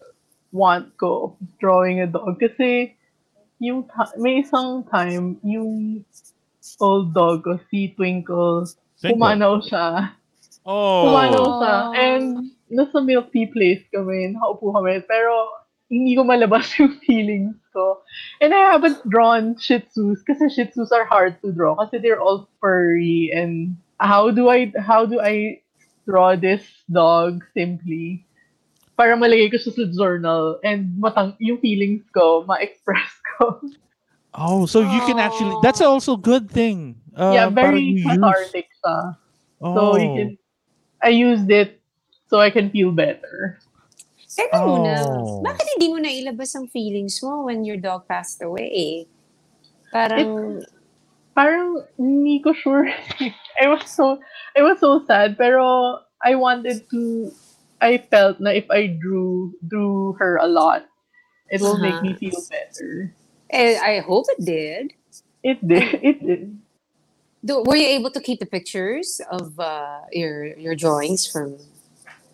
want 0.51 0.97
ko 0.97 1.37
drawing 1.61 2.01
a 2.01 2.07
dog 2.07 2.41
kasi 2.41 2.95
yung 3.61 3.85
ta- 3.91 4.15
may 4.19 4.43
isang 4.43 4.87
time 4.89 5.37
yung 5.43 6.03
old 6.81 7.13
dog 7.13 7.45
ko 7.45 7.59
si 7.69 7.93
Twinkle 7.93 8.65
Twinkle. 8.99 9.19
pumanaw 9.19 9.61
siya 9.61 10.15
Oh. 10.65 11.11
pumanaw 11.11 11.45
siya 11.61 11.77
and 11.93 12.54
nasa 12.75 12.99
milk 12.99 13.31
tea 13.31 13.47
place 13.47 13.87
kami 13.95 14.35
nakaupo 14.35 14.75
kami 14.75 14.99
pero 15.07 15.33
hindi 15.87 16.19
ko 16.19 16.27
malabas 16.27 16.75
yung 16.83 16.99
feelings 17.07 17.55
ko 17.71 18.03
and 18.43 18.51
I 18.51 18.75
haven't 18.75 19.01
drawn 19.07 19.55
Shih 19.55 19.87
Tzus 19.87 20.27
kasi 20.27 20.51
Shih 20.51 20.69
Tzus 20.75 20.91
are 20.91 21.07
hard 21.07 21.39
to 21.47 21.55
draw 21.55 21.79
kasi 21.79 22.03
they're 22.03 22.21
all 22.21 22.51
furry 22.59 23.31
and 23.31 23.79
how 24.03 24.35
do 24.35 24.51
I 24.51 24.75
how 24.83 25.07
do 25.07 25.23
I 25.23 25.63
draw 26.05 26.37
this 26.37 26.67
dog 26.91 27.47
simply 27.55 28.27
para 28.95 29.19
malagay 29.19 29.51
ko 29.51 29.59
siya 29.59 29.75
sa 29.75 29.85
journal 29.91 30.59
and 30.63 30.95
matang 30.99 31.35
yung 31.43 31.59
feelings 31.59 32.07
ko 32.15 32.47
ma-express 32.47 33.11
ko. 33.35 33.59
Oh, 34.35 34.67
so 34.67 34.83
you 34.83 34.99
can 35.07 35.23
actually, 35.23 35.55
that's 35.63 35.79
also 35.79 36.19
good 36.19 36.51
thing. 36.51 36.99
Uh, 37.15 37.31
yeah, 37.35 37.47
very 37.47 37.83
you 37.83 38.03
use- 38.03 38.07
cathartic 38.07 38.67
siya. 38.83 39.19
Oh. 39.63 39.75
So 39.75 39.83
you 39.99 40.11
can 40.15 40.29
I 41.05 41.13
used 41.13 41.51
it 41.53 41.84
so 42.35 42.43
I 42.43 42.51
can 42.51 42.71
feel 42.75 42.91
better. 42.91 43.63
Teka 44.35 44.59
muna, 44.67 45.07
Oh. 45.07 45.39
bakit 45.39 45.67
hindi 45.79 45.87
mo 45.95 45.99
nailabas 46.03 46.51
ang 46.59 46.67
feelings 46.67 47.23
mo 47.23 47.47
when 47.47 47.63
your 47.63 47.79
dog 47.79 48.11
passed 48.11 48.43
away? 48.43 49.07
Parang, 49.95 50.67
Parang 51.35 51.83
hindi 51.99 52.41
ko 52.43 52.53
sure. 52.55 52.87
I 53.63 53.69
was 53.69 53.87
so 53.91 54.19
I 54.57 54.63
was 54.63 54.79
so 54.81 55.03
sad 55.07 55.37
pero 55.39 55.99
I 56.23 56.35
wanted 56.35 56.87
to 56.91 57.31
I 57.83 57.99
felt 57.99 58.41
na 58.41 58.51
if 58.51 58.67
I 58.71 58.87
drew 58.99 59.55
drew 59.67 60.15
her 60.19 60.37
a 60.39 60.47
lot 60.47 60.87
it 61.51 61.61
will 61.63 61.79
make 61.79 62.03
me 62.03 62.15
Uh-huh. 62.15 62.19
feel 62.19 62.43
better. 62.51 63.15
eh, 63.51 63.79
I 63.79 64.01
hope 64.01 64.27
it 64.39 64.45
did. 64.45 64.93
It 65.43 65.61
did. 65.67 66.01
It 66.03 66.19
did. 66.25 66.59
Do, 67.45 67.63
were 67.63 67.77
you 67.77 67.87
able 67.89 68.11
to 68.11 68.21
keep 68.21 68.41
the 68.41 68.47
pictures 68.47 69.21
of 69.31 69.59
uh, 69.61 70.01
your 70.13 70.57
your 70.59 70.75
drawings 70.75 71.27
from? 71.27 71.59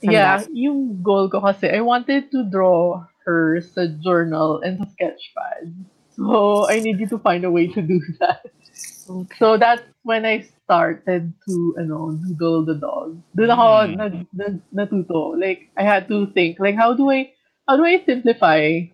Yeah, 0.03 0.41
that? 0.41 0.49
yung 0.53 1.03
goal 1.03 1.29
ko 1.31 1.41
kasi, 1.41 1.69
I 1.71 1.81
wanted 1.81 2.31
to 2.33 2.45
draw 2.51 3.05
her 3.27 3.61
sa 3.61 3.87
journal 4.01 4.61
and 4.65 4.79
sa 4.79 4.87
sketchpad. 4.97 5.75
So, 6.17 6.69
I 6.69 6.81
needed 6.81 7.11
to 7.11 7.19
find 7.19 7.45
a 7.45 7.51
way 7.51 7.69
to 7.69 7.81
do 7.83 8.01
that. 8.21 8.43
Okay. 9.09 9.37
So, 9.39 9.57
that's 9.59 9.83
when 10.03 10.25
I 10.27 10.41
started 10.65 11.33
to, 11.49 11.75
ano, 11.79 12.17
doodle 12.17 12.65
the 12.67 12.77
dog. 12.79 13.21
Doon 13.37 13.51
ako 13.51 13.67
Hmm. 13.67 13.97
nag, 13.97 14.15
nag, 14.33 14.55
natuto. 14.75 15.39
Like, 15.39 15.71
I 15.77 15.83
had 15.85 16.09
to 16.09 16.31
think, 16.33 16.59
like, 16.61 16.77
how 16.77 16.95
do 16.95 17.11
I, 17.11 17.33
how 17.69 17.77
do 17.77 17.85
I 17.85 18.03
simplify, 18.05 18.87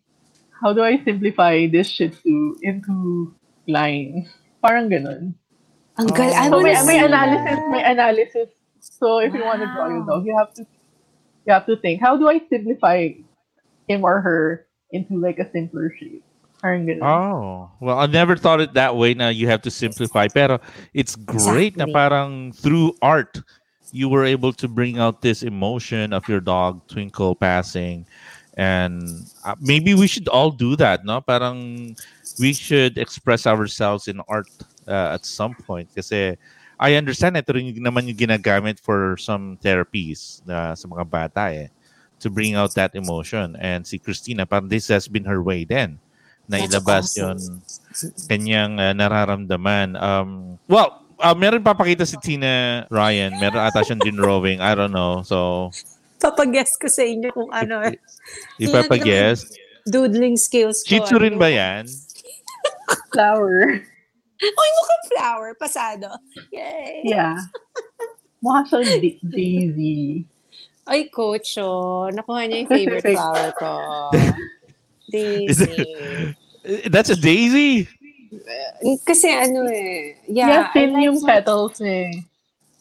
how 0.62 0.73
do 0.73 0.83
I 0.83 1.03
simplify 1.05 1.66
this 1.66 1.88
Shih 1.88 2.11
Tzu 2.11 2.59
into 2.62 3.35
lines? 3.69 4.29
Parang 4.62 4.88
ganun. 4.90 5.35
Ang 5.99 6.12
gal, 6.12 6.33
Oh. 6.33 6.42
So 6.51 6.61
may, 6.61 6.75
may 6.85 6.99
analysis, 7.05 7.59
may 7.71 7.83
analysis. 7.85 8.49
So 8.81 9.19
if 9.19 9.35
you 9.35 9.45
want 9.45 9.61
to 9.62 9.69
draw 9.69 9.88
your 9.88 10.03
Wow. 10.03 10.07
dog, 10.07 10.27
you 10.27 10.37
have 10.37 10.53
to 10.55 10.66
you 11.46 11.52
have 11.52 11.66
to 11.66 11.76
think, 11.76 12.00
how 12.00 12.16
do 12.16 12.28
I 12.28 12.40
simplify 12.50 13.14
him 13.88 14.04
or 14.04 14.20
her 14.20 14.66
into 14.90 15.16
like 15.16 15.38
a 15.38 15.50
simpler 15.50 15.92
shape? 15.98 16.24
Oh, 17.02 17.70
well, 17.80 17.98
I 17.98 18.06
never 18.06 18.35
thought 18.35 18.61
it 18.61 18.74
that 18.74 18.96
way. 18.96 19.14
Now 19.14 19.28
you 19.28 19.46
have 19.46 19.62
to 19.62 19.70
simplify. 19.70 20.26
Pero 20.26 20.59
it's 20.94 21.14
great 21.14 21.76
na 21.76 21.85
Exactly. 21.85 21.92
parang 21.92 22.52
through 22.52 22.96
art, 23.02 23.38
you 23.92 24.09
were 24.09 24.24
able 24.24 24.52
to 24.54 24.66
bring 24.66 24.98
out 24.98 25.22
this 25.22 25.42
emotion 25.44 26.12
of 26.12 26.26
your 26.28 26.40
dog 26.40 26.82
Twinkle 26.88 27.37
passing. 27.37 28.06
And 28.56 29.30
uh, 29.44 29.54
maybe 29.61 29.94
we 29.94 30.09
should 30.09 30.26
all 30.28 30.50
do 30.50 30.74
that, 30.76 31.04
no? 31.04 31.20
Parang 31.20 31.94
we 32.40 32.52
should 32.52 32.98
express 32.98 33.46
ourselves 33.46 34.09
in 34.09 34.20
art 34.26 34.48
uh, 34.88 35.14
at 35.14 35.24
some 35.24 35.54
point. 35.54 35.88
Kasi 35.94 36.37
I 36.77 36.95
understand 37.01 37.41
ito 37.41 37.57
rin 37.57 37.73
yung 37.73 37.89
naman 37.89 38.05
yung 38.09 38.21
ginagamit 38.21 38.77
for 38.77 39.17
some 39.17 39.57
therapies 39.65 40.45
uh, 40.45 40.77
sa 40.77 40.85
mga 40.85 41.05
bata 41.09 41.43
eh. 41.53 41.73
To 42.25 42.33
bring 42.33 42.57
out 42.57 42.73
that 42.81 42.97
emotion. 42.97 43.57
And 43.61 43.85
si 43.85 44.01
Christina, 44.01 44.49
parang 44.49 44.73
this 44.73 44.89
has 44.89 45.05
been 45.05 45.29
her 45.29 45.45
way 45.45 45.69
then 45.69 46.01
na 46.49 46.62
That's 46.62 46.73
ilabas 46.73 47.07
awesome. 47.19 47.21
yon 47.21 47.39
kanyang 48.31 48.73
uh, 48.81 48.95
nararamdaman. 48.97 50.01
Um, 50.01 50.57
well, 50.69 51.05
uh, 51.21 51.35
meron 51.35 51.61
papakita 51.61 52.07
si 52.07 52.17
Tina 52.23 52.85
Ryan. 52.89 53.37
Meron 53.37 53.61
ata 53.61 53.83
siyang 53.85 54.01
din 54.01 54.17
drawing. 54.17 54.61
I 54.61 54.73
don't 54.75 54.95
know. 54.95 55.21
So, 55.27 55.71
Papag-guess 56.17 56.81
ko 56.81 56.89
sa 56.89 57.05
inyo 57.05 57.29
kung 57.29 57.53
ano, 57.53 57.93
if 58.57 58.73
I 58.73 58.99
guess, 58.99 59.45
doodling 59.85 60.41
skills 60.41 60.81
ko. 60.81 60.89
Shih 60.97 61.01
Tzu 61.05 61.17
rin 61.21 61.37
ano. 61.37 61.43
ba 61.45 61.49
yan? 61.53 61.85
Flower. 63.12 63.85
Uy, 64.61 64.68
mukhang 64.77 65.05
flower, 65.12 65.51
pasado. 65.57 66.09
Yay! 66.53 67.03
Yeah. 67.05 67.40
Mukha 68.44 68.62
siyang 68.68 69.01
da- 69.01 69.20
daisy. 69.37 70.25
Ay, 70.87 71.11
coach, 71.11 71.59
oh, 71.59 72.07
nakuha 72.14 72.46
niya 72.46 72.62
yung 72.62 72.70
favorite 72.79 73.03
flower 73.16 73.51
ko. 73.59 73.70
Is 75.11 75.59
Daisy. 75.59 76.35
Uh, 76.66 76.88
That's 76.90 77.11
a 77.11 77.16
daisy? 77.18 77.87
Kasi 79.07 79.31
ano 79.31 79.66
eh, 79.70 80.18
Yeah, 80.27 80.49
yeah, 80.51 80.64
thin 80.75 80.92
like 80.92 81.07
yung 81.07 81.18
petals 81.22 81.79
eh. 81.81 82.11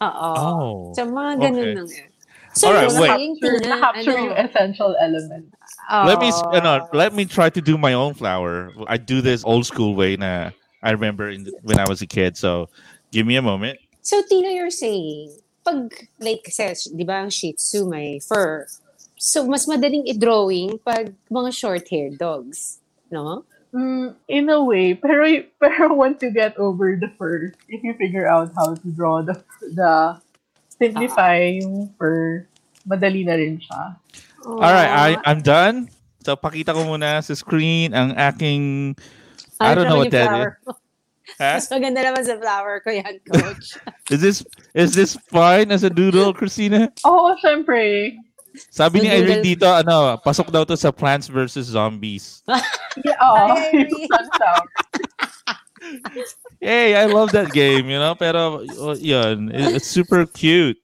Oo. 0.02 0.32
Oh. 0.36 0.94
So, 0.98 1.06
mga 1.06 1.32
ganun 1.40 1.62
Okay. 1.62 1.74
lang 1.78 1.90
eh. 1.94 2.08
So, 2.56 2.72
Alright, 2.72 2.88
you're 2.92 3.02
wait. 3.02 3.10
saying, 3.14 3.34
Capture, 3.42 3.60
Tina, 3.60 3.70
na-capture 3.76 4.16
ano, 4.16 4.26
yung 4.26 4.38
essential 4.38 4.92
element. 5.00 5.46
let 5.92 6.18
me 6.20 6.30
oh, 6.32 6.56
ano, 6.56 6.88
let 6.96 7.12
me 7.14 7.26
try 7.26 7.50
to 7.50 7.62
do 7.62 7.78
my 7.78 7.94
own 7.94 8.14
flower. 8.16 8.72
I 8.88 8.98
do 8.98 9.20
this 9.22 9.44
old 9.44 9.66
school 9.68 9.94
way 9.94 10.16
na 10.16 10.50
I 10.86 10.94
remember 10.94 11.34
in 11.34 11.50
the, 11.50 11.52
when 11.66 11.82
I 11.82 11.90
was 11.90 12.06
a 12.06 12.08
kid. 12.08 12.38
So, 12.38 12.70
give 13.10 13.26
me 13.26 13.36
a 13.36 13.42
moment. 13.42 13.82
So, 14.06 14.22
Tina, 14.30 14.54
you're 14.54 14.70
saying, 14.70 15.34
pag, 15.66 15.90
like, 16.22 16.46
kasi, 16.46 16.78
di 16.94 17.02
ba, 17.02 17.26
ang 17.26 17.34
Shih 17.34 17.58
Tzu 17.58 17.90
may 17.90 18.22
fur. 18.22 18.70
So, 19.18 19.50
mas 19.50 19.66
madaling 19.66 20.06
i-drawing 20.06 20.78
pag 20.86 21.18
mga 21.34 21.50
short-haired 21.50 22.22
dogs. 22.22 22.78
No? 23.10 23.42
Mm, 23.74 24.14
in 24.30 24.46
a 24.54 24.62
way, 24.62 24.94
pero 24.94 25.26
pero 25.60 25.92
once 26.06 26.22
you 26.22 26.32
get 26.32 26.56
over 26.56 26.96
the 26.96 27.12
fur, 27.18 27.52
if 27.68 27.84
you 27.84 27.92
figure 27.98 28.30
out 28.30 28.54
how 28.56 28.72
to 28.72 28.88
draw 28.96 29.20
the 29.20 29.36
the 29.76 30.16
simplify 30.70 31.60
yung 31.60 31.92
fur, 32.00 32.48
madali 32.88 33.26
na 33.26 33.36
rin 33.36 33.60
siya. 33.60 33.98
Alright, 34.46 34.94
I, 34.94 35.10
I'm 35.26 35.42
done. 35.42 35.90
So, 36.22 36.38
pakita 36.38 36.78
ko 36.78 36.86
muna 36.86 37.20
sa 37.26 37.34
screen 37.34 37.92
ang 37.98 38.14
aking... 38.14 38.96
I 39.60 39.76
don't 39.76 39.88
know 39.88 39.98
what 39.98 40.12
that 40.12 40.32
is. 40.36 40.76
Ha? 41.40 41.58
Mas 41.58 41.68
maganda 41.74 42.06
naman 42.06 42.24
sa 42.24 42.38
flower 42.38 42.80
ko 42.86 42.90
yan, 42.94 43.20
coach. 43.34 43.76
Is 44.12 44.22
this 44.22 44.38
is 44.78 44.94
this 44.94 45.18
fine 45.28 45.72
as 45.72 45.84
a 45.84 45.90
doodle, 45.90 46.34
Christina? 46.34 46.92
Oo, 47.04 47.34
syempre. 47.42 48.14
Sabi 48.72 49.04
ni 49.04 49.12
Doodle. 49.12 49.20
Irene 49.28 49.44
dito, 49.44 49.68
ano, 49.68 50.16
pasok 50.24 50.48
daw 50.48 50.64
to 50.64 50.80
sa 50.80 50.92
Plants 50.92 51.28
versus 51.28 51.68
Zombies. 51.72 52.44
Yeah, 53.04 53.20
oo. 53.20 53.52
Hi, 53.52 53.76
Irene. 53.76 54.08
Sunflower. 54.08 54.66
Hey, 56.64 56.96
I 56.96 57.12
love 57.12 57.36
that 57.36 57.52
game, 57.52 57.92
you 57.92 58.00
know? 58.00 58.16
Pero, 58.16 58.64
uh, 58.64 58.96
yun, 58.96 59.52
it's 59.52 59.84
super 59.84 60.24
cute. 60.24 60.80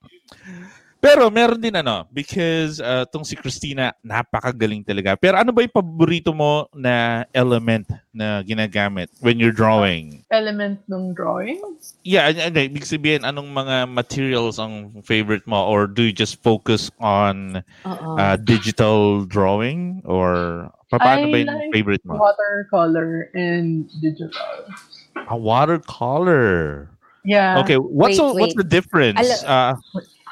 Pero 1.01 1.33
meron 1.33 1.57
din 1.57 1.73
ano, 1.73 2.05
because 2.13 2.77
uh, 2.77 3.09
tong 3.09 3.25
si 3.25 3.33
Christina, 3.33 3.89
napakagaling 4.05 4.85
talaga. 4.85 5.17
Pero 5.17 5.33
ano 5.41 5.49
ba 5.49 5.65
yung 5.65 5.73
paborito 5.73 6.29
mo 6.29 6.69
na 6.77 7.25
element 7.33 7.89
na 8.13 8.45
ginagamit 8.45 9.09
when 9.17 9.41
you're 9.41 9.55
drawing? 9.55 10.21
Element 10.29 10.77
ng 10.85 11.17
drawing. 11.17 11.57
Yeah, 12.05 12.29
ano, 12.29 12.53
ano, 12.53 12.57
ibig 12.61 12.85
sabihin, 12.85 13.25
anong 13.25 13.49
mga 13.49 13.89
materials 13.89 14.61
ang 14.61 15.01
favorite 15.01 15.49
mo? 15.49 15.65
Or 15.65 15.89
do 15.89 16.05
you 16.05 16.13
just 16.13 16.37
focus 16.45 16.93
on 17.01 17.65
uh, 17.81 18.37
digital 18.37 19.25
drawing? 19.25 20.05
Or 20.05 20.69
pa- 20.93 21.01
paano 21.01 21.27
I 21.27 21.31
ba 21.33 21.37
yung 21.41 21.49
like 21.49 21.73
favorite 21.73 22.05
mo? 22.05 22.21
Watercolor 22.21 23.33
and 23.33 23.89
digital. 24.05 24.69
A 25.17 25.33
watercolor. 25.33 26.93
Yeah. 27.25 27.57
Okay, 27.65 27.81
what's 27.81 28.21
Wait, 28.21 28.37
what's 28.37 28.53
wait. 28.53 28.61
the 28.61 28.69
difference? 28.69 29.41
Uh, 29.41 29.81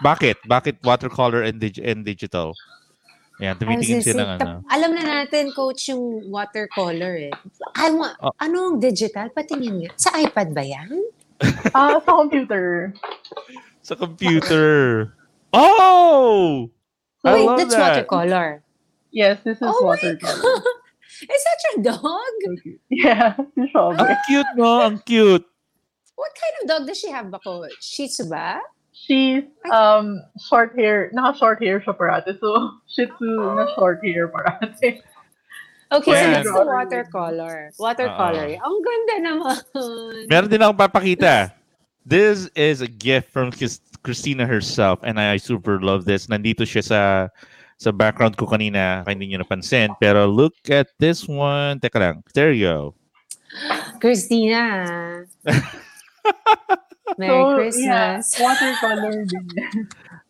bakit? 0.02 0.38
Bakit 0.44 0.82
watercolor 0.82 1.44
and, 1.44 1.60
dig- 1.60 1.82
and 1.82 2.04
digital? 2.04 2.54
Yan, 3.40 3.56
tumitingin 3.56 4.04
siya 4.04 4.16
ng 4.20 4.32
ano. 4.36 4.52
Alam 4.68 5.00
na 5.00 5.24
natin, 5.24 5.56
coach, 5.56 5.88
yung 5.88 6.28
watercolor 6.28 7.16
eh. 7.16 7.32
Wa- 7.96 8.20
Oh. 8.20 8.36
anong 8.36 8.84
digital? 8.84 9.32
Patingin 9.32 9.80
nga. 9.80 9.92
Sa 9.96 10.12
iPad 10.20 10.52
ba 10.52 10.64
yan? 10.64 10.92
Ah, 11.72 12.04
sa 12.04 12.20
computer. 12.20 12.92
Sa 13.80 13.96
computer. 13.96 14.68
Oh! 15.56 16.68
I 17.24 17.32
Wait, 17.32 17.48
love 17.48 17.58
that's 17.64 17.76
that. 17.80 18.04
watercolor. 18.04 18.60
Yes, 19.16 19.40
this 19.48 19.56
is 19.56 19.64
Oh 19.64 19.88
my 19.88 19.96
watercolor. 19.96 20.60
Is 21.32 21.42
that 21.44 21.60
your 21.64 21.78
dog? 21.84 22.34
Yeah, 22.88 23.36
si 23.56 23.68
Shobe. 23.72 24.00
Ang 24.00 24.20
cute, 24.24 24.52
no? 24.56 24.84
Ang 24.84 25.00
cute. 25.04 25.48
What 26.16 26.32
kind 26.36 26.56
of 26.60 26.64
dog 26.68 26.84
does 26.88 27.00
she 27.00 27.08
have 27.08 27.32
ba, 27.32 27.40
coach? 27.40 27.72
Shih 27.80 28.08
Tzu 28.08 28.28
ba? 28.28 28.60
She's 29.00 29.44
um 29.72 30.20
short 30.38 30.76
hair, 30.76 31.10
naka 31.14 31.38
short 31.38 31.64
hair 31.64 31.80
siya 31.80 31.96
parate. 31.96 32.36
So, 32.40 32.52
Shih 32.94 33.08
Tzu 33.08 33.56
na 33.56 33.72
short 33.76 34.04
hair 34.04 34.28
parate. 34.28 35.02
Okay, 35.90 36.14
so 36.14 36.22
Yan. 36.22 36.32
that's 36.34 36.52
the 36.52 36.66
watercolor. 36.66 37.74
Watercolor. 37.82 38.46
Ang 38.62 38.78
ganda 38.86 39.16
naman. 39.26 39.58
Meron 40.30 40.50
din 40.52 40.62
akong 40.62 40.78
papakita. 40.78 41.50
This 42.06 42.46
is 42.54 42.86
a 42.86 42.90
gift 42.90 43.34
from 43.34 43.50
Chris- 43.50 43.82
Christina 44.06 44.46
herself 44.46 45.02
and 45.02 45.18
I 45.18 45.42
super 45.42 45.82
love 45.82 46.06
this. 46.06 46.30
Nandito 46.30 46.62
siya 46.62 46.84
sa 46.86 47.02
sa 47.82 47.90
background 47.90 48.38
ko 48.38 48.46
kanina, 48.46 49.02
kaya 49.02 49.16
hindi 49.18 49.34
nyo 49.34 49.42
napansin. 49.42 49.96
Pero 49.98 50.30
look 50.30 50.54
at 50.70 50.94
this 51.02 51.26
one. 51.26 51.82
Teka 51.82 51.98
lang. 51.98 52.22
There 52.38 52.54
you 52.54 52.70
go. 52.70 52.80
Christina. 53.98 55.26
Merry 57.18 57.32
so, 57.32 57.56
Christmas. 57.56 57.86
Yeah, 57.86 58.44
watercolor 58.44 59.26
din. 59.26 59.46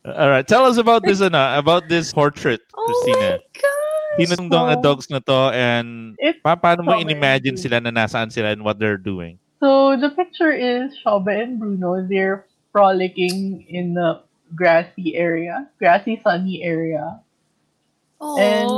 All 0.06 0.30
right, 0.30 0.48
tell 0.48 0.66
us 0.66 0.78
about 0.78 1.04
this 1.04 1.20
ano, 1.22 1.58
about 1.58 1.90
this 1.90 2.14
portrait, 2.14 2.62
Oh 2.74 2.86
Christina. 2.88 3.38
my 3.38 3.44
gosh. 3.54 3.78
Sino 4.18 4.34
tong 4.36 4.50
dong 4.50 4.68
So, 4.74 4.82
dogs 4.82 5.08
na 5.12 5.20
to 5.20 5.54
and 5.54 6.16
It's 6.18 6.40
pa 6.42 6.56
paano 6.58 6.84
mo 6.84 6.98
in-imagine 6.98 7.56
sila 7.60 7.80
na 7.80 7.92
nasaan 7.94 8.32
sila 8.32 8.52
and 8.56 8.64
what 8.66 8.80
they're 8.80 9.00
doing? 9.00 9.38
So 9.60 10.00
the 10.00 10.10
picture 10.10 10.52
is 10.56 10.96
Shobe 11.04 11.30
and 11.30 11.60
Bruno. 11.60 12.02
They're 12.02 12.48
frolicking 12.72 13.68
in 13.68 13.94
the 13.94 14.24
grassy 14.56 15.16
area, 15.20 15.68
grassy 15.78 16.20
sunny 16.24 16.64
area. 16.64 17.20
Oh. 18.20 18.40
And 18.40 18.70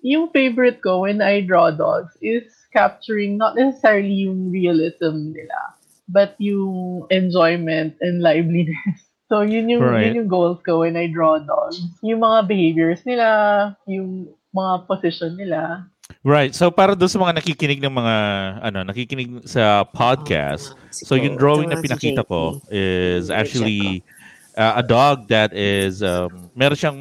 Yung 0.00 0.32
favorite 0.32 0.80
ko 0.80 1.04
when 1.04 1.20
I 1.20 1.44
draw 1.44 1.68
dogs 1.68 2.16
is 2.24 2.48
capturing 2.72 3.36
not 3.36 3.52
necessarily 3.52 4.24
yung 4.24 4.48
realism 4.48 5.36
nila, 5.36 5.76
but 6.10 6.34
yung 6.42 7.06
enjoyment 7.10 7.94
and 8.02 8.20
liveliness. 8.20 8.76
So 9.30 9.46
yun 9.46 9.70
yung, 9.70 9.78
Right. 9.78 10.10
yun 10.10 10.26
yung 10.26 10.30
goals 10.30 10.58
ko 10.66 10.82
when 10.82 10.98
I 10.98 11.06
draw 11.06 11.38
dogs. 11.38 11.78
Yung 12.02 12.18
mga 12.18 12.50
behaviors 12.50 13.06
nila, 13.06 13.78
yung 13.86 14.26
mga 14.50 14.90
position 14.90 15.38
nila. 15.38 15.86
Right. 16.26 16.50
So 16.50 16.74
para 16.74 16.98
doon 16.98 17.06
sa 17.06 17.22
mga 17.22 17.38
nakikinig 17.38 17.78
ng 17.78 17.94
mga 17.94 18.16
ano, 18.58 18.78
nakikinig 18.82 19.46
sa 19.46 19.86
podcast, 19.86 20.74
so 20.90 21.14
yung 21.14 21.38
drawing 21.38 21.70
na 21.70 21.78
pinakita 21.78 22.26
ko 22.26 22.58
is 22.74 23.30
actually 23.30 24.02
uh, 24.58 24.82
a 24.82 24.84
dog 24.84 25.30
that 25.30 25.54
is 25.54 26.02
um, 26.02 26.50
meron 26.58 26.74
siyang 26.74 27.00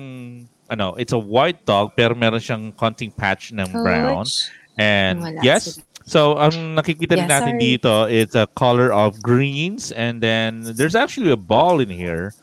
ano, 0.70 0.94
it's 1.02 1.18
a 1.18 1.18
white 1.18 1.66
dog 1.66 1.98
pero 1.98 2.14
meron 2.14 2.38
siyang 2.38 2.70
konting 2.78 3.10
patch 3.10 3.50
ng 3.58 3.74
brown. 3.74 4.30
And 4.78 5.42
yes, 5.44 5.82
so 6.10 6.34
ang 6.42 6.74
nakikita 6.74 7.14
Yeah, 7.14 7.30
natin 7.30 7.62
sorry. 7.62 7.78
dito 7.78 7.94
it's 8.10 8.34
a 8.34 8.50
color 8.58 8.90
of 8.90 9.22
greens 9.22 9.94
and 9.94 10.18
then 10.26 10.66
there's 10.74 10.98
actually 10.98 11.30
a 11.30 11.38
ball 11.38 11.78
in 11.78 11.94
here 11.94 12.34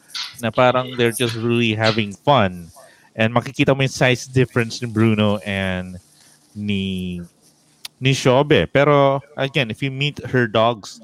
na 0.40 0.54
parang 0.54 0.94
they're 0.96 1.14
just 1.14 1.34
really 1.36 1.74
having 1.74 2.12
fun. 2.12 2.70
And 3.16 3.32
makikita 3.32 3.72
mo 3.74 3.82
yung 3.82 3.92
size 3.92 4.28
difference 4.28 4.80
ni 4.80 4.88
Bruno 4.88 5.38
and 5.44 5.96
ni 6.54 7.20
ni 8.00 8.12
Shobe. 8.12 8.68
Pero 8.72 9.20
again, 9.36 9.70
if 9.72 9.82
you 9.82 9.90
meet 9.90 10.20
her 10.28 10.46
dogs, 10.46 11.00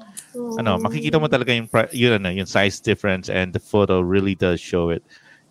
ano, 0.57 0.77
makikita 0.77 1.17
mo 1.17 1.25
talaga 1.27 1.53
yung 1.53 1.69
yun 1.89 2.13
ano, 2.21 2.29
yung 2.29 2.45
size 2.45 2.79
difference 2.79 3.29
and 3.29 3.53
the 3.53 3.61
photo 3.61 4.01
really 4.01 4.37
does 4.37 4.61
show 4.61 4.89
it. 4.89 5.01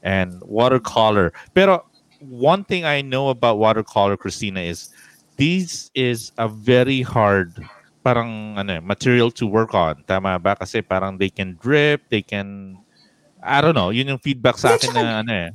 And 0.03 0.38
watercolor. 0.42 1.35
Pero 1.55 1.87
one 2.18 2.62
thing 2.62 2.87
I 2.87 3.03
know 3.03 3.31
about 3.31 3.59
watercolor, 3.59 4.16
Christina, 4.16 4.62
is 4.62 4.94
this 5.42 5.90
is 5.98 6.31
a 6.38 6.46
very 6.46 7.02
hard 7.02 7.59
parang 8.02 8.59
ano, 8.59 8.78
eh, 8.78 8.83
material 8.83 9.31
to 9.31 9.46
work 9.46 9.74
on. 9.74 10.02
Tama 10.07 10.38
ba? 10.38 10.55
Kasi 10.55 10.83
parang 10.83 11.18
they 11.18 11.31
can 11.31 11.59
drip, 11.59 12.07
they 12.11 12.22
can 12.22 12.78
I 13.42 13.59
don't 13.59 13.74
know, 13.74 13.90
yun 13.90 14.07
yung 14.07 14.22
feedback 14.22 14.55
sa 14.55 14.78
akin 14.78 14.94
na 14.94 15.26
ano 15.26 15.33
eh. 15.35 15.50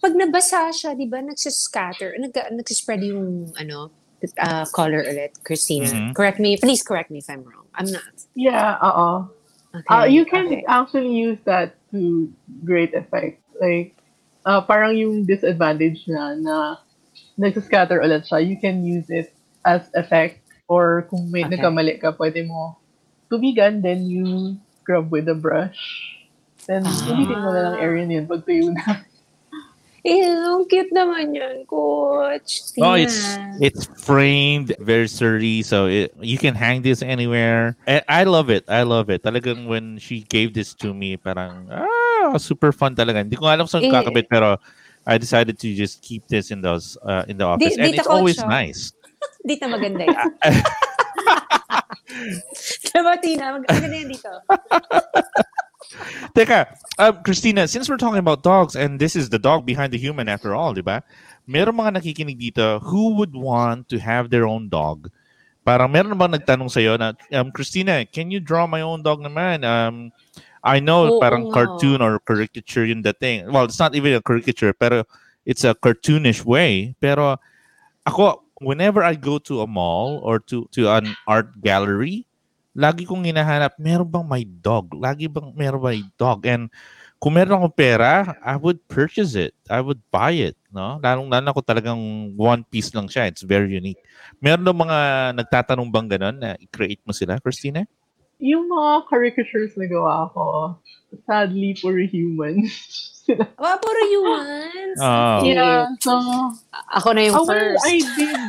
Pag 0.00 0.12
nabasa 0.12 0.68
siya, 0.72 0.92
di 0.92 1.08
ba, 1.08 1.24
nagsascatter, 1.24 2.16
nag, 2.20 2.32
nagsaspread 2.52 3.00
yung, 3.04 3.52
ano, 3.56 3.88
uh, 4.36 4.64
color 4.76 5.00
ulit, 5.04 5.32
Christina. 5.44 5.88
Mhm. 5.88 6.12
Correct 6.12 6.36
me, 6.36 6.60
please 6.60 6.84
correct 6.84 7.08
me 7.08 7.24
if 7.24 7.28
I'm 7.32 7.44
wrong. 7.44 7.64
I'm 7.76 7.88
not. 7.88 8.12
Yeah, 8.36 8.76
uh 8.80 9.24
Okay. 9.70 9.86
Uh, 9.86 10.02
you 10.02 10.26
can 10.26 10.50
okay. 10.50 10.64
actually 10.66 11.14
use 11.14 11.38
that 11.46 11.78
to 11.94 12.26
great 12.66 12.90
effect. 12.90 13.38
Like, 13.62 13.94
uh, 14.42 14.66
parang 14.66 14.98
yung 14.98 15.22
disadvantage 15.22 16.10
na 16.10 16.34
na 16.34 16.82
nagsascatter 17.36 18.00
ulit 18.00 18.26
siya, 18.26 18.38
you 18.40 18.56
can 18.56 18.84
use 18.84 19.08
it 19.08 19.32
as 19.64 19.88
effect 19.96 20.40
or 20.68 21.08
kung 21.08 21.28
may 21.28 21.42
Okay. 21.42 21.56
nagkamali 21.56 21.98
ka, 21.98 22.12
pwede 22.14 22.44
mo 22.46 22.76
tubigan, 23.26 23.80
then 23.80 24.06
you 24.06 24.56
scrub 24.82 25.08
with 25.10 25.28
a 25.30 25.34
brush. 25.34 25.78
Then, 26.66 26.84
Ah. 26.84 27.10
ulitin 27.10 27.40
mo 27.40 27.50
na 27.50 27.62
lang 27.70 27.76
area 27.78 28.04
na 28.06 28.14
yun 28.20 28.26
pag 28.26 28.42
tuyo 28.44 28.70
na. 28.74 28.82
Eh, 30.00 30.24
ang 30.24 30.64
cute 30.64 30.96
naman 30.96 31.36
yun, 31.36 31.68
coach. 31.68 32.72
Oh, 32.80 32.96
Tina. 32.96 33.04
it's 33.04 33.36
it's 33.60 33.84
framed, 34.00 34.72
very 34.80 35.04
sturdy, 35.04 35.60
so 35.60 35.92
it, 35.92 36.16
you 36.24 36.40
can 36.40 36.56
hang 36.56 36.80
this 36.80 37.04
anywhere. 37.04 37.76
And 37.84 38.00
I 38.08 38.24
love 38.24 38.48
it. 38.48 38.64
I 38.64 38.88
love 38.88 39.12
it. 39.12 39.20
Talagang 39.20 39.68
when 39.68 40.00
she 40.00 40.24
gave 40.24 40.56
this 40.56 40.72
to 40.80 40.96
me, 40.96 41.20
parang 41.20 41.68
ah, 41.68 42.32
super 42.40 42.72
fun 42.72 42.96
talaga. 42.96 43.20
Hindi 43.20 43.36
ko 43.36 43.44
alam 43.44 43.68
saan 43.68 43.84
Eh, 43.84 43.92
kakabit, 43.92 44.32
pero 44.32 44.56
I 45.06 45.16
decided 45.18 45.58
to 45.60 45.68
just 45.74 46.02
keep 46.02 46.28
this 46.28 46.50
in 46.50 46.60
those 46.60 46.96
uh, 47.02 47.24
in 47.26 47.38
the 47.38 47.44
office, 47.48 47.76
and 47.76 47.92
dito 47.92 47.98
it's 48.04 48.10
always 48.10 48.36
siya. 48.38 48.48
nice. 48.48 48.92
Dito 49.48 49.68
maganda 49.68 50.04
yan. 50.08 50.28
diba, 52.92 53.14
Tina? 53.20 53.46
Mag- 53.56 53.68
Maganda 53.68 53.96
yan 53.96 54.08
dito. 54.08 54.32
Teka, 56.36 56.70
um, 56.98 57.14
Christina, 57.24 57.66
since 57.66 57.88
we're 57.88 57.98
talking 58.00 58.22
about 58.22 58.42
dogs, 58.42 58.76
and 58.76 59.00
this 59.00 59.16
is 59.16 59.28
the 59.28 59.38
dog 59.38 59.66
behind 59.66 59.92
the 59.92 59.98
human 59.98 60.28
after 60.28 60.54
all, 60.54 60.72
di 60.72 60.80
ba? 60.82 61.02
Meron 61.50 61.74
mga 61.76 61.98
nakikinig 61.98 62.38
dito 62.38 62.78
who 62.82 63.16
would 63.18 63.34
want 63.34 63.88
to 63.90 63.98
have 63.98 64.30
their 64.30 64.46
own 64.46 64.68
dog. 64.70 65.10
Parang 65.66 65.90
meron 65.92 66.14
bang 66.16 66.32
nagtanong 66.38 66.70
sa'yo 66.70 66.94
na, 66.96 67.12
um, 67.34 67.50
Christina, 67.50 68.06
can 68.06 68.30
you 68.30 68.38
draw 68.40 68.64
my 68.70 68.80
own 68.80 69.02
dog 69.02 69.20
naman? 69.20 69.66
Um, 69.66 70.14
I 70.60 70.80
know 70.80 71.16
Oo 71.16 71.20
parang 71.20 71.48
nga. 71.48 71.54
cartoon 71.56 72.04
or 72.04 72.20
caricature 72.20 72.84
yung 72.84 73.00
dating. 73.00 73.48
Well, 73.48 73.64
it's 73.64 73.80
not 73.80 73.96
even 73.96 74.12
a 74.12 74.22
caricature, 74.22 74.76
pero 74.76 75.08
it's 75.48 75.64
a 75.64 75.72
cartoonish 75.72 76.44
way. 76.44 76.92
Pero 77.00 77.40
ako, 78.04 78.44
whenever 78.60 79.00
I 79.00 79.16
go 79.16 79.40
to 79.48 79.64
a 79.64 79.68
mall 79.68 80.20
or 80.20 80.38
to 80.52 80.68
to 80.76 80.92
an 80.92 81.16
art 81.24 81.56
gallery, 81.64 82.28
lagi 82.76 83.08
kong 83.08 83.24
hinahanap, 83.24 83.76
meron 83.80 84.08
bang 84.08 84.26
may 84.28 84.44
dog? 84.44 84.92
Lagi 84.92 85.26
bang 85.32 85.50
meron 85.56 85.80
may 85.80 86.04
dog? 86.20 86.44
And 86.44 86.68
kung 87.20 87.36
meron 87.36 87.56
akong 87.60 87.76
pera, 87.76 88.36
I 88.40 88.56
would 88.56 88.80
purchase 88.88 89.36
it. 89.36 89.52
I 89.68 89.84
would 89.84 90.00
buy 90.08 90.32
it. 90.36 90.56
No? 90.72 90.96
Lalong 91.04 91.28
lalo 91.28 91.52
ako 91.52 91.60
talagang 91.60 92.00
one 92.36 92.64
piece 92.68 92.92
lang 92.96 93.12
siya. 93.12 93.28
It's 93.28 93.44
very 93.44 93.68
unique. 93.68 94.00
Meron 94.40 94.64
ng 94.64 94.80
mga 94.80 94.98
nagtatanong 95.36 95.88
bang 95.92 96.08
ganun 96.16 96.36
na 96.40 96.56
i-create 96.56 97.04
mo 97.04 97.12
sila, 97.12 97.36
Christina? 97.36 97.84
Yung 98.40 98.68
mga 98.68 99.04
caricatures 99.06 99.76
na 99.76 99.84
gawa 99.84 100.32
ko, 100.32 100.76
sadly, 101.28 101.76
for 101.76 101.96
humans. 101.96 102.72
Wow, 103.30 103.78
puro 103.78 104.02
humans. 104.10 104.98
Oh. 104.98 105.38
yeah, 105.46 105.86
so, 106.02 106.18
Ako 106.98 107.14
na 107.14 107.30
yung 107.30 107.38
oh, 107.38 107.46
well, 107.46 107.54
first. 107.54 107.86
I 107.86 108.02
did, 108.18 108.40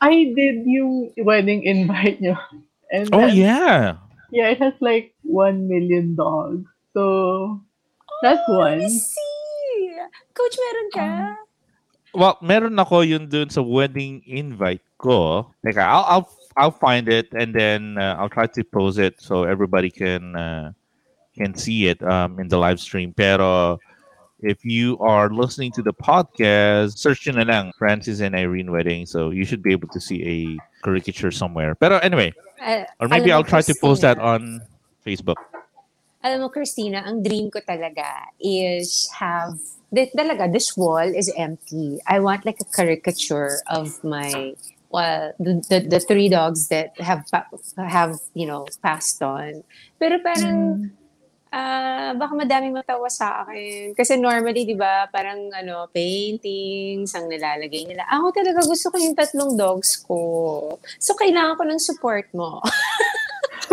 I 0.00 0.14
did 0.32 0.56
yung 0.64 1.12
wedding 1.20 1.68
invite 1.68 2.16
nyo. 2.16 2.40
And 2.88 3.12
Oh, 3.12 3.28
then, 3.28 3.36
yeah. 3.36 4.00
yeah, 4.32 4.48
it 4.48 4.56
has 4.56 4.72
like 4.80 5.12
1 5.28 5.68
million 5.68 6.16
dogs. 6.16 6.64
So, 6.96 7.60
that's 8.24 8.40
Oh, 8.48 8.56
one. 8.56 8.80
I 8.80 8.88
see. 8.88 10.00
Coach, 10.32 10.56
meron 10.56 10.88
ka? 10.96 11.08
Well, 12.16 12.36
meron 12.40 12.80
ako 12.80 13.04
yun 13.04 13.28
dun 13.28 13.52
sa 13.52 13.60
wedding 13.60 14.24
invite 14.24 14.84
ko. 14.96 15.52
Like, 15.60 15.76
I'll, 15.76 16.08
I'll, 16.08 16.28
I'll 16.56 16.74
find 16.74 17.08
it 17.08 17.28
and 17.32 17.54
then 17.54 17.98
uh, 17.98 18.16
I'll 18.18 18.28
try 18.28 18.46
to 18.46 18.64
post 18.64 18.98
it 18.98 19.20
so 19.20 19.44
everybody 19.44 19.90
can 19.90 20.36
uh, 20.36 20.72
can 21.34 21.54
see 21.54 21.88
it 21.88 22.02
um, 22.02 22.38
in 22.38 22.48
the 22.48 22.58
live 22.58 22.80
stream. 22.80 23.12
Pero 23.12 23.78
if 24.42 24.64
you 24.64 24.98
are 24.98 25.30
listening 25.30 25.70
to 25.72 25.82
the 25.82 25.94
podcast, 25.94 26.98
search 26.98 27.26
na 27.28 27.42
lang 27.42 27.72
Francis 27.78 28.20
and 28.20 28.34
Irene 28.34 28.70
wedding. 28.70 29.06
So 29.06 29.30
you 29.30 29.44
should 29.44 29.62
be 29.62 29.72
able 29.72 29.88
to 29.88 30.00
see 30.00 30.20
a 30.26 30.58
caricature 30.84 31.30
somewhere. 31.30 31.74
Pero 31.74 31.98
anyway, 31.98 32.34
or 33.00 33.08
maybe 33.08 33.32
I'll 33.32 33.46
try 33.46 33.62
to 33.62 33.74
post 33.80 34.02
that 34.02 34.18
on 34.18 34.60
Facebook. 35.06 35.38
Alam 36.22 36.46
mo, 36.46 36.48
Christina, 36.50 37.02
ang 37.02 37.22
dream 37.22 37.50
ko 37.50 37.58
talaga 37.66 38.30
is 38.38 39.10
have, 39.18 39.58
di- 39.90 40.14
talaga, 40.14 40.46
this 40.46 40.76
wall 40.76 41.02
is 41.02 41.26
empty. 41.34 41.98
I 42.06 42.22
want 42.22 42.46
like 42.46 42.62
a 42.62 42.68
caricature 42.70 43.58
of 43.66 43.98
my, 44.06 44.54
well, 44.92 45.32
the, 45.40 45.64
the, 45.68 45.78
the 45.96 46.00
three 46.00 46.28
dogs 46.28 46.68
that 46.68 46.92
have, 47.00 47.24
have, 47.76 48.20
you 48.34 48.46
know, 48.46 48.66
passed 48.82 49.22
on. 49.22 49.64
Pero 49.98 50.20
parang, 50.20 50.92
ah, 51.48 52.12
baka 52.12 52.32
madaming 52.36 52.76
matawa 52.76 53.08
sa 53.08 53.42
akin. 53.42 53.96
Kasi 53.96 54.20
normally, 54.20 54.68
di 54.68 54.76
ba, 54.76 55.08
parang 55.08 55.48
ano, 55.56 55.88
paintings 55.88 57.16
ang 57.16 57.26
nilalagay 57.32 57.88
nila. 57.88 58.04
Ako 58.12 58.36
talaga 58.36 58.60
gusto 58.62 58.92
ko 58.92 58.96
yung 59.00 59.16
tatlong 59.16 59.56
dogs 59.56 59.96
ko. 60.04 60.76
So, 61.00 61.16
kailangan 61.16 61.56
ko 61.56 61.64
ng 61.64 61.80
support 61.80 62.28
mo. 62.36 62.60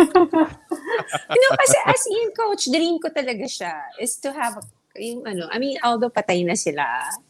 no, 0.00 1.48
kasi 1.60 1.76
as 1.84 2.02
in, 2.08 2.32
coach, 2.32 2.72
dream 2.72 2.96
ko 2.96 3.12
talaga 3.12 3.44
siya 3.44 3.76
is 4.00 4.16
to 4.16 4.32
have 4.32 4.56
yung 4.96 5.22
ano, 5.22 5.46
I 5.52 5.60
mean, 5.60 5.78
although 5.84 6.10
patay 6.10 6.42
na 6.42 6.58
sila, 6.58 6.82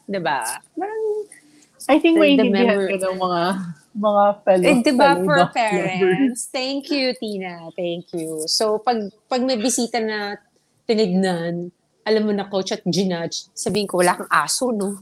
di 0.09 0.17
ba? 0.23 0.41
Parang, 0.79 1.05
I 1.91 1.99
think 1.99 2.17
the 2.17 2.23
maintindihan 2.23 2.77
memory- 2.77 2.93
ko 2.95 2.97
ng 3.03 3.17
mga 3.19 3.43
mga 3.95 4.25
fellow, 4.47 4.71
eh, 4.71 4.83
di 4.83 4.93
ba, 4.95 5.19
fellow 5.19 5.25
for 5.27 5.37
dog 5.37 5.51
lovers. 5.51 5.99
parents, 5.99 6.41
thank 6.55 6.91
you, 6.91 7.11
Tina, 7.19 7.71
thank 7.75 8.11
you. 8.15 8.47
So, 8.47 8.79
pag, 8.79 9.11
pag 9.27 9.43
may 9.43 9.59
bisita 9.59 9.99
na 9.99 10.39
tinignan, 10.87 11.75
alam 12.07 12.23
mo 12.23 12.33
na, 12.33 12.47
coach 12.47 12.71
at 12.71 12.83
ginudge, 12.87 13.51
sabihin 13.55 13.91
ko, 13.91 13.99
wala 13.99 14.15
kang 14.15 14.31
aso, 14.31 14.71
no? 14.71 14.99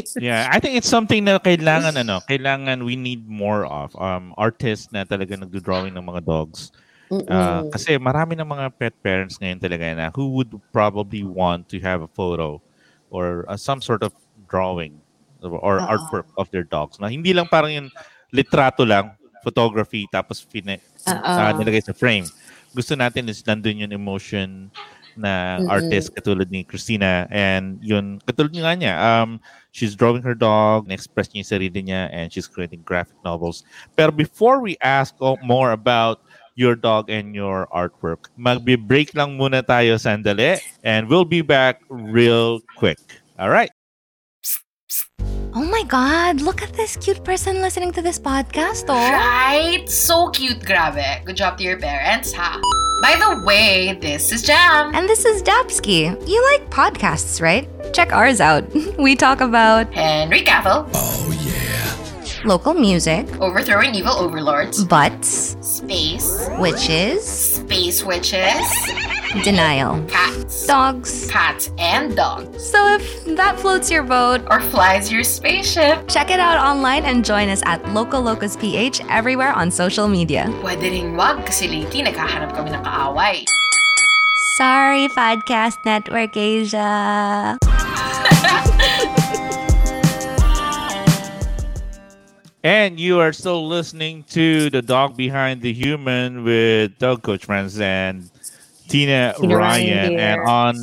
Yeah, 0.16 0.48
I 0.48 0.64
think 0.64 0.80
it's 0.80 0.88
something 0.88 1.28
na 1.28 1.36
kailangan 1.36 1.92
ano, 1.92 2.24
kailangan 2.24 2.88
we 2.88 2.96
need 2.96 3.28
more 3.28 3.68
of 3.68 3.92
um 4.00 4.32
artists 4.40 4.88
na 4.88 5.04
talaga 5.04 5.36
nagdo-drawing 5.36 5.92
ng 5.92 6.00
mga 6.00 6.24
dogs. 6.24 6.72
Uh, 7.10 7.20
Mm-mm. 7.20 7.74
kasi 7.74 7.98
marami 7.98 8.38
ng 8.38 8.46
mga 8.46 8.66
pet 8.80 8.94
parents 9.02 9.36
ngayon 9.36 9.60
talaga 9.60 9.84
na 9.92 10.06
who 10.14 10.30
would 10.30 10.56
probably 10.70 11.20
want 11.20 11.66
to 11.68 11.82
have 11.82 12.00
a 12.00 12.08
photo 12.08 12.62
or 13.10 13.44
uh, 13.50 13.58
some 13.58 13.82
sort 13.82 14.00
of 14.00 14.14
drawing 14.46 15.02
or, 15.42 15.80
Oo. 15.80 15.88
artwork 15.88 16.28
of 16.36 16.50
their 16.52 16.64
dogs. 16.64 17.00
Na 17.00 17.08
hindi 17.08 17.32
lang 17.32 17.48
parang 17.48 17.72
yung 17.72 17.88
litrato 18.30 18.86
lang, 18.86 19.16
photography 19.40 20.04
tapos 20.12 20.44
fine, 20.44 20.78
uh, 21.08 21.52
nilagay 21.56 21.80
sa 21.80 21.96
frame. 21.96 22.28
Gusto 22.70 22.94
natin 22.94 23.26
is 23.26 23.42
nandun 23.42 23.82
yung 23.82 23.92
emotion 23.94 24.70
na 25.18 25.58
Mm-mm. 25.58 25.70
artist 25.70 26.14
katulad 26.14 26.50
ni 26.50 26.62
Christina 26.62 27.26
and 27.30 27.82
yun 27.82 28.22
katulad 28.22 28.54
nga 28.54 28.74
niya 28.78 28.94
um 28.94 29.42
she's 29.74 29.98
drawing 29.98 30.22
her 30.22 30.38
dog 30.38 30.86
na-express 30.86 31.30
niya 31.30 31.42
yung 31.42 31.50
sarili 31.50 31.80
niya 31.82 32.02
and 32.14 32.30
she's 32.30 32.46
creating 32.46 32.82
graphic 32.86 33.16
novels 33.26 33.66
pero 33.98 34.14
before 34.14 34.62
we 34.62 34.78
ask 34.82 35.14
more 35.42 35.74
about 35.74 36.22
your 36.54 36.78
dog 36.78 37.10
and 37.10 37.34
your 37.34 37.66
artwork 37.74 38.30
magbe-break 38.38 39.10
lang 39.18 39.34
muna 39.34 39.64
tayo 39.64 39.98
sandali 39.98 40.58
and 40.86 41.10
we'll 41.10 41.26
be 41.26 41.42
back 41.42 41.82
real 41.90 42.62
quick 42.78 43.00
all 43.40 43.50
right 43.50 43.74
Oh 45.52 45.64
my 45.64 45.82
god, 45.84 46.40
look 46.40 46.62
at 46.62 46.72
this 46.74 46.96
cute 46.96 47.24
person 47.24 47.60
listening 47.60 47.92
to 47.92 48.02
this 48.02 48.18
podcast, 48.18 48.84
oh. 48.88 48.94
Right? 48.94 49.88
So 49.88 50.30
cute, 50.30 50.60
grabe. 50.60 51.24
Good 51.24 51.36
job 51.36 51.58
to 51.58 51.64
your 51.64 51.78
parents, 51.78 52.32
ha? 52.32 52.60
By 53.02 53.16
the 53.18 53.42
way, 53.44 53.98
this 54.00 54.30
is 54.30 54.42
Jam. 54.42 54.94
And 54.94 55.08
this 55.08 55.24
is 55.24 55.42
Dapsky. 55.42 56.10
You 56.28 56.44
like 56.52 56.70
podcasts, 56.70 57.40
right? 57.40 57.66
Check 57.92 58.12
ours 58.12 58.40
out. 58.40 58.64
We 58.98 59.16
talk 59.16 59.40
about 59.40 59.92
Henry 59.92 60.42
Cavill, 60.42 60.86
Oh, 60.94 61.32
yeah. 61.42 62.46
local 62.46 62.74
music, 62.74 63.26
overthrowing 63.40 63.94
evil 63.94 64.12
overlords, 64.14 64.84
butts, 64.84 65.56
space, 65.62 66.46
witches, 66.58 67.49
space 67.70 68.02
witches, 68.02 68.66
denial, 69.46 70.02
cats, 70.10 70.66
dogs. 70.66 71.30
cats 71.30 71.70
and 71.78 72.16
dogs, 72.16 72.58
So 72.66 72.94
if 72.98 73.24
that 73.36 73.60
floats 73.60 73.88
your 73.88 74.02
boat, 74.02 74.42
or 74.50 74.58
flies 74.74 75.12
your 75.12 75.22
spaceship. 75.22 76.08
check 76.08 76.32
it 76.32 76.40
out 76.40 76.58
online 76.58 77.04
and 77.04 77.24
join 77.24 77.48
us 77.48 77.62
at 77.66 77.78
Local 77.94 78.20
Locus 78.22 78.56
PH 78.56 79.02
everywhere 79.08 79.52
on 79.54 79.70
social 79.70 80.08
media. 80.08 80.50
Pwede 80.66 80.82
rin 80.90 81.14
wag 81.14 81.46
kasi 81.46 81.70
lately 81.70 82.02
naghahanap 82.02 82.50
kami 82.58 82.74
ng 82.74 82.82
kaaway. 82.82 83.46
Sorry, 84.58 85.06
Podcast 85.14 85.86
Network 85.86 86.34
Asia. 86.34 87.54
And 92.62 93.00
you 93.00 93.20
are 93.20 93.32
still 93.32 93.66
listening 93.66 94.24
to 94.36 94.68
the 94.68 94.82
dog 94.82 95.16
behind 95.16 95.62
the 95.62 95.72
human 95.72 96.44
with 96.44 96.98
Dog 96.98 97.22
Coach 97.22 97.46
Friends 97.46 97.80
and 97.80 98.28
Tina, 98.86 99.32
Tina 99.40 99.56
Ryan 99.56 100.12
Ryan. 100.12 100.20
And 100.20 100.40
on 100.44 100.74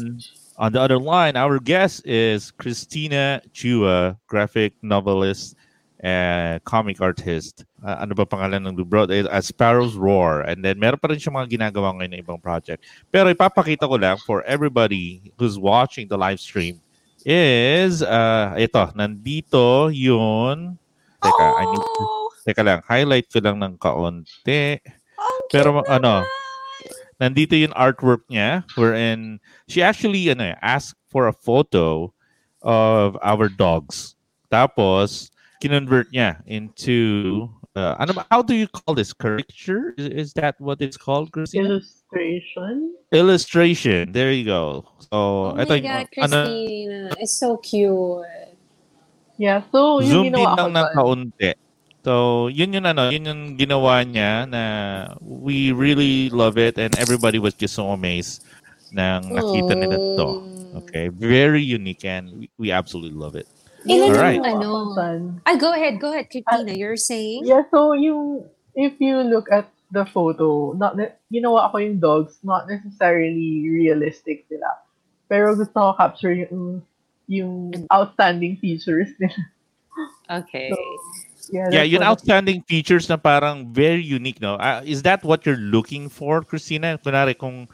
on 0.58 0.74
the 0.74 0.82
other 0.82 0.98
line, 0.98 1.38
our 1.38 1.60
guest 1.62 2.02
is 2.10 2.50
Christina 2.50 3.46
Chua, 3.54 4.18
graphic 4.26 4.74
novelist 4.82 5.54
and 6.02 6.64
comic 6.66 6.98
artist. 6.98 7.62
Uh, 7.86 8.02
ano 8.02 8.18
ba 8.18 8.26
pangalan 8.26 8.66
ng 8.66 8.74
libro? 8.74 9.06
Eh, 9.06 9.30
A 9.30 9.38
Sparrow's 9.38 9.94
Roar. 9.94 10.42
And 10.50 10.66
then 10.66 10.82
meron 10.82 10.98
pa 10.98 11.14
rin 11.14 11.22
siya 11.22 11.30
mga 11.30 11.62
ginagawa 11.62 11.94
ngayon 11.94 12.10
na 12.10 12.18
ibang 12.26 12.42
project. 12.42 12.90
Pero 13.14 13.30
ipapakita 13.30 13.86
ko 13.86 14.02
lang 14.02 14.18
for 14.26 14.42
everybody 14.50 15.30
who's 15.38 15.62
watching 15.62 16.10
the 16.10 16.18
live 16.18 16.42
stream 16.42 16.82
is, 17.22 18.02
uh, 18.02 18.58
ito, 18.58 18.82
nandito 18.98 19.94
yun. 19.94 20.82
Teka, 21.24 21.46
I 21.58 21.64
need 21.66 21.82
to, 21.82 22.04
Oh, 22.04 22.30
teka 22.46 22.62
lang, 22.64 22.80
highlight 22.86 23.28
ko 23.32 23.40
lang 23.42 23.58
ng 23.60 23.76
kaunti. 23.82 24.78
ang 25.18 25.40
Pero 25.50 25.82
cute 25.82 25.90
ano, 25.90 26.14
naman. 26.24 27.18
nandito 27.18 27.54
yung 27.58 27.74
artwork 27.74 28.22
niya 28.30 28.62
wherein 28.78 29.42
she 29.68 29.82
actually 29.82 30.30
ano, 30.30 30.54
eh, 30.54 30.58
asked 30.62 30.96
for 31.10 31.28
a 31.28 31.34
photo 31.34 32.14
of 32.62 33.18
our 33.26 33.50
dogs. 33.50 34.14
Tapos, 34.54 35.28
kinonvert 35.60 36.14
niya 36.14 36.40
into 36.46 37.50
uh, 37.76 37.98
ano 38.00 38.14
ba, 38.14 38.24
how 38.30 38.42
do 38.42 38.54
you 38.54 38.68
call 38.70 38.94
this? 38.94 39.12
Caricature? 39.14 39.94
Is, 39.98 40.30
is 40.30 40.30
that 40.38 40.56
what 40.62 40.80
it's 40.82 40.98
called, 40.98 41.32
Christina? 41.34 41.82
Illustration. 41.82 42.94
Illustration. 43.12 44.12
There 44.14 44.32
you 44.32 44.46
go. 44.46 44.86
So, 45.10 45.10
Oh 45.12 45.54
my 45.58 45.64
ito, 45.66 45.74
God, 45.82 46.08
ano, 46.22 46.40
Christina. 46.46 47.00
It's 47.20 47.34
so 47.36 47.58
cute. 47.58 48.26
Yeah, 49.38 49.62
so 49.70 50.02
zoom 50.02 50.34
yung 50.34 50.42
din 50.42 50.50
lang 50.58 50.74
ng 50.74 50.88
kaunti. 50.98 51.54
So, 52.08 52.48
yun 52.48 52.72
yung 52.72 52.88
ano, 52.88 53.12
yun 53.12 53.28
yung 53.28 53.44
ginawa 53.60 54.00
niya 54.08 54.48
na 54.48 54.64
we 55.20 55.76
really 55.76 56.30
love 56.32 56.56
it 56.58 56.80
and 56.80 56.96
everybody 56.98 57.38
was 57.38 57.54
just 57.54 57.76
so 57.76 57.92
amazed 57.92 58.48
nang 58.96 59.28
nakita 59.28 59.76
nila 59.76 60.00
to. 60.16 60.24
Oh. 60.24 60.80
Okay, 60.84 61.12
very 61.12 61.60
unique 61.60 62.06
and 62.08 62.32
we, 62.40 62.46
we 62.56 62.68
absolutely 62.72 63.18
love 63.18 63.36
it. 63.36 63.48
Ilan 63.84 64.16
Alright. 64.16 64.40
yung 64.40 64.48
ano? 64.48 64.96
Son. 64.96 65.20
Ah, 65.44 65.60
go 65.60 65.76
ahead, 65.76 66.00
go 66.00 66.16
ahead, 66.16 66.32
Christina. 66.32 66.72
You're 66.72 67.00
saying? 67.00 67.44
Yeah, 67.44 67.68
so 67.72 67.92
yung, 67.92 68.48
if 68.76 68.96
you 69.04 69.20
look 69.28 69.52
at 69.52 69.68
the 69.92 70.08
photo, 70.08 70.74
not 70.80 70.96
ginawa 71.28 71.72
ko 71.72 71.78
yung 71.78 72.00
dogs, 72.00 72.40
not 72.44 72.68
necessarily 72.68 73.68
realistic 73.68 74.48
sila. 74.48 74.80
Pero 75.28 75.56
gusto 75.56 75.76
ko 75.76 75.92
capture 75.96 76.32
yung, 76.32 76.87
yung 77.28 77.72
outstanding 77.92 78.58
features 78.58 79.12
nila. 79.20 79.40
Okay. 80.28 80.72
Yeah, 81.52 81.72
Yeah, 81.72 81.84
that's 81.84 81.92
yun 81.92 82.00
one 82.00 82.04
of- 82.04 82.08
outstanding 82.20 82.60
features 82.68 83.08
na 83.08 83.16
parang 83.16 83.72
very 83.72 84.04
unique, 84.04 84.40
no? 84.44 84.56
Ah, 84.60 84.84
is 84.84 85.04
that 85.04 85.24
what 85.24 85.46
you're 85.46 85.60
looking 85.60 86.08
for, 86.12 86.44
Christina? 86.44 87.00
Kunwari, 87.00 87.36
kung 87.38 87.68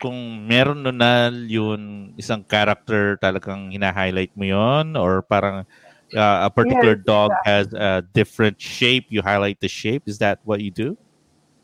kung 0.00 0.46
meron 0.46 0.84
nun 0.86 0.96
na 1.02 1.28
yun 1.28 2.14
isang 2.16 2.46
character 2.46 3.18
talagang 3.18 3.74
hina-highlight 3.74 4.30
mo 4.38 4.46
yon 4.46 4.94
or 4.94 5.26
parang 5.26 5.66
uh, 6.14 6.38
a 6.46 6.50
particular 6.54 6.94
Yes, 6.94 7.04
dog 7.04 7.32
has 7.42 7.66
a 7.74 8.00
different 8.14 8.60
shape, 8.62 9.10
you 9.10 9.20
highlight 9.20 9.58
the 9.60 9.68
shape. 9.68 10.06
Is 10.06 10.18
that 10.22 10.38
what 10.44 10.60
you 10.62 10.70
do? 10.70 10.96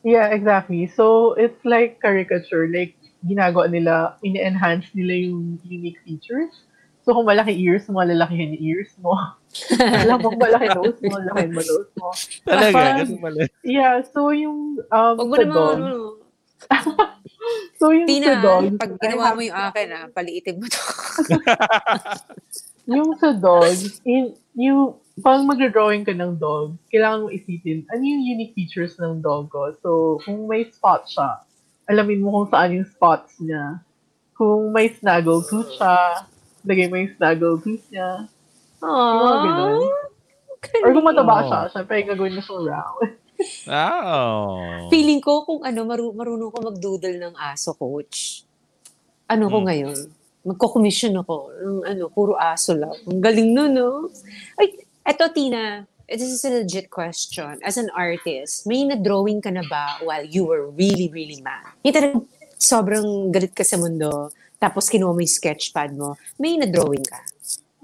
Yeah, 0.04 0.28
exactly. 0.34 0.86
So, 0.88 1.32
it's 1.34 1.64
like 1.64 2.00
caricature. 2.02 2.68
Like, 2.68 2.96
ginagawa 3.24 3.70
nila, 3.72 4.20
ini-enhance 4.20 4.92
nila 4.92 5.14
yung 5.32 5.56
unique 5.64 5.96
features. 6.04 6.52
So, 7.04 7.12
kung 7.12 7.28
malaki 7.28 7.52
ears 7.60 7.84
mo, 7.92 8.00
lalakihin 8.00 8.56
yung 8.56 8.64
ears 8.64 8.96
mo. 8.96 9.12
Alam 10.02 10.24
mo, 10.24 10.32
kung 10.32 10.40
malaki 10.40 10.66
nose 10.72 11.00
mo, 11.04 11.20
lalakihin 11.20 11.52
mo 11.52 11.60
nose 11.60 11.92
mo. 12.00 12.08
Talaga, 12.48 12.72
Parang- 12.72 12.98
ganun 13.04 13.20
pala. 13.20 13.40
Yeah, 13.60 13.94
so 14.08 14.32
yung 14.32 14.80
um, 14.88 15.14
Huwag 15.20 15.28
mo 15.28 15.36
naman, 15.36 15.52
dog, 15.52 15.76
ano, 15.76 15.92
so 17.78 17.92
yung 17.92 18.08
sa 18.08 18.12
Tina, 18.16 18.32
dog, 18.40 18.64
pag 18.80 18.92
ginawa 18.96 19.36
mo 19.36 19.40
yung 19.44 19.58
akin, 19.68 19.86
ah, 19.92 20.06
paliitin 20.08 20.56
mo 20.56 20.64
to. 20.64 20.80
yung 22.96 23.12
sa 23.20 23.36
dog, 23.36 23.76
in, 24.08 24.32
yung, 24.56 24.96
pag 25.20 25.44
mag-drawing 25.44 26.08
ka 26.08 26.16
ng 26.16 26.40
dog, 26.40 26.80
kailangan 26.88 27.28
mo 27.28 27.28
isipin, 27.28 27.84
ano 27.92 28.00
yung 28.00 28.24
unique 28.24 28.56
features 28.56 28.96
ng 28.96 29.20
dog 29.20 29.52
ko? 29.52 29.76
So, 29.84 29.90
kung 30.24 30.48
may 30.48 30.72
spot 30.72 31.04
siya, 31.04 31.44
alamin 31.84 32.24
mo 32.24 32.32
kung 32.32 32.48
saan 32.48 32.80
yung 32.80 32.88
spots 32.88 33.38
niya. 33.44 33.84
Kung 34.34 34.72
may 34.72 34.88
snaggle 34.90 35.44
tooth 35.46 35.68
siya, 35.76 36.26
lagay 36.64 36.86
mo 36.88 36.96
yung 36.96 37.12
snaggle 37.14 37.56
tooth 37.60 37.86
niya. 37.88 38.28
mga 38.80 39.38
ganun. 39.40 39.80
Or 40.80 40.90
kung 40.90 41.06
mataba 41.06 41.34
Oh. 41.34 41.46
siya, 41.46 41.60
syempre 41.70 42.04
gagawin 42.04 42.36
mo 42.36 42.40
siyang 42.40 42.64
round. 42.66 43.00
Oh. 43.66 44.88
Feeling 44.88 45.18
ko 45.18 45.42
kung 45.42 45.60
ano, 45.60 45.84
maru- 45.84 46.12
marunong 46.12 46.48
ko 46.48 46.58
mag-doodle 46.62 47.18
ng 47.18 47.34
aso, 47.34 47.72
coach. 47.72 48.44
Ano 49.26 49.48
ko 49.48 49.60
Hmm. 49.60 49.66
ngayon? 49.66 49.98
Magko-commission 50.44 51.16
ako. 51.16 51.36
ng 51.50 51.80
ano, 51.84 52.02
puro 52.08 52.36
aso 52.36 52.76
lang. 52.76 52.92
Ang 53.04 53.20
galing 53.20 53.50
nun, 53.50 53.72
no? 53.72 54.12
Ay, 54.54 54.76
eto, 55.02 55.32
Tina. 55.32 55.88
This 56.04 56.20
is 56.22 56.44
a 56.44 56.52
legit 56.52 56.92
question. 56.92 57.56
As 57.64 57.80
an 57.80 57.88
artist, 57.90 58.68
may 58.68 58.84
na-drawing 58.84 59.40
ka 59.40 59.48
na 59.48 59.64
ba 59.64 59.96
while 60.04 60.20
you 60.22 60.44
were 60.44 60.68
really, 60.68 61.08
really 61.08 61.40
mad? 61.40 61.72
Yung 61.80 61.96
talagang 61.96 62.28
sobrang 62.54 63.32
galit 63.32 63.56
ka 63.56 63.64
sa 63.64 63.80
mundo, 63.80 64.28
tapos 64.64 64.88
kinuha 64.88 65.12
mo 65.12 65.20
yung 65.20 65.36
sketchpad 65.36 65.92
mo, 65.92 66.16
may 66.40 66.56
na-drawing 66.56 67.04
ka. 67.04 67.20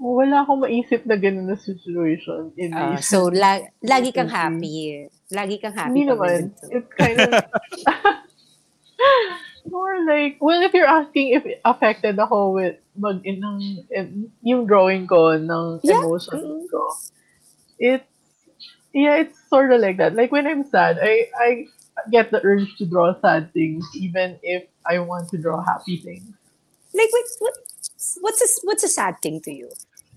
Wala 0.01 0.41
akong 0.41 0.65
maisip 0.65 1.05
na 1.05 1.13
ganun 1.13 1.45
na 1.45 1.53
situation. 1.53 2.49
In 2.57 2.73
recent 2.73 3.05
so, 3.05 3.29
la- 3.29 3.69
lagi 3.85 4.09
kang 4.09 4.33
happy. 4.33 5.05
Lagi 5.29 5.61
kang 5.61 5.77
happy. 5.77 5.93
Hindi 5.93 6.09
naman. 6.09 6.49
It's 6.73 6.89
kind 6.97 7.17
of... 7.21 7.29
More 9.69 10.01
like, 10.09 10.41
well, 10.41 10.57
if 10.65 10.73
you're 10.73 10.89
asking 10.89 11.37
if 11.37 11.45
affected 11.61 12.17
ako 12.17 12.57
with 12.57 12.81
mag 12.97 13.21
ng 13.21 13.85
yung 14.41 14.65
drawing 14.65 15.05
ko 15.05 15.37
ng 15.37 15.85
Yeah. 15.85 16.01
emotions 16.01 16.65
ko, 16.65 16.81
it 17.77 18.01
yeah, 18.89 19.21
it's 19.21 19.37
sort 19.53 19.69
of 19.69 19.79
like 19.79 20.01
that. 20.01 20.17
Like 20.17 20.33
when 20.33 20.49
I'm 20.49 20.65
sad, 20.65 20.97
I 20.97 21.29
I 21.37 21.49
get 22.09 22.33
the 22.33 22.41
urge 22.41 22.73
to 22.81 22.89
draw 22.89 23.13
sad 23.21 23.53
things, 23.53 23.85
even 23.93 24.41
if 24.41 24.65
I 24.81 24.97
want 24.97 25.29
to 25.29 25.37
draw 25.37 25.61
happy 25.61 26.01
things. 26.01 26.33
Like, 26.93 27.11
what, 27.11 27.25
what, 27.39 27.55
what's 28.21 28.41
a, 28.41 28.47
what's 28.63 28.83
a 28.83 28.91
sad 28.91 29.21
thing 29.21 29.39
to 29.41 29.51
you? 29.51 29.69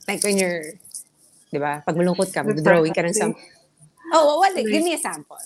Like 0.09 0.22
when 0.25 0.37
you're, 0.39 0.75
di 1.53 1.59
ba, 1.59 1.83
pag 1.87 1.95
malungkot 1.97 2.35
ka, 2.35 2.43
mag-drawing 2.43 2.93
ka 2.93 3.03
ng 3.03 3.14
some... 3.14 3.35
Oh, 4.12 4.39
what, 4.39 4.55
like, 4.55 4.66
give 4.66 4.83
me 4.85 4.95
a 4.95 4.99
sample. 4.99 5.39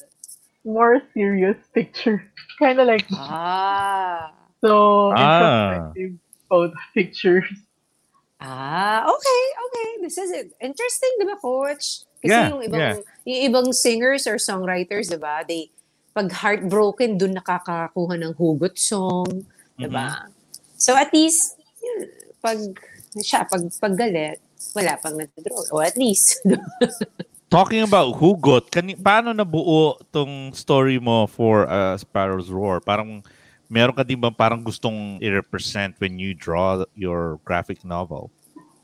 More 0.65 1.01
serious 1.15 1.57
picture, 1.73 2.25
kind 2.59 2.81
of 2.81 2.87
like 2.87 3.07
Ah. 3.15 4.33
so 4.61 5.13
Ah. 5.15 5.93
photo 6.49 6.75
pictures. 6.93 7.47
Ah, 8.41 9.03
okay, 9.07 9.43
okay. 9.67 9.89
This 10.03 10.19
is 10.19 10.31
it. 10.31 10.55
Interesting, 10.63 11.11
di 11.19 11.27
ba, 11.27 11.35
coach? 11.39 12.07
Kasi 12.23 12.31
Yeah, 12.35 12.51
yung 12.51 12.63
ibang, 12.67 12.81
yeah. 12.83 12.97
yung 13.27 13.41
ibang 13.51 13.67
singers 13.75 14.27
or 14.27 14.39
songwriters, 14.39 15.11
di 15.11 15.19
ba, 15.19 15.43
they, 15.47 15.71
pag 16.15 16.31
heartbroken, 16.31 17.19
dun 17.19 17.35
nakakakuha 17.39 18.19
ng 18.19 18.35
hugot 18.39 18.75
song, 18.79 19.47
di 19.79 19.87
ba? 19.87 20.27
So 20.79 20.95
at 20.95 21.11
least, 21.11 21.59
yun, 21.83 22.07
pag, 22.39 22.59
siya, 23.19 23.45
pag, 23.51 23.67
pag 23.83 23.95
galit, 23.99 24.39
wala 24.73 24.95
pang 25.03 25.19
nag-draw. 25.19 25.75
O 25.75 25.83
at 25.83 25.99
least, 25.99 26.39
Talking 27.49 27.81
about 27.81 28.13
hugot, 28.21 28.69
kani 28.69 28.93
paano 28.93 29.33
nabuo 29.33 29.97
tong 30.13 30.53
story 30.53 31.01
mo 31.01 31.25
for 31.25 31.65
uh, 31.65 31.97
Sparrow's 31.97 32.53
Roar? 32.53 32.77
Parang 32.77 33.25
meron 33.73 33.97
ka 33.97 34.05
din 34.05 34.21
ba 34.21 34.29
parang 34.29 34.61
gustong 34.61 35.17
i-represent 35.25 35.97
when 35.97 36.21
you 36.21 36.37
draw 36.37 36.85
your 36.93 37.41
graphic 37.49 37.81
novel? 37.89 38.29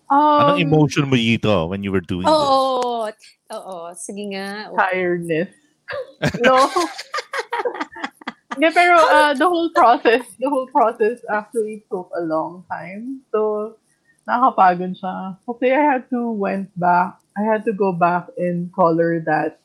Um, 0.09 0.57
Anong 0.57 0.65
emotion 0.65 1.05
mo 1.13 1.17
dito 1.17 1.69
when 1.69 1.85
you 1.85 1.93
were 1.93 2.01
doing 2.01 2.25
this? 2.25 2.33
Oo. 2.33 3.13
Oo. 3.53 3.77
Sige 3.93 4.33
nga. 4.33 4.73
tiredness. 4.73 5.53
no. 6.45 6.57
Yeah, 8.59 8.73
pero 8.75 8.97
uh, 9.15 9.33
the 9.35 9.49
whole 9.49 9.71
process, 9.71 10.25
the 10.39 10.49
whole 10.51 10.67
process 10.69 11.21
actually 11.31 11.85
took 11.91 12.11
a 12.17 12.23
long 12.23 12.65
time. 12.71 13.23
So, 13.33 13.75
nakakapagod 14.29 14.97
siya. 14.99 15.39
Kasi 15.45 15.73
I 15.73 15.83
had 15.83 16.03
to 16.11 16.31
went 16.33 16.71
back, 16.79 17.19
I 17.37 17.43
had 17.45 17.65
to 17.67 17.73
go 17.75 17.93
back 17.93 18.31
and 18.39 18.71
color 18.73 19.21
that 19.27 19.61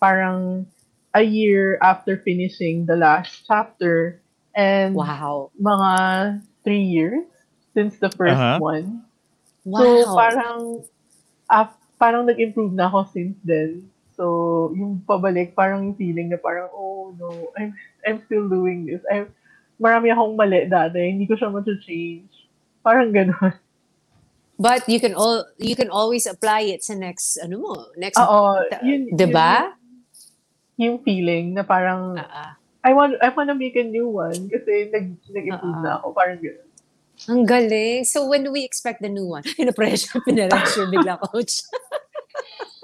parang 0.00 0.66
a 1.14 1.22
year 1.22 1.78
after 1.80 2.16
finishing 2.18 2.86
the 2.86 2.96
last 2.96 3.44
chapter 3.46 4.20
and 4.54 4.94
Wow. 4.94 5.50
mga 5.60 5.92
three 6.64 6.82
years 6.84 7.26
since 7.74 7.98
the 7.98 8.10
first 8.10 8.38
Uh-huh. 8.38 8.58
one. 8.58 9.06
Wow. 9.64 9.80
So, 9.80 9.86
parang, 10.16 10.60
af, 11.50 11.72
parang 11.98 12.26
nag-improve 12.26 12.74
na 12.74 12.88
ako 12.90 13.08
since 13.14 13.38
then. 13.46 13.90
So, 14.14 14.70
yung 14.78 15.02
pabalik, 15.02 15.58
parang 15.58 15.90
yung 15.90 15.98
feeling 15.98 16.30
na 16.30 16.38
parang, 16.38 16.70
oh 16.70 17.10
no, 17.18 17.50
I'm, 17.58 17.74
I'm 18.06 18.22
still 18.26 18.46
doing 18.46 18.86
this. 18.86 19.02
I'm, 19.10 19.34
marami 19.78 20.14
akong 20.14 20.38
mali 20.38 20.70
dati, 20.70 20.98
hindi 21.02 21.26
ko 21.26 21.34
siya 21.34 21.50
change 21.82 22.30
Parang 22.84 23.10
gano'n. 23.10 23.56
But 24.54 24.86
you 24.86 25.02
can 25.02 25.18
all 25.18 25.50
you 25.58 25.74
can 25.74 25.90
always 25.90 26.30
apply 26.30 26.70
it 26.70 26.86
sa 26.86 26.94
next 26.94 27.42
ano 27.42 27.58
mo, 27.58 27.74
next 27.98 28.22
Oo, 28.22 28.62
yun, 28.86 29.10
'di 29.10 29.26
ba? 29.34 29.74
Yun, 29.74 29.82
yung 30.78 30.96
feeling 31.02 31.54
na 31.54 31.62
parang, 31.66 32.18
ah. 32.18 32.58
I 32.84 32.92
want, 32.92 33.16
I 33.24 33.32
want 33.32 33.48
to 33.48 33.56
make 33.56 33.74
a 33.80 33.86
new 33.86 34.12
one 34.12 34.50
kasi 34.52 34.92
nag, 34.92 35.16
nag-improve 35.32 35.80
na 35.80 35.96
ako. 35.98 36.12
Parang 36.12 36.36
gano'n. 36.36 36.68
Ang 37.30 37.46
galing. 37.48 38.04
So 38.04 38.26
when 38.28 38.44
do 38.44 38.52
we 38.52 38.64
expect 38.64 39.00
the 39.00 39.08
new 39.08 39.26
one? 39.26 39.46
Pina-pressure, 39.56 40.20
pina-pressure 40.22 40.86
bigla 40.90 41.20
coach. 41.30 41.64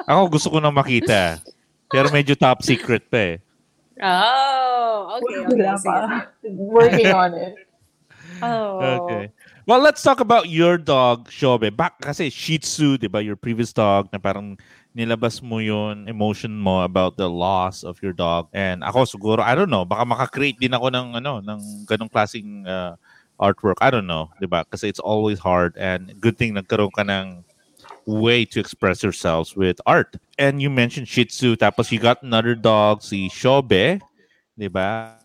Ako 0.09 0.31
gusto 0.33 0.49
ko 0.51 0.59
na 0.63 0.73
makita. 0.73 1.43
Pero 1.91 2.09
medyo 2.09 2.39
top 2.39 2.63
secret 2.63 3.05
pa 3.11 3.37
eh. 3.37 3.37
Oh, 4.01 5.21
okay, 5.21 5.45
okay. 5.45 5.57
Wala 5.61 5.73
sige. 5.77 5.85
pa. 5.85 5.97
Working 6.49 7.13
on 7.13 7.33
it. 7.37 7.55
Oh. 8.41 9.05
Okay. 9.05 9.29
Well, 9.69 9.85
let's 9.85 10.01
talk 10.01 10.25
about 10.25 10.49
your 10.49 10.81
dog, 10.81 11.29
Shobe. 11.29 11.69
Back 11.69 12.01
kasi 12.01 12.33
Shih 12.33 12.57
Tzu, 12.57 12.97
di 12.97 13.05
ba? 13.05 13.21
Your 13.21 13.37
previous 13.37 13.69
dog 13.69 14.09
na 14.09 14.17
parang 14.17 14.57
nilabas 14.97 15.45
mo 15.45 15.61
yun, 15.61 16.09
emotion 16.09 16.57
mo 16.57 16.81
about 16.81 17.21
the 17.21 17.29
loss 17.29 17.85
of 17.85 18.01
your 18.01 18.17
dog. 18.17 18.49
And 18.57 18.81
ako 18.81 19.05
siguro, 19.05 19.45
I 19.45 19.53
don't 19.53 19.69
know, 19.69 19.85
baka 19.85 20.09
makakreate 20.09 20.57
din 20.57 20.73
ako 20.73 20.89
ng, 20.89 21.21
ano, 21.21 21.45
ng 21.45 21.85
ganong 21.85 22.09
klaseng 22.09 22.65
uh, 22.65 22.97
artwork. 23.41 23.81
I 23.81 23.91
don't 23.91 24.07
know, 24.07 24.29
di 24.39 24.47
ba? 24.47 24.69
Kasi 24.69 24.89
it's 24.89 25.01
always 25.01 25.41
hard 25.41 25.75
and 25.81 26.13
good 26.21 26.37
thing 26.37 26.55
nagkaroon 26.55 26.93
ka 26.93 27.03
ng 27.03 27.43
way 28.07 28.45
to 28.45 28.61
express 28.61 29.03
yourselves 29.03 29.57
with 29.57 29.81
art. 29.87 30.17
And 30.39 30.61
you 30.61 30.71
mentioned 30.71 31.09
Shih 31.09 31.27
Tzu, 31.27 31.57
tapos 31.57 31.91
you 31.91 31.99
got 31.99 32.23
another 32.23 32.55
dog, 32.55 33.03
si 33.03 33.29
Shobe, 33.29 34.01
di 34.59 34.69
ba? 34.69 35.17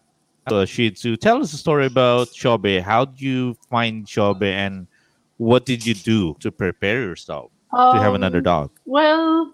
So 0.50 0.66
Shih 0.66 0.92
Tzu, 0.92 1.18
tell 1.18 1.42
us 1.42 1.54
a 1.54 1.58
story 1.58 1.86
about 1.88 2.30
Shobe. 2.30 2.82
How 2.82 3.06
did 3.06 3.22
you 3.22 3.58
find 3.70 4.06
Shobe 4.06 4.46
and 4.46 4.88
what 5.38 5.66
did 5.66 5.86
you 5.86 5.94
do 5.94 6.36
to 6.40 6.52
prepare 6.52 7.02
yourself 7.02 7.52
to 7.74 7.98
have 8.00 8.16
Um, 8.16 8.22
another 8.22 8.40
dog? 8.40 8.72
Well, 8.86 9.52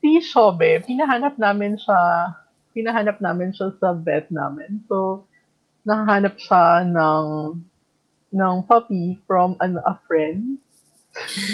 si 0.00 0.18
Shobe, 0.24 0.82
pinahanap 0.82 1.38
namin 1.38 1.76
siya, 1.78 2.34
pinahanap 2.74 3.20
namin 3.20 3.52
siya 3.52 3.76
sa 3.78 3.92
vet 3.94 4.30
namin. 4.32 4.82
So, 4.88 5.28
nakahanap 5.84 6.40
siya 6.40 6.88
ng, 6.88 7.24
ng 8.34 8.66
puppy 8.66 9.22
from 9.30 9.54
an, 9.62 9.78
a 9.78 9.94
friend. 10.10 10.58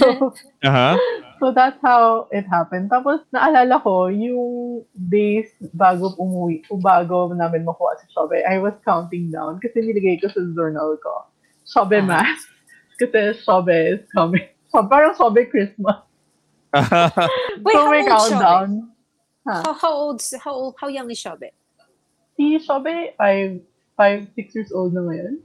So, 0.00 0.32
Uh-huh. 0.64 0.96
so 1.36 1.52
that's 1.52 1.76
how 1.84 2.24
it 2.32 2.48
happened. 2.48 2.88
Tapos, 2.88 3.20
naalala 3.28 3.76
ko, 3.84 4.08
yung 4.08 4.80
days 4.96 5.52
bago 5.76 6.16
umuwi, 6.16 6.64
o 6.72 6.80
bago 6.80 7.28
namin 7.36 7.68
makuha 7.68 8.00
si 8.00 8.08
Shobe, 8.08 8.40
I 8.40 8.56
was 8.56 8.72
counting 8.80 9.28
down 9.28 9.60
kasi 9.60 9.84
nilagay 9.84 10.16
ko 10.16 10.32
sa 10.32 10.40
journal 10.56 10.96
ko. 10.96 11.28
Shobe 11.68 12.00
Ah. 12.00 12.08
Mass. 12.24 12.40
Kasi 12.96 13.36
Shobe 13.44 14.00
is 14.00 14.04
coming. 14.10 14.48
So, 14.70 14.86
parang 14.86 15.18
Shobe 15.18 15.50
Christmas. 15.50 15.98
Wait, 17.66 17.74
so 17.74 17.78
how 17.82 17.90
may 17.90 18.06
old 18.06 18.06
siya? 18.06 18.38
countdown. 18.38 18.70
Huh. 19.42 19.60
How, 19.66 19.74
how 19.74 19.92
old, 19.92 20.22
how, 20.38 20.52
old- 20.54 20.76
how 20.78 20.86
young 20.86 21.10
is 21.10 21.18
Shobe? 21.18 21.50
Si 22.38 22.54
Shobe, 22.62 23.12
five, 23.18 23.58
five, 23.98 24.30
six 24.38 24.54
years 24.54 24.70
old 24.70 24.94
na 24.94 25.02
ngayon. 25.02 25.42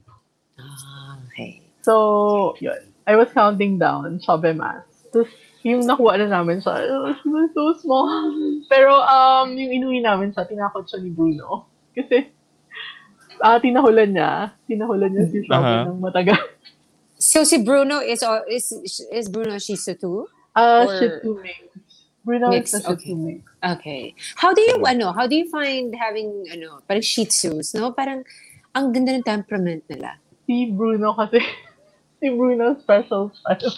Ah, 0.60 1.20
okay. 1.28 1.62
So, 1.82 2.56
yun. 2.60 2.92
I 3.06 3.16
was 3.16 3.30
counting 3.34 3.78
down 3.78 4.18
Shobe 4.20 4.56
Mass. 4.58 4.86
Tapos, 5.14 5.30
yung 5.62 5.86
nakuha 5.86 6.18
na 6.18 6.42
namin 6.42 6.62
siya, 6.62 6.82
it 6.82 7.22
was 7.26 7.50
so 7.54 7.74
small. 7.78 8.10
Pero, 8.72 8.98
um, 8.98 9.54
yung 9.54 9.72
inuwi 9.72 10.02
namin 10.02 10.34
siya, 10.34 10.50
tinakot 10.50 10.90
siya 10.90 11.02
ni 11.06 11.14
Bruno. 11.14 11.70
Kasi, 11.94 12.34
ah 13.44 13.60
tinahulan 13.60 14.10
niya. 14.16 14.56
Tinahulan 14.68 15.12
niya 15.12 15.26
si 15.32 15.44
Shobe 15.44 15.66
Aha. 15.66 15.90
ng 15.90 16.00
matagal. 16.00 16.40
So 17.16 17.44
si 17.48 17.64
Bruno 17.64 18.04
is 18.04 18.22
is 18.52 18.68
is 19.12 19.28
Bruno 19.32 19.56
Shih 19.60 19.80
Tzu 19.80 19.96
too? 20.00 20.28
Ah, 20.56 20.84
Or- 20.84 21.00
Shih 21.00 21.12
Tzu 21.20 21.32
Mix. 21.40 21.60
Bruno 22.26 22.50
Mix, 22.50 22.74
is 22.74 22.82
a 22.82 22.82
Shih 22.82 22.94
okay. 22.94 23.12
Tzu 23.12 23.16
Mix. 23.16 23.40
Okay. 23.64 24.04
How 24.36 24.52
do 24.52 24.62
you 24.62 24.78
ano, 24.84 25.12
how 25.16 25.26
do 25.28 25.36
you 25.36 25.48
find 25.48 25.96
having 25.96 26.48
ano, 26.52 26.84
parang 26.86 27.04
Shih 27.04 27.28
Tzus, 27.28 27.76
no? 27.76 27.92
Parang 27.96 28.24
ang 28.76 28.92
ganda 28.92 29.16
ng 29.16 29.24
temperament 29.24 29.88
nila. 29.88 30.20
Si 30.46 30.72
Bruno 30.72 31.14
kasi, 31.14 31.42
si 32.22 32.30
Bruno 32.30 32.78
special 32.80 33.34
style. 33.34 33.76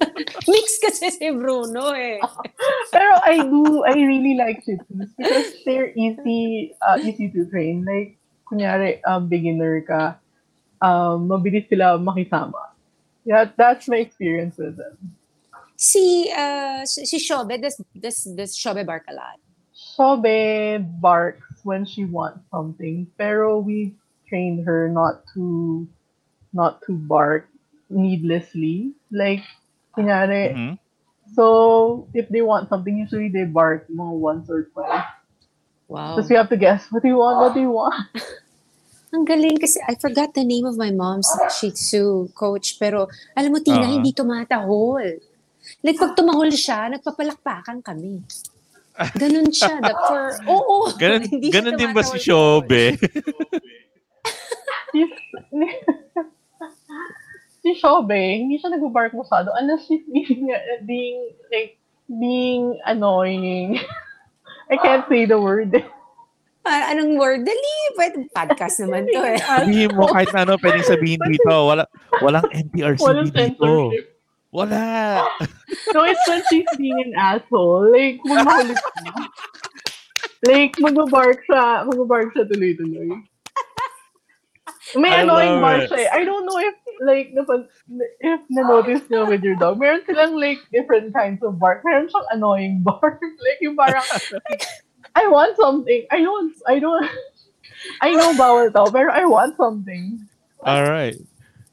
Mix 0.48 0.80
kasi 0.80 1.12
si 1.12 1.28
Bruno 1.30 1.92
eh. 1.92 2.16
Pero 2.94 3.12
I 3.20 3.44
do, 3.44 3.84
I 3.84 3.94
really 4.00 4.34
like 4.34 4.64
Shih 4.64 4.80
Tzus 4.88 5.12
because 5.16 5.52
they're 5.64 5.92
easy, 5.92 6.72
uh, 6.80 6.96
easy 7.00 7.28
to 7.28 7.44
train. 7.52 7.84
Like, 7.84 8.16
kunyari, 8.48 9.04
um, 9.04 9.28
beginner 9.28 9.84
ka, 9.84 10.16
um, 10.80 11.28
mabilis 11.28 11.68
sila 11.68 12.00
makisama. 12.00 12.72
Yeah, 13.24 13.52
that's 13.52 13.86
my 13.88 14.00
experience 14.00 14.56
with 14.56 14.80
them. 14.80 14.96
Si 15.76 16.28
uh, 16.32 16.84
si 16.84 17.16
Shobe, 17.20 17.60
does 17.60 17.80
does 17.92 18.24
does 18.36 18.52
Shobe 18.56 18.84
bark 18.84 19.04
a 19.08 19.14
lot? 19.14 19.36
Sobe 19.72 20.80
barks 21.00 21.60
when 21.64 21.84
she 21.84 22.04
wants 22.04 22.40
something, 22.50 23.06
pero 23.16 23.60
we 23.60 23.96
trained 24.30 24.62
her 24.64 24.86
not 24.88 25.26
to, 25.34 25.84
not 26.54 26.78
to 26.86 26.94
bark 26.94 27.50
needlessly. 27.90 28.94
Like, 29.10 29.42
kunyari, 29.92 30.54
Mhm. 30.54 30.74
so 31.34 32.06
if 32.14 32.30
they 32.30 32.40
want 32.40 32.70
something, 32.70 32.94
usually 32.94 33.26
they 33.26 33.42
bark 33.44 33.90
mga 33.90 34.14
once 34.14 34.46
or 34.46 34.70
twice. 34.70 35.10
Wow. 35.90 36.14
Because 36.14 36.30
we 36.30 36.38
have 36.38 36.46
to 36.48 36.56
guess, 36.56 36.86
what 36.94 37.02
do 37.02 37.10
you 37.10 37.18
want, 37.18 37.42
what 37.42 37.52
do 37.52 37.60
you 37.60 37.74
want? 37.74 37.98
Ang 39.10 39.26
galing 39.26 39.58
kasi 39.58 39.82
I 39.82 39.98
forgot 39.98 40.30
the 40.38 40.46
name 40.46 40.62
of 40.62 40.78
my 40.78 40.94
mom's 40.94 41.26
Shih 41.50 41.74
Tzu 41.74 42.30
coach 42.30 42.78
pero 42.78 43.10
alam 43.34 43.50
mo 43.50 43.58
Tina, 43.58 43.82
Ah. 43.82 43.90
hindi 43.90 44.14
tumatahol. 44.14 45.18
Like 45.82 45.98
pag 45.98 46.14
tumahol 46.14 46.46
siya, 46.54 46.86
nagpapalakpakan 46.94 47.82
kami. 47.82 48.22
Ganun 49.18 49.50
siya. 49.50 49.82
The 49.82 49.94
for, 50.06 50.22
oo. 50.54 50.94
Ganun, 50.94 51.26
hindi 51.34 51.50
siya 51.50 51.58
ganun 51.58 51.74
din 51.74 51.90
ba 51.90 52.06
si 52.06 52.22
tumatahol. 52.22 52.94
Shobe? 54.90 55.68
si, 56.70 56.94
si 57.62 57.70
Shobe, 57.78 58.20
hindi 58.40 58.58
siya 58.58 58.74
nag-bark 58.74 59.14
masyado 59.14 59.54
unless 59.58 59.86
she's 59.86 60.04
being, 60.10 60.50
being, 60.86 61.18
like, 61.50 61.78
being 62.06 62.78
annoying. 62.86 63.78
I 64.70 64.76
can't 64.78 65.06
say 65.10 65.26
the 65.26 65.38
word. 65.38 65.74
Ah, 66.60 66.92
anong 66.92 67.16
word? 67.16 67.42
Dali. 67.42 67.74
Pwede, 67.96 68.28
podcast 68.36 68.84
naman 68.84 69.08
to 69.08 69.20
eh. 69.24 69.40
Sabihin 69.40 69.90
mo 69.96 70.04
kahit 70.12 70.30
ano 70.36 70.60
pwedeng 70.60 70.84
sabihin 70.84 71.20
dito. 71.24 71.50
Wala, 71.50 71.88
walang 72.20 72.46
NTRCB 72.52 73.00
Walang 73.00 73.30
dito. 73.32 73.90
Wala. 74.52 74.82
No, 75.94 76.02
it's 76.06 76.22
when 76.26 76.42
she's 76.50 76.66
being 76.78 76.98
an 76.98 77.14
asshole. 77.14 77.90
Like, 77.90 78.18
magmakulit 78.26 78.78
siya. 78.78 79.12
Like, 80.46 80.74
mag-bark 80.78 81.38
siya. 81.46 81.86
Mag-bark 81.86 82.28
siya 82.34 82.44
tuloy-tuloy. 82.46 83.10
May 84.96 85.10
I 85.14 85.22
annoying 85.22 85.60
siya. 85.86 85.98
eh. 85.98 86.08
I 86.10 86.24
don't 86.24 86.44
know 86.46 86.58
if, 86.58 86.74
like, 87.00 87.30
napag, 87.36 87.68
if 88.20 88.40
na-notice 88.50 89.06
nyo 89.10 89.26
with 89.26 89.42
your 89.42 89.54
dog, 89.56 89.78
meron 89.78 90.02
silang, 90.06 90.34
like, 90.34 90.58
different 90.72 91.14
kinds 91.14 91.42
of 91.42 91.58
bark. 91.58 91.82
Meron 91.84 92.08
siyang 92.10 92.28
annoying 92.34 92.82
bark. 92.86 93.20
like, 93.22 93.60
yung 93.62 93.76
parang, 93.76 94.02
I 95.14 95.26
want 95.28 95.56
something. 95.56 96.06
I 96.10 96.18
don't, 96.22 96.54
I 96.66 96.78
don't, 96.78 97.06
I 98.02 98.10
know 98.12 98.34
bawal 98.34 98.68
to, 98.72 98.90
pero 98.92 99.10
I 99.12 99.24
want 99.26 99.56
something. 99.56 100.26
Alright. 100.66 101.16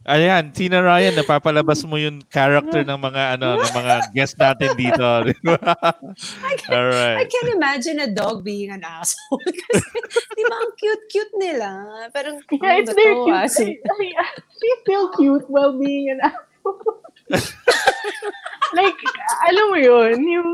Ayan, 0.08 0.55
Tina 0.55 0.80
Ryan, 0.80 1.20
napapalabas 1.20 1.84
mo 1.84 1.99
yung 1.99 2.24
character 2.32 2.80
ng 2.80 2.95
mga 2.95 3.36
ano, 3.36 3.60
ng 3.60 3.74
mga 3.84 3.95
guest 4.16 4.39
natin 4.39 4.72
dito. 4.74 5.03
di 5.28 5.36
ba? 5.43 5.76
I 6.47 6.55
Alright. 6.72 7.28
can't 7.28 7.51
imagine 7.51 7.99
a 7.99 8.08
dog 8.08 8.39
being 8.39 8.72
an 8.72 8.88
asshole. 8.88 9.43
Kasi, 9.43 9.84
di 10.39 10.43
ba, 10.47 10.55
ang 10.55 10.72
cute-cute 10.80 11.36
nila. 11.36 11.68
Parang, 12.16 12.39
Yeah, 12.47 12.72
ano 12.72 12.80
it's 12.80 12.95
very 12.95 13.16
cute. 13.20 13.36
ah? 13.36 13.47
Si- 13.51 13.80
I 13.84 13.93
mean, 13.99 14.16
she's 14.58 14.80
still 14.88 15.12
cute 15.14 15.43
while 15.51 15.76
being 15.76 16.08
an 16.08 16.24
asshole. 16.24 17.03
like, 18.72 18.95
alam 19.43 19.66
mo 19.68 19.76
yun, 19.76 20.16
yung, 20.24 20.49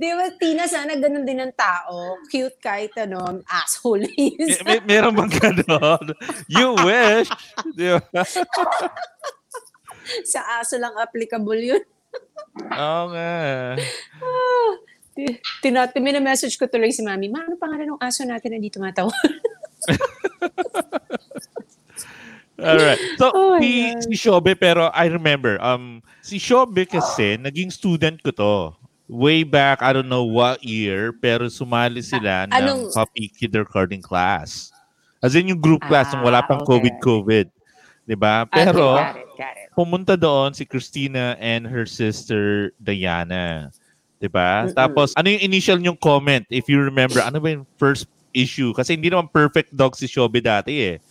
Di 0.00 0.08
ba, 0.16 0.32
Tina, 0.40 0.64
sana 0.64 0.96
ganun 0.96 1.28
din 1.28 1.44
ang 1.44 1.52
tao. 1.52 2.16
Cute 2.32 2.56
kahit 2.56 2.96
ano, 2.96 3.44
asshole 3.44 4.08
is. 4.16 4.56
May, 4.64 4.80
may, 4.80 4.96
meron 4.96 5.12
bang 5.12 5.28
gano'n? 5.28 6.16
You 6.48 6.72
wish. 6.88 7.28
Di 7.76 8.00
ba? 8.00 8.24
Sa 10.24 10.40
aso 10.56 10.80
lang 10.80 10.96
applicable 10.96 11.60
yun. 11.60 11.84
Oo 12.72 13.04
nga. 13.12 13.76
Tinat, 15.60 15.92
message 16.24 16.56
ko 16.56 16.64
tuloy 16.64 16.96
si 16.96 17.04
Mami, 17.04 17.28
Ma, 17.28 17.44
ano 17.44 17.60
pangalan 17.60 17.92
ng 17.92 18.00
aso 18.00 18.24
natin 18.24 18.56
na 18.56 18.58
di 18.64 18.72
tumatawa? 18.72 19.12
Alright. 22.60 23.00
So, 23.16 23.32
Oh 23.32 23.56
si, 23.60 23.92
God. 23.92 24.04
si 24.04 24.14
Shobe, 24.16 24.52
pero 24.56 24.88
I 24.92 25.08
remember, 25.08 25.56
um, 25.60 26.00
si 26.20 26.36
Shobe 26.36 26.84
kasi, 26.88 27.36
naging 27.40 27.72
student 27.72 28.20
ko 28.20 28.30
to. 28.32 28.79
Way 29.10 29.42
back, 29.42 29.82
I 29.82 29.90
don't 29.90 30.06
know 30.06 30.22
what 30.22 30.62
year, 30.62 31.10
pero 31.10 31.50
sumali 31.50 31.98
sila 31.98 32.46
ng 32.46 32.54
anong- 32.54 32.94
puppy 32.94 33.26
kindergarten 33.28 33.98
class. 33.98 34.70
As 35.18 35.34
in 35.34 35.50
yung 35.50 35.58
group 35.58 35.82
class, 35.82 36.08
nung 36.08 36.22
wala 36.22 36.40
Ah, 36.40 36.46
pang 36.46 36.62
okay. 36.62 36.78
COVID-COVID. 36.78 37.46
'Di 38.06 38.14
ba? 38.14 38.46
Pero, 38.46 38.94
okay, 38.94 39.02
got 39.02 39.16
it, 39.16 39.28
got 39.36 39.54
it. 39.56 39.68
pumunta 39.72 40.14
doon 40.14 40.50
si 40.50 40.62
Christina 40.62 41.34
and 41.36 41.66
her 41.66 41.84
sister 41.84 42.70
Diana. 42.78 43.74
'Di 44.16 44.26
ba? 44.26 44.64
Mm-mm. 44.64 44.74
Tapos 44.74 45.10
ano 45.12 45.26
yung 45.26 45.42
initial 45.42 45.78
yung 45.80 45.94
comment 45.94 46.46
if 46.48 46.66
you 46.66 46.78
remember? 46.78 47.18
Ano 47.18 47.36
ba 47.36 47.50
yung 47.50 47.66
first 47.76 48.06
issue? 48.30 48.70
Kasi 48.72 48.94
hindi 48.94 49.10
naman 49.10 49.26
perfect 49.26 49.70
dog 49.70 49.92
si 49.92 50.06
Shobe 50.06 50.38
dati 50.38 50.86
eh. 50.86 51.02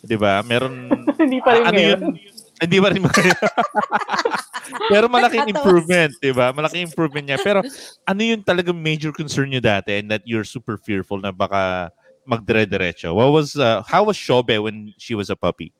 'Di 0.00 0.14
ba? 0.14 0.40
Meron 0.40 0.86
hindi 1.20 1.38
pa 1.38 1.50
rin 1.52 1.64
ano 1.66 1.74
ngayon. 1.74 1.98
yun? 1.98 2.14
Hindi 2.60 2.76
pa 2.76 2.88
rin 2.92 3.02
Pero 4.92 5.08
malaking 5.08 5.48
improvement, 5.48 6.12
'di 6.20 6.32
ba? 6.36 6.52
Malaking 6.52 6.84
improvement 6.92 7.24
niya. 7.26 7.38
Pero 7.40 7.64
ano 8.04 8.20
yung 8.20 8.44
talagang 8.44 8.76
major 8.76 9.10
concern 9.10 9.48
niyo 9.48 9.64
dati 9.64 9.98
and 9.98 10.12
that 10.12 10.22
you're 10.28 10.46
super 10.46 10.76
fearful 10.76 11.18
na 11.18 11.32
baka 11.32 11.88
magdire-diretso? 12.28 13.16
What 13.16 13.32
was 13.32 13.56
uh, 13.56 13.82
how 13.88 14.04
was 14.04 14.20
Shobe 14.20 14.60
when 14.60 14.92
she 15.00 15.16
was 15.16 15.32
a 15.32 15.38
puppy? 15.38 15.72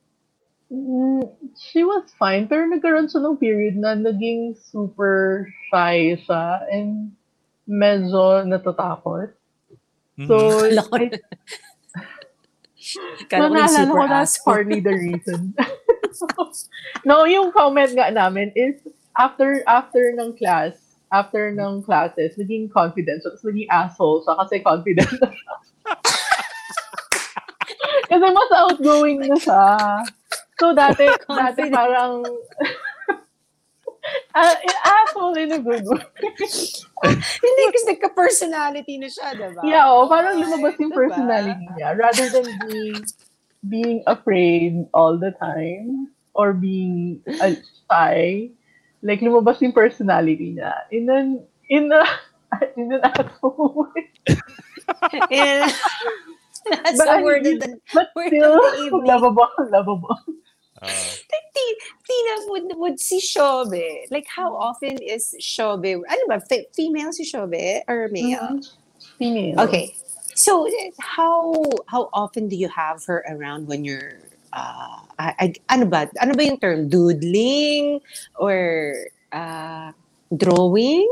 Mm, 0.71 1.27
she 1.59 1.83
was 1.83 2.09
fine, 2.15 2.47
pero 2.47 2.63
nagkaroon 2.65 3.11
siya 3.11 3.21
ng 3.21 3.37
period 3.37 3.75
na 3.75 3.91
naging 3.93 4.55
super 4.55 5.45
shy 5.67 6.15
siya 6.23 6.63
and 6.71 7.11
medyo 7.67 8.47
natatakot. 8.47 9.35
So, 10.27 10.35
Mhm. 10.63 10.75
Ko 10.87 10.95
I, 10.97 11.11
Kala 13.29 13.47
ko 13.47 13.53
so 13.53 13.55
naalala 13.55 13.91
ko 13.93 14.05
that's 14.09 14.35
partly 14.41 14.79
the 14.81 14.93
reason. 14.93 15.53
no, 17.07 17.23
yung 17.29 17.53
comment 17.53 17.91
nga 17.93 18.09
namin 18.09 18.49
is 18.57 18.81
after 19.15 19.61
after 19.69 20.11
ng 20.17 20.33
class, 20.33 20.73
after 21.13 21.53
ng 21.53 21.85
classes, 21.85 22.33
naging 22.41 22.71
confident. 22.73 23.21
Tapos 23.21 23.45
naging 23.45 23.69
asshole 23.69 24.25
siya 24.25 24.33
kasi 24.41 24.55
confident 24.65 25.11
na 25.21 25.29
siya. 25.37 25.53
kasi 28.09 28.25
mas 28.33 28.51
outgoing 28.55 29.19
na 29.23 29.37
siya. 29.37 29.65
So 30.57 30.73
dati, 30.73 31.05
dati 31.25 31.61
parang 31.69 32.21
Ah, 34.35 34.55
asshole 34.85 35.35
in 35.37 35.51
a 35.51 35.59
good 35.59 35.83
way. 35.85 36.05
Hindi 37.41 37.63
kasi 37.73 37.85
nagka-personality 37.97 38.95
na 39.01 39.09
siya, 39.09 39.35
diba? 39.35 39.63
Yeah, 39.65 39.89
oh, 39.91 40.07
parang 40.07 40.39
lumabas 40.39 40.77
yung 40.79 40.91
Diba? 40.91 41.05
personality 41.13 41.65
niya 41.75 41.97
rather 41.97 42.29
than 42.29 42.47
being 42.65 43.01
being 43.69 44.01
afraid 44.07 44.85
all 44.93 45.17
the 45.17 45.31
time 45.37 46.09
or 46.33 46.53
being 46.53 47.21
uh, 47.41 47.53
shy. 47.89 48.49
Like 49.03 49.21
lumabas 49.21 49.61
yung 49.61 49.73
personality 49.73 50.55
niya. 50.57 50.73
In 50.93 51.09
an 51.09 51.27
in 51.69 51.91
a 51.91 52.03
in 52.79 52.93
an 52.93 53.01
asshole 53.03 53.89
way. 53.93 54.09
And 55.31 55.71
that's 56.69 56.99
But 56.99 57.07
a 57.07 57.17
word 57.19 57.45
of 57.47 57.59
the 57.59 57.67
But 57.93 58.07
Word 58.15 58.33
of 58.33 58.33
still 58.37 58.59
the 58.61 58.63
evening. 58.77 59.03
lovable, 59.09 59.49
lovable. 59.59 60.19
Uh, 60.81 60.89
Ti- 61.29 61.79
Tina, 62.07 62.33
would, 62.49 62.67
would 62.75 62.97
si 62.99 63.21
Shobe, 63.21 64.09
like 64.09 64.25
how 64.25 64.55
often 64.55 64.97
is 64.97 65.35
Shobe, 65.39 66.01
ano 66.01 66.23
ba, 66.27 66.41
fe- 66.41 66.67
female 66.73 67.13
si 67.13 67.23
Shobe 67.23 67.85
or 67.87 68.09
male? 68.09 68.59
Female. 69.21 69.61
Okay. 69.61 69.93
So 70.33 70.65
how 70.97 71.53
how 71.85 72.09
often 72.13 72.47
do 72.49 72.55
you 72.55 72.71
have 72.71 73.03
her 73.05 73.21
around 73.29 73.67
when 73.67 73.85
you're 73.85 74.17
uh 74.55 75.05
I, 75.19 75.53
I- 75.53 75.61
ano 75.69 75.85
ba 75.85 76.09
ano 76.17 76.33
ba 76.33 76.41
yung 76.41 76.57
term 76.57 76.89
doodling 76.89 77.99
or 78.39 78.95
uh 79.29 79.91
drawing? 80.33 81.05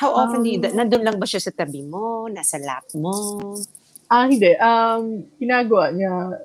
How 0.00 0.14
often 0.16 0.42
do 0.42 0.50
you 0.50 0.58
Um, 0.58 0.74
nandun 0.74 1.04
lang 1.04 1.16
ba 1.20 1.26
siya 1.26 1.42
sa 1.44 1.52
tabi 1.54 1.82
mo, 1.84 2.26
nasa 2.30 2.56
lap 2.62 2.88
mo? 2.96 3.14
Ah, 4.10 4.26
hindi. 4.26 4.54
Um, 4.58 5.28
ginagawa 5.38 5.94
niya, 5.94 6.40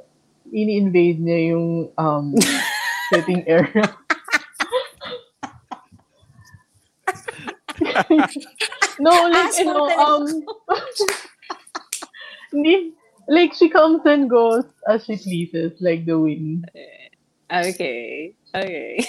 ini-invade 0.53 1.19
niya 1.19 1.55
yung 1.55 1.89
um, 1.97 2.35
sitting 3.13 3.43
area. 3.47 3.97
no, 8.99 9.11
like, 9.29 9.57
you 9.57 9.65
know, 9.65 9.89
um, 9.97 10.45
hindi, 12.51 12.93
like, 13.27 13.53
she 13.53 13.69
comes 13.69 14.01
and 14.05 14.29
goes 14.29 14.65
as 14.87 15.05
she 15.05 15.17
pleases, 15.17 15.73
like 15.79 16.05
the 16.05 16.19
wind. 16.19 16.69
Okay. 17.49 18.35
Okay. 18.53 18.99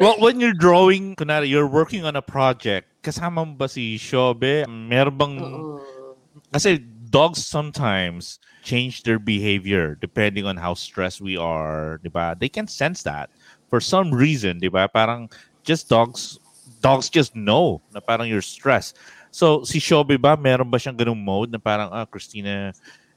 well, 0.00 0.16
when 0.18 0.40
you're 0.40 0.54
drawing, 0.54 1.16
kunwari, 1.16 1.48
you're 1.48 1.66
working 1.66 2.04
on 2.04 2.16
a 2.16 2.22
project, 2.22 2.88
kasama 3.02 3.46
mo 3.46 3.54
ba 3.54 3.68
si 3.68 3.98
Shobe? 3.98 4.66
Meron 4.68 5.16
bang... 5.16 5.42
Oo. 5.42 5.80
Kasi 6.52 6.78
dogs 7.10 7.44
sometimes 7.44 8.38
change 8.62 9.02
their 9.02 9.18
behavior 9.18 9.94
depending 10.00 10.44
on 10.44 10.56
how 10.56 10.74
stressed 10.74 11.20
we 11.20 11.36
are, 11.36 11.98
'di 12.02 12.10
ba? 12.10 12.34
They 12.38 12.48
can 12.48 12.66
sense 12.66 13.02
that 13.06 13.30
for 13.70 13.80
some 13.80 14.12
reason, 14.12 14.58
'di 14.58 14.68
ba? 14.68 14.88
Parang 14.90 15.30
just 15.62 15.88
dogs 15.88 16.38
dogs 16.82 17.08
just 17.08 17.34
know 17.34 17.80
na 17.94 18.00
parang 18.00 18.28
you're 18.28 18.44
stressed. 18.44 18.98
So 19.30 19.62
si 19.64 19.78
Shobe 19.78 20.20
ba 20.20 20.36
meron 20.36 20.70
ba 20.70 20.78
siyang 20.78 20.96
ganung 20.96 21.20
mode 21.20 21.52
na 21.52 21.58
parang 21.58 21.90
ah 21.92 22.06
Christina 22.06 22.72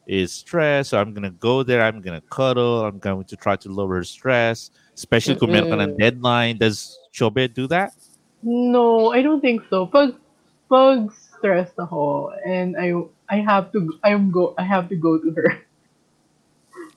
is 0.10 0.34
stressed, 0.34 0.90
so 0.90 0.98
I'm 0.98 1.14
gonna 1.14 1.30
go 1.30 1.62
there, 1.62 1.86
I'm 1.86 2.02
gonna 2.02 2.26
cuddle, 2.34 2.82
I'm 2.82 2.98
going 2.98 3.30
to 3.30 3.38
try 3.38 3.56
to 3.62 3.70
lower 3.70 4.02
stress, 4.02 4.74
especially 4.98 5.38
kung 5.38 5.54
meron 5.54 5.70
ka 5.70 5.78
ng 5.78 5.96
deadline. 6.02 6.58
Does 6.58 6.98
Shobe 7.14 7.46
do 7.54 7.70
that? 7.70 7.94
No, 8.42 9.14
I 9.14 9.22
don't 9.22 9.40
think 9.40 9.62
so. 9.70 9.86
Pag, 9.86 10.18
pag 10.66 11.14
stressed 11.14 11.78
ako, 11.78 12.34
and 12.42 12.74
I, 12.74 12.98
I 13.30 13.46
have 13.46 13.72
to, 13.74 13.94
I'm 14.04 14.32
go, 14.34 14.54
I 14.58 14.64
have 14.66 14.90
to 14.90 14.98
go 14.98 15.18
to 15.22 15.30
her. 15.38 15.50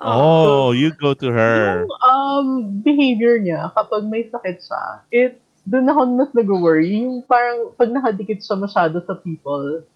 Oh, 0.03 0.73
you 0.75 0.91
go 0.99 1.15
to 1.15 1.31
her. 1.31 1.87
Yung 1.87 1.95
um, 2.03 2.49
behavior 2.83 3.39
niya, 3.39 3.71
kapag 3.71 4.03
may 4.11 4.27
sakit 4.27 4.59
siya, 4.59 4.83
it, 5.15 5.39
doon 5.63 5.87
ako 5.87 6.01
mas 6.19 6.31
nag-worry. 6.35 7.07
Yung 7.07 7.23
parang, 7.23 7.71
pag 7.79 7.87
nakadikit 7.87 8.43
siya 8.43 8.59
masyado 8.59 8.99
sa 9.07 9.15
people, 9.15 9.87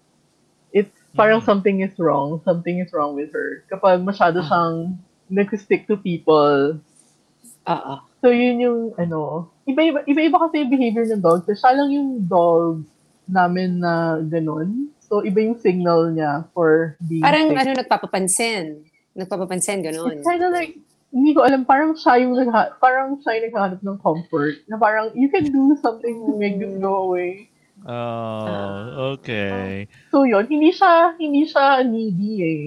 it's 0.71 0.95
parang 1.11 1.43
Mhm. 1.43 1.47
something 1.51 1.77
is 1.83 1.91
wrong. 1.99 2.39
Something 2.47 2.79
is 2.79 2.87
wrong 2.95 3.19
with 3.19 3.35
her. 3.35 3.67
Kapag 3.67 3.99
masyado 3.99 4.39
Ah. 4.39 4.47
siyang 4.47 4.77
nag-stick 5.27 5.91
to 5.91 5.99
people, 5.99 6.79
Oo. 7.67 7.93
so 8.23 8.31
yun 8.31 8.63
yung, 8.63 8.81
ano, 8.95 9.51
iba-iba, 9.67 10.07
iba-iba 10.07 10.39
kasi 10.39 10.63
yung 10.63 10.71
behavior 10.71 11.03
ng 11.03 11.19
dog. 11.19 11.43
So, 11.43 11.51
siya 11.51 11.75
lang 11.75 11.91
yung 11.91 12.23
dog 12.23 12.87
namin 13.27 13.83
na 13.83 14.23
ganun. 14.23 14.87
So, 15.07 15.23
iba 15.23 15.39
yung 15.39 15.55
signal 15.57 16.11
niya 16.11 16.45
for 16.51 16.99
being 17.01 17.23
Parang 17.23 17.47
sick. 17.47 17.57
ano 17.57 17.69
nagpapapansin. 17.79 18.65
Nagpapapansin 19.15 19.79
ganun. 19.81 20.19
It's 20.19 20.27
kind 20.27 20.43
of 20.43 20.51
like, 20.51 20.75
hindi 21.09 21.31
ko 21.31 21.47
alam, 21.47 21.63
parang 21.63 21.95
siya 21.95 22.19
yung 22.19 22.35
nagha- 22.35 22.75
parang 22.77 23.15
siya 23.23 23.39
yung 23.39 23.45
naghahanap 23.49 23.79
ng 23.79 23.97
comfort. 24.03 24.59
Na 24.67 24.75
parang, 24.75 25.15
you 25.15 25.31
can 25.31 25.47
do 25.47 25.79
something 25.79 26.19
to 26.27 26.35
make 26.35 26.59
this 26.59 26.75
go 26.77 27.07
away. 27.07 27.47
Oh, 27.87 29.15
okay. 29.15 29.87
So 30.11 30.27
yun, 30.27 30.43
hindi 30.51 30.75
siya, 30.75 31.15
hindi 31.15 31.47
siya 31.47 31.87
needy 31.87 32.31
eh. 32.43 32.65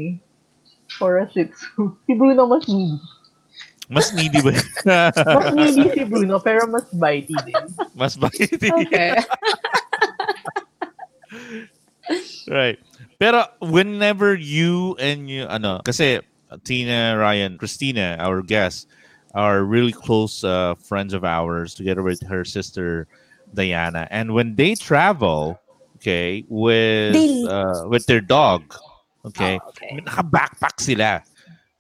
For 0.97 1.21
a 1.21 1.29
Shih 1.29 1.47
Tzu. 1.53 1.93
Si 2.09 2.13
Bruno 2.17 2.49
mas 2.49 2.65
needy. 2.67 2.99
Mas 3.91 4.09
needy 4.15 4.39
ba? 4.39 4.55
Mas 5.35 5.75
needy 5.77 5.91
si 5.93 6.03
Bruno, 6.07 6.39
pero 6.39 6.63
mas 6.71 6.87
bitey 6.95 7.35
din. 7.43 7.65
Mas 7.93 8.15
bitey. 8.15 8.71
Okay. 8.87 9.19
Right. 12.49 12.79
Pero 13.19 13.45
whenever 13.61 14.35
you 14.35 14.97
and 14.99 15.29
you, 15.29 15.45
ano, 15.45 15.81
kasi 15.85 16.21
Tina, 16.65 17.17
Ryan, 17.17 17.59
Christina, 17.59 18.17
our 18.19 18.43
guests, 18.43 18.87
are 19.35 19.63
really 19.63 19.93
close 19.93 20.43
uh, 20.43 20.75
friends 20.75 21.15
of 21.15 21.23
ours 21.23 21.75
together 21.75 22.03
with 22.03 22.19
her 22.27 22.45
sister 22.45 23.07
Diana. 23.55 24.09
And 24.11 24.35
when 24.35 24.55
they 24.55 24.75
travel, 24.75 25.59
okay, 25.99 26.45
with 26.49 27.15
uh, 27.47 27.87
with 27.87 28.07
their 28.07 28.21
dog, 28.21 28.75
okay, 29.27 29.59
Oh, 29.63 29.71
okay. 29.71 30.03
naka-backpack 30.03 30.81
sila. 30.83 31.23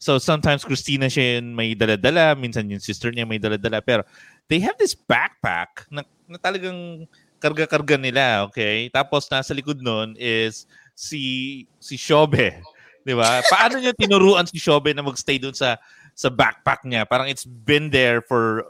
So 0.01 0.16
sometimes 0.16 0.64
Christina 0.64 1.12
siya 1.12 1.43
yung 1.43 1.53
may 1.53 1.74
dala-dala, 1.74 2.33
minsan 2.39 2.70
yung 2.70 2.81
sister 2.81 3.12
niya 3.12 3.28
may 3.28 3.37
dala-dala, 3.37 3.85
pero 3.85 4.07
they 4.49 4.59
have 4.62 4.78
this 4.81 4.97
backpack 4.97 5.85
na, 5.93 6.03
na 6.24 6.39
talagang 6.41 7.05
karga-karga 7.41 7.97
nila, 7.97 8.45
okay? 8.45 8.93
Tapos 8.93 9.26
nasa 9.32 9.57
likod 9.57 9.80
nun 9.80 10.12
is 10.20 10.68
si 10.93 11.64
si 11.80 11.97
Shobe, 11.97 12.61
'di 13.03 13.14
ba? 13.16 13.41
Paano 13.49 13.80
niya 13.80 13.97
tinuruan 13.97 14.45
si 14.45 14.61
Shobe 14.61 14.93
na 14.93 15.01
magstay 15.01 15.41
doon 15.41 15.57
sa 15.57 15.80
sa 16.12 16.28
backpack 16.28 16.84
niya? 16.84 17.09
Parang 17.09 17.26
it's 17.26 17.49
been 17.49 17.88
there 17.88 18.20
for 18.20 18.68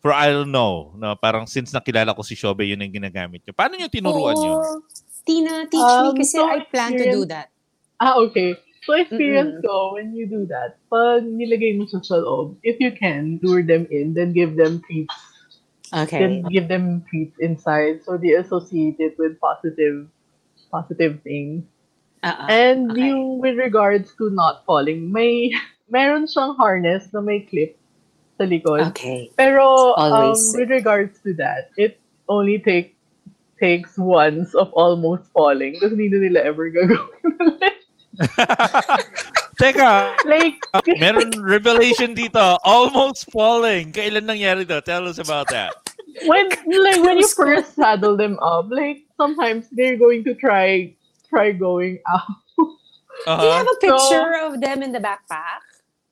for 0.00 0.16
I 0.16 0.32
don't 0.32 0.48
know, 0.48 0.96
no, 0.96 1.12
parang 1.20 1.44
since 1.44 1.76
nakilala 1.76 2.16
ko 2.16 2.24
si 2.24 2.32
Shobe, 2.32 2.64
yun 2.64 2.80
ang 2.80 2.88
ginagamit 2.88 3.44
niya. 3.44 3.52
Paano 3.52 3.76
niya 3.76 3.92
tinuruan 3.92 4.40
yun? 4.40 4.56
Oh, 4.56 4.80
Tina, 5.28 5.68
teach 5.68 5.84
Um, 5.84 6.16
me 6.16 6.24
kasi 6.24 6.40
so 6.40 6.48
I 6.48 6.64
plan 6.64 6.96
to 6.96 7.04
do 7.04 7.28
that. 7.28 7.52
Ah, 8.00 8.16
okay. 8.16 8.56
So 8.88 8.96
experience 8.96 9.60
ko, 9.60 9.92
when 10.00 10.16
you 10.16 10.24
do 10.24 10.48
that, 10.48 10.80
pag 10.88 11.20
nilagay 11.28 11.76
mo 11.76 11.84
sa 11.84 12.00
loob, 12.16 12.56
if 12.64 12.80
you 12.80 12.88
can, 12.96 13.36
lure 13.44 13.60
them 13.60 13.84
in, 13.92 14.16
then 14.16 14.32
give 14.32 14.56
them 14.56 14.80
treats. 14.88 15.12
Okay. 15.92 16.18
Then 16.18 16.42
give 16.46 16.68
them 16.68 17.04
treats 17.10 17.38
inside 17.38 18.04
so 18.04 18.16
they 18.16 18.38
associate 18.38 18.96
it 18.98 19.18
with 19.18 19.40
positive 19.40 20.06
positive 20.70 21.20
things. 21.22 21.64
Uh-uh. 22.22 22.46
And 22.46 22.92
okay. 22.92 23.10
yung 23.10 23.40
with 23.40 23.58
regards 23.58 24.14
to 24.18 24.30
not 24.30 24.64
falling, 24.64 25.10
may 25.10 25.50
meron 25.90 26.30
siyang 26.30 26.56
harness 26.56 27.10
na 27.12 27.20
may 27.20 27.42
clip 27.42 27.74
sa 28.38 28.46
likod. 28.46 28.86
Okay. 28.94 29.34
Pero 29.34 29.96
um, 29.98 30.36
with 30.54 30.70
regards 30.70 31.18
to 31.26 31.34
that, 31.42 31.74
it 31.74 31.98
only 32.30 32.62
take 32.62 32.94
takes 33.58 33.98
once 33.98 34.54
of 34.54 34.72
almost 34.72 35.26
falling. 35.34 35.76
Tapos 35.82 35.92
hindi 35.98 36.08
na 36.08 36.18
nila 36.22 36.40
ever 36.46 36.70
gagawin 36.70 37.34
ulit. 37.44 37.76
Teka, 39.60 40.16
like, 40.24 40.56
meron 40.96 41.36
revelation 41.36 42.16
dito. 42.16 42.56
Almost 42.64 43.28
falling. 43.28 43.92
Kailan 43.92 44.24
nangyari 44.24 44.64
to? 44.64 44.80
Tell 44.80 45.04
us 45.04 45.20
about 45.20 45.52
that. 45.52 45.76
When 46.26 46.46
like 46.86 47.00
when 47.02 47.16
you 47.18 47.28
first 47.28 47.74
saddle 47.74 48.16
them 48.16 48.38
up, 48.40 48.68
like 48.70 49.04
sometimes 49.16 49.66
they're 49.72 49.96
going 49.96 50.24
to 50.24 50.34
try 50.34 50.94
try 51.28 51.52
going 51.52 51.98
out. 52.10 52.26
Do 52.56 52.64
you 52.64 52.76
Uh-huh. 53.28 53.52
have 53.52 53.68
a 53.68 53.78
picture 53.78 54.32
of 54.48 54.52
them 54.64 54.80
in 54.80 54.92
the 54.92 55.02
backpack? 55.02 55.60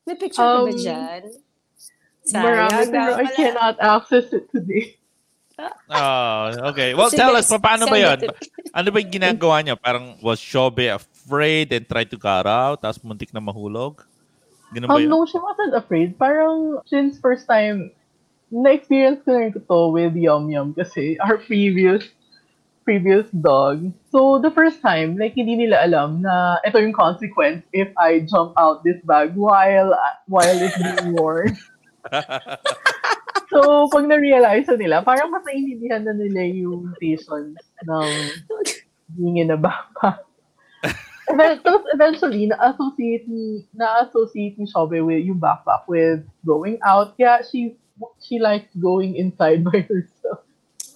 May 0.04 0.16
picture 0.20 0.44
ka 0.44 0.60
ba 0.60 0.68
Um, 0.68 0.76
dyan? 0.76 1.22
Marami, 2.28 2.84
pero 2.92 3.10
I 3.16 3.26
cannot 3.32 3.80
access 3.80 4.28
it 4.32 4.52
today. 4.52 4.94
Oh, 5.90 6.70
okay. 6.70 6.94
Well, 6.94 7.10
Sige, 7.10 7.18
tell 7.18 7.34
us, 7.34 7.50
pa- 7.50 7.58
paano 7.58 7.90
ba 7.90 7.98
send 7.98 8.22
yun? 8.22 8.30
it 8.30 8.46
Ano 8.70 8.94
ba 8.94 9.02
yung 9.02 9.10
ginagawa 9.10 9.58
niya? 9.58 9.74
Parang 9.74 10.14
was 10.22 10.38
Shobe 10.38 10.86
afraid 10.86 11.74
and 11.74 11.82
tried 11.82 12.06
to 12.12 12.18
cut 12.20 12.46
out 12.46 12.78
tapos 12.78 13.02
muntik 13.02 13.34
na 13.34 13.42
mahulog? 13.42 14.06
Ganun 14.70 14.86
ba 14.86 14.94
Um, 14.94 15.02
yun? 15.02 15.10
no, 15.10 15.26
she 15.26 15.34
wasn't 15.34 15.74
afraid. 15.74 16.14
Parang 16.14 16.78
since 16.86 17.18
first 17.18 17.50
time, 17.50 17.90
na-experience 18.50 19.22
ko 19.24 19.32
na 19.32 19.38
rin 19.44 19.52
to 19.52 19.80
with 19.92 20.16
Yum 20.16 20.50
Yum 20.50 20.72
kasi 20.72 21.16
our 21.20 21.38
previous 21.38 22.04
previous 22.88 23.28
dog. 23.36 23.92
So, 24.08 24.40
the 24.40 24.48
first 24.48 24.80
time, 24.80 25.20
like, 25.20 25.36
hindi 25.36 25.60
nila 25.60 25.84
alam 25.84 26.24
na 26.24 26.56
ito 26.64 26.80
yung 26.80 26.96
consequence 26.96 27.60
if 27.76 27.92
I 28.00 28.24
jump 28.24 28.56
out 28.56 28.80
this 28.80 28.96
bag 29.04 29.36
while 29.36 29.92
while 30.24 30.56
it's 30.56 30.72
being 30.80 31.12
worn. 31.20 31.52
So, 33.48 33.88
pag 33.92 34.04
na-realize 34.04 34.68
na 34.68 34.76
nila, 34.76 34.96
parang 35.00 35.32
mas 35.32 35.44
naiintindihan 35.44 36.04
na 36.04 36.12
nila 36.12 36.44
yung 36.48 36.92
reasons 37.00 37.56
ng 37.84 38.08
being 39.16 39.40
in 39.40 39.52
a 39.52 39.58
backpack. 39.60 40.24
Then, 41.28 41.60
tapos 41.60 41.84
eventually, 41.92 42.48
na-associate 42.48 43.24
ni, 43.28 43.68
na-associate 43.72 44.56
ni 44.56 44.64
Shobe 44.68 45.00
with 45.04 45.24
yung 45.24 45.40
backpack 45.40 45.84
with 45.88 46.24
going 46.44 46.80
out. 46.84 47.16
Kaya 47.16 47.44
she, 47.44 47.76
she 48.22 48.38
likes 48.38 48.70
going 48.76 49.16
inside 49.16 49.64
by 49.68 49.82
herself. 49.86 50.44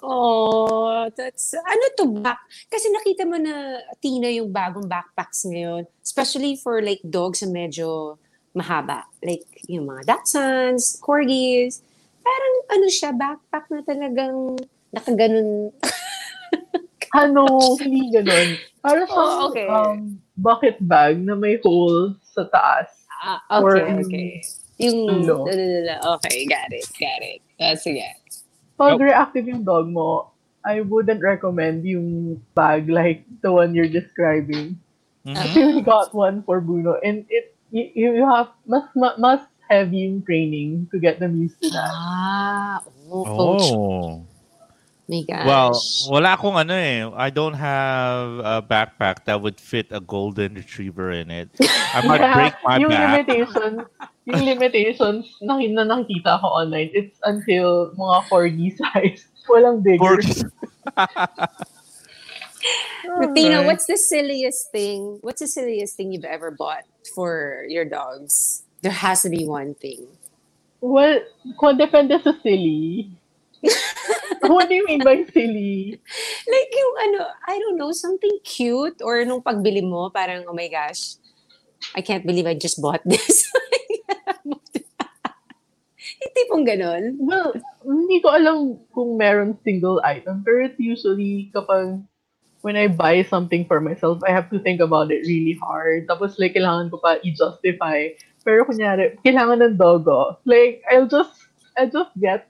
Oh, 0.03 1.07
that's, 1.15 1.55
ano 1.55 1.85
to 1.95 2.05
back? 2.19 2.43
Kasi 2.67 2.91
nakita 2.91 3.23
mo 3.23 3.39
na, 3.39 3.79
Tina, 4.03 4.27
yung 4.35 4.51
bagong 4.51 4.91
backpacks 4.91 5.47
ngayon. 5.47 5.87
Especially 6.03 6.59
for 6.59 6.83
like 6.83 6.99
dogs 7.07 7.39
na 7.47 7.55
medyo 7.55 8.19
mahaba. 8.51 9.07
Like, 9.23 9.47
yung 9.71 9.87
mga 9.87 10.11
Dachshunds, 10.11 10.99
Corgis. 10.99 11.87
Parang 12.19 12.55
ano 12.75 12.87
siya, 12.91 13.15
backpack 13.15 13.71
na 13.71 13.81
talagang 13.87 14.59
nakaganon. 14.91 15.71
Ano, 17.13 17.45
hindi 17.77 18.09
ganun. 18.09 18.57
Para 18.81 19.05
sa 19.05 19.13
Oh, 19.13 19.53
okay. 19.53 19.69
um, 19.69 20.17
bucket 20.33 20.81
bag 20.81 21.21
na 21.21 21.37
may 21.37 21.61
hole 21.61 22.17
sa 22.25 22.49
taas. 22.49 22.89
Ah, 23.21 23.61
Or, 23.61 23.77
okay, 23.77 24.41
um, 24.83 25.23
okay. 25.23 25.23
Yung, 25.23 25.23
tulo. 25.23 26.15
okay, 26.19 26.47
got 26.47 26.71
it, 26.75 26.87
got 26.99 27.23
it. 27.23 27.41
Ah, 27.61 27.75
sige. 27.79 28.03
Pag 28.75 28.99
reactive 28.99 29.47
yung 29.47 29.63
dog 29.63 29.87
mo, 29.89 30.33
I 30.65 30.83
wouldn't 30.83 31.23
recommend 31.23 31.83
yung 31.87 32.39
bag 32.55 32.87
like 32.91 33.23
the 33.43 33.51
one 33.51 33.75
you're 33.75 33.91
describing. 33.91 34.79
Mhm. 35.23 35.55
We 35.55 35.83
got 35.87 36.11
one 36.15 36.43
for 36.43 36.59
Bruno, 36.59 36.99
and 36.99 37.23
it 37.31 37.55
you, 37.71 37.91
you 37.95 38.27
have 38.27 38.51
must 38.67 38.91
must 38.95 39.47
heavy 39.71 40.05
yung 40.11 40.23
training 40.27 40.91
to 40.91 40.99
get 40.99 41.23
them 41.23 41.39
used 41.39 41.59
to 41.63 41.71
that. 41.71 41.91
Ah, 41.91 42.79
oh. 43.11 43.23
Oh. 43.27 44.27
My 45.09 45.23
gosh. 45.27 45.47
Well, 45.47 45.71
wala 46.15 46.39
akong 46.39 46.57
ano 46.57 46.75
eh. 46.79 47.03
I 47.19 47.29
don't 47.31 47.59
have 47.59 48.39
a 48.39 48.63
backpack 48.63 49.27
that 49.27 49.43
would 49.43 49.59
fit 49.59 49.91
a 49.91 49.99
golden 50.01 50.55
retriever 50.55 51.11
in 51.11 51.31
it. 51.31 51.51
I 51.95 52.07
might 52.07 52.23
Yeah, 52.23 52.35
break 52.39 52.55
my 52.63 52.77
yung 52.79 52.91
back. 52.91 53.27
limitations, 53.27 53.83
yung 54.27 54.45
limitations 54.47 55.27
na, 55.43 55.59
na 55.59 55.85
nakikita 55.85 56.41
ko 56.41 56.47
online, 56.47 56.91
it's 56.95 57.19
until 57.25 57.91
mga 57.99 58.19
corgi 58.31 58.71
size. 58.79 59.27
Walang 59.51 59.83
bigger. 59.83 60.23
Tina, 63.35 63.67
what's 63.67 63.87
the 63.87 63.99
silliest 63.99 64.71
thing? 64.71 65.19
What's 65.23 65.41
the 65.41 65.51
silliest 65.51 65.97
thing 65.97 66.13
you've 66.13 66.25
ever 66.25 66.51
bought 66.51 66.85
for 67.15 67.67
your 67.69 67.85
dogs? 67.85 68.63
There 68.83 68.95
has 68.95 69.23
to 69.23 69.31
be 69.31 69.47
one 69.47 69.75
thing. 69.75 70.07
Well, 70.81 71.21
kung 71.59 71.79
depende 71.79 72.19
sa 72.23 72.35
silly. 72.43 73.11
What 74.43 74.67
do 74.67 74.75
you 74.75 74.87
mean 74.87 75.07
by 75.07 75.23
silly? 75.31 76.03
Like 76.51 76.71
yung 76.75 76.95
ano, 77.07 77.31
I 77.47 77.59
don't 77.59 77.79
know, 77.79 77.95
something 77.95 78.43
cute 78.43 78.99
or 79.03 79.23
nung 79.23 79.43
pagbili 79.43 79.87
mo, 79.87 80.11
parang, 80.11 80.51
oh 80.51 80.55
my 80.55 80.67
gosh, 80.67 81.15
I 81.95 82.03
can't 82.03 82.27
believe 82.27 82.47
I 82.47 82.55
just 82.55 82.83
bought 82.83 83.03
this. 83.07 83.47
Yung 86.23 86.33
tipong 86.35 86.65
ganon. 86.67 87.19
Well, 87.19 87.55
hindi 87.83 88.19
ko 88.23 88.29
alam 88.35 88.79
kung 88.95 89.19
meron 89.19 89.59
single 89.63 90.03
item, 90.03 90.43
pero 90.43 90.67
it's 90.67 90.79
usually 90.79 91.51
kapag 91.55 92.03
when 92.63 92.79
I 92.79 92.87
buy 92.87 93.27
something 93.27 93.67
for 93.67 93.83
myself, 93.83 94.23
I 94.23 94.31
have 94.31 94.51
to 94.55 94.59
think 94.63 94.79
about 94.79 95.11
it 95.11 95.27
really 95.27 95.59
hard. 95.59 96.07
Tapos 96.07 96.39
like, 96.39 96.55
kailangan 96.55 96.91
ko 96.95 97.03
pa 97.03 97.19
i-justify. 97.23 98.15
Pero 98.43 98.67
kunyari, 98.67 99.19
kailangan 99.23 99.63
ng 99.63 99.77
dogo. 99.79 100.39
Like, 100.47 100.83
I'll 100.91 101.11
just, 101.11 101.35
I'll 101.79 101.91
just 101.91 102.15
get 102.19 102.47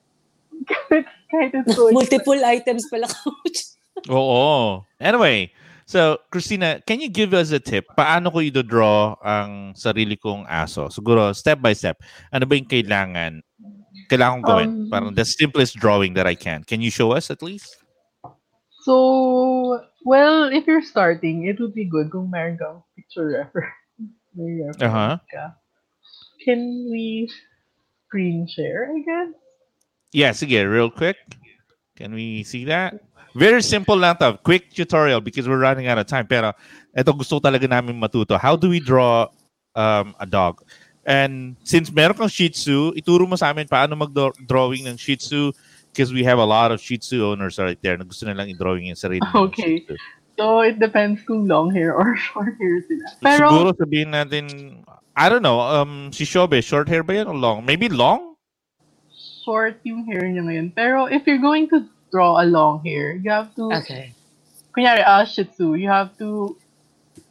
kahit, 0.65 1.05
kahit 1.31 1.51
it's 1.53 1.75
so 1.75 1.89
Multiple 1.91 2.41
items 2.45 2.85
pala, 2.89 3.09
coach. 3.21 3.77
Oo. 4.09 4.83
Anyway, 4.99 5.51
so 5.93 6.17
Christina, 6.33 6.81
can 6.89 6.97
you 6.97 7.05
give 7.13 7.37
us 7.37 7.53
a 7.53 7.61
tip? 7.61 7.85
Paano 7.93 8.33
ko 8.33 8.41
i-draw 8.41 9.13
ang 9.21 9.77
sarili 9.77 10.17
kong 10.17 10.49
aso? 10.49 10.89
Siguro, 10.89 11.29
step 11.37 11.61
by 11.61 11.77
step. 11.77 12.01
Ano 12.33 12.49
ba 12.49 12.57
yung 12.57 12.65
kailangan? 12.65 13.45
Kailangan 14.09 14.41
kong 14.41 14.47
gawin? 14.49 14.69
Um, 14.73 14.89
Parang 14.89 15.11
the 15.13 15.21
simplest 15.21 15.77
drawing 15.77 16.17
that 16.17 16.25
I 16.25 16.33
can. 16.33 16.65
Can 16.65 16.81
you 16.81 16.89
show 16.89 17.13
us 17.13 17.29
at 17.29 17.45
least? 17.45 17.77
So, 18.81 19.85
well, 20.03 20.49
if 20.49 20.65
you're 20.65 20.81
starting, 20.83 21.45
it 21.45 21.61
would 21.61 21.77
be 21.77 21.85
good 21.85 22.09
kung 22.09 22.33
meron 22.33 22.57
kang 22.57 22.81
picture 22.97 23.37
reference. 23.45 23.77
Reference 24.33 24.81
Uh-huh. 24.81 25.21
ka. 25.29 25.45
Can 26.41 26.89
we 26.89 27.29
screen 28.09 28.49
share, 28.49 28.89
I 28.89 28.99
guess? 29.05 29.31
Yeah, 30.11 30.33
sige, 30.33 30.57
real 30.65 30.89
quick. 30.89 31.15
Can 31.95 32.11
we 32.17 32.41
see 32.43 32.65
that? 32.65 32.97
Very 33.33 33.61
simple 33.61 33.97
lang 33.97 34.17
to. 34.17 34.37
Quick 34.45 34.69
tutorial 34.69 35.21
because 35.21 35.49
we're 35.49 35.59
running 35.59 35.87
out 35.87 35.97
of 35.97 36.05
time. 36.05 36.27
Pero 36.29 36.53
ito 36.93 37.11
gusto 37.13 37.41
talaga 37.41 37.65
namin 37.65 37.97
matuto. 37.97 38.37
How 38.37 38.55
do 38.55 38.69
we 38.69 38.79
draw 38.79 39.27
um, 39.75 40.13
a 40.19 40.25
dog? 40.25 40.61
And 41.03 41.57
since 41.65 41.91
meron 41.91 42.15
kang 42.15 42.31
Shih 42.31 42.49
Tzu, 42.49 42.93
ituro 42.95 43.27
mo 43.27 43.35
sa 43.35 43.51
amin 43.51 43.67
paano 43.67 43.97
mag-drawing 43.97 44.87
ng 44.87 44.95
Shih 44.95 45.17
Tzu 45.19 45.51
because 45.91 46.13
we 46.13 46.23
have 46.23 46.39
a 46.39 46.47
lot 46.47 46.71
of 46.71 46.79
Shih 46.79 46.97
Tzu 46.97 47.19
owners 47.25 47.59
right 47.59 47.77
there 47.83 47.97
na 47.97 48.07
gusto 48.07 48.23
nilang 48.23 48.47
i-drawing 48.47 48.87
yung 48.87 48.95
sarili 48.95 49.21
Okay. 49.35 49.83
So, 50.39 50.65
it 50.65 50.81
depends 50.81 51.21
kung 51.27 51.45
long 51.45 51.69
hair 51.69 51.93
or 51.93 52.15
short 52.31 52.57
hair 52.57 52.81
sila. 52.87 53.05
Pero, 53.21 53.45
Siguro 53.51 53.69
sabihin 53.77 54.15
natin, 54.17 54.45
I 55.13 55.29
don't 55.29 55.45
know, 55.45 55.61
um, 55.61 56.09
si 56.09 56.25
Shobe, 56.25 56.57
short 56.63 56.89
hair 56.89 57.03
ba 57.03 57.21
yan 57.21 57.29
o 57.29 57.35
long? 57.37 57.61
Maybe 57.67 57.85
long? 57.85 58.33
short 59.43 59.83
yung 59.83 60.07
hair 60.07 60.23
niya 60.23 60.43
ngayon. 60.47 60.67
Pero, 60.71 61.05
if 61.11 61.27
you're 61.27 61.43
going 61.43 61.67
to 61.67 61.83
draw 62.13 62.37
a 62.37 62.45
long 62.45 62.85
hair, 62.85 63.17
you 63.17 63.33
have 63.33 63.49
to, 63.57 63.73
Okay. 63.81 64.13
kunyari, 64.77 65.01
ah, 65.01 65.25
Shih 65.25 65.49
Tzu, 65.49 65.73
you 65.73 65.89
have 65.89 66.13
to 66.21 66.53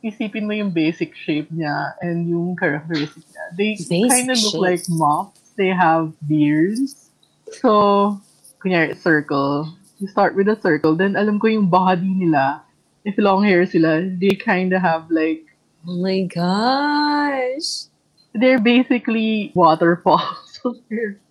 isipin 0.02 0.50
mo 0.50 0.52
yung 0.58 0.74
basic 0.74 1.14
shape 1.14 1.46
niya 1.54 1.94
and 2.02 2.26
yung 2.26 2.58
characteristic 2.58 3.22
niya. 3.30 3.44
They 3.54 3.70
kind 4.10 4.26
of 4.34 4.42
look 4.42 4.58
shape. 4.58 4.66
like 4.66 4.82
mops. 4.90 5.38
They 5.54 5.70
have 5.70 6.10
beards. 6.26 7.14
So, 7.62 8.18
kunyari, 8.58 8.98
circle. 8.98 9.70
You 10.02 10.10
start 10.10 10.34
with 10.34 10.50
a 10.50 10.58
circle. 10.58 10.98
Then, 10.98 11.14
alam 11.14 11.38
ko 11.38 11.46
yung 11.46 11.70
body 11.70 12.10
nila. 12.10 12.66
If 13.06 13.14
long 13.22 13.46
hair 13.46 13.62
sila, 13.70 14.02
they 14.18 14.34
kind 14.34 14.74
of 14.74 14.82
have 14.82 15.06
like, 15.14 15.46
Oh 15.86 15.98
my 15.98 16.26
gosh. 16.26 17.86
they're 18.34 18.62
basically 18.62 19.50
waterfalls 19.54 20.58
of 20.66 20.78
hair. 20.90 21.21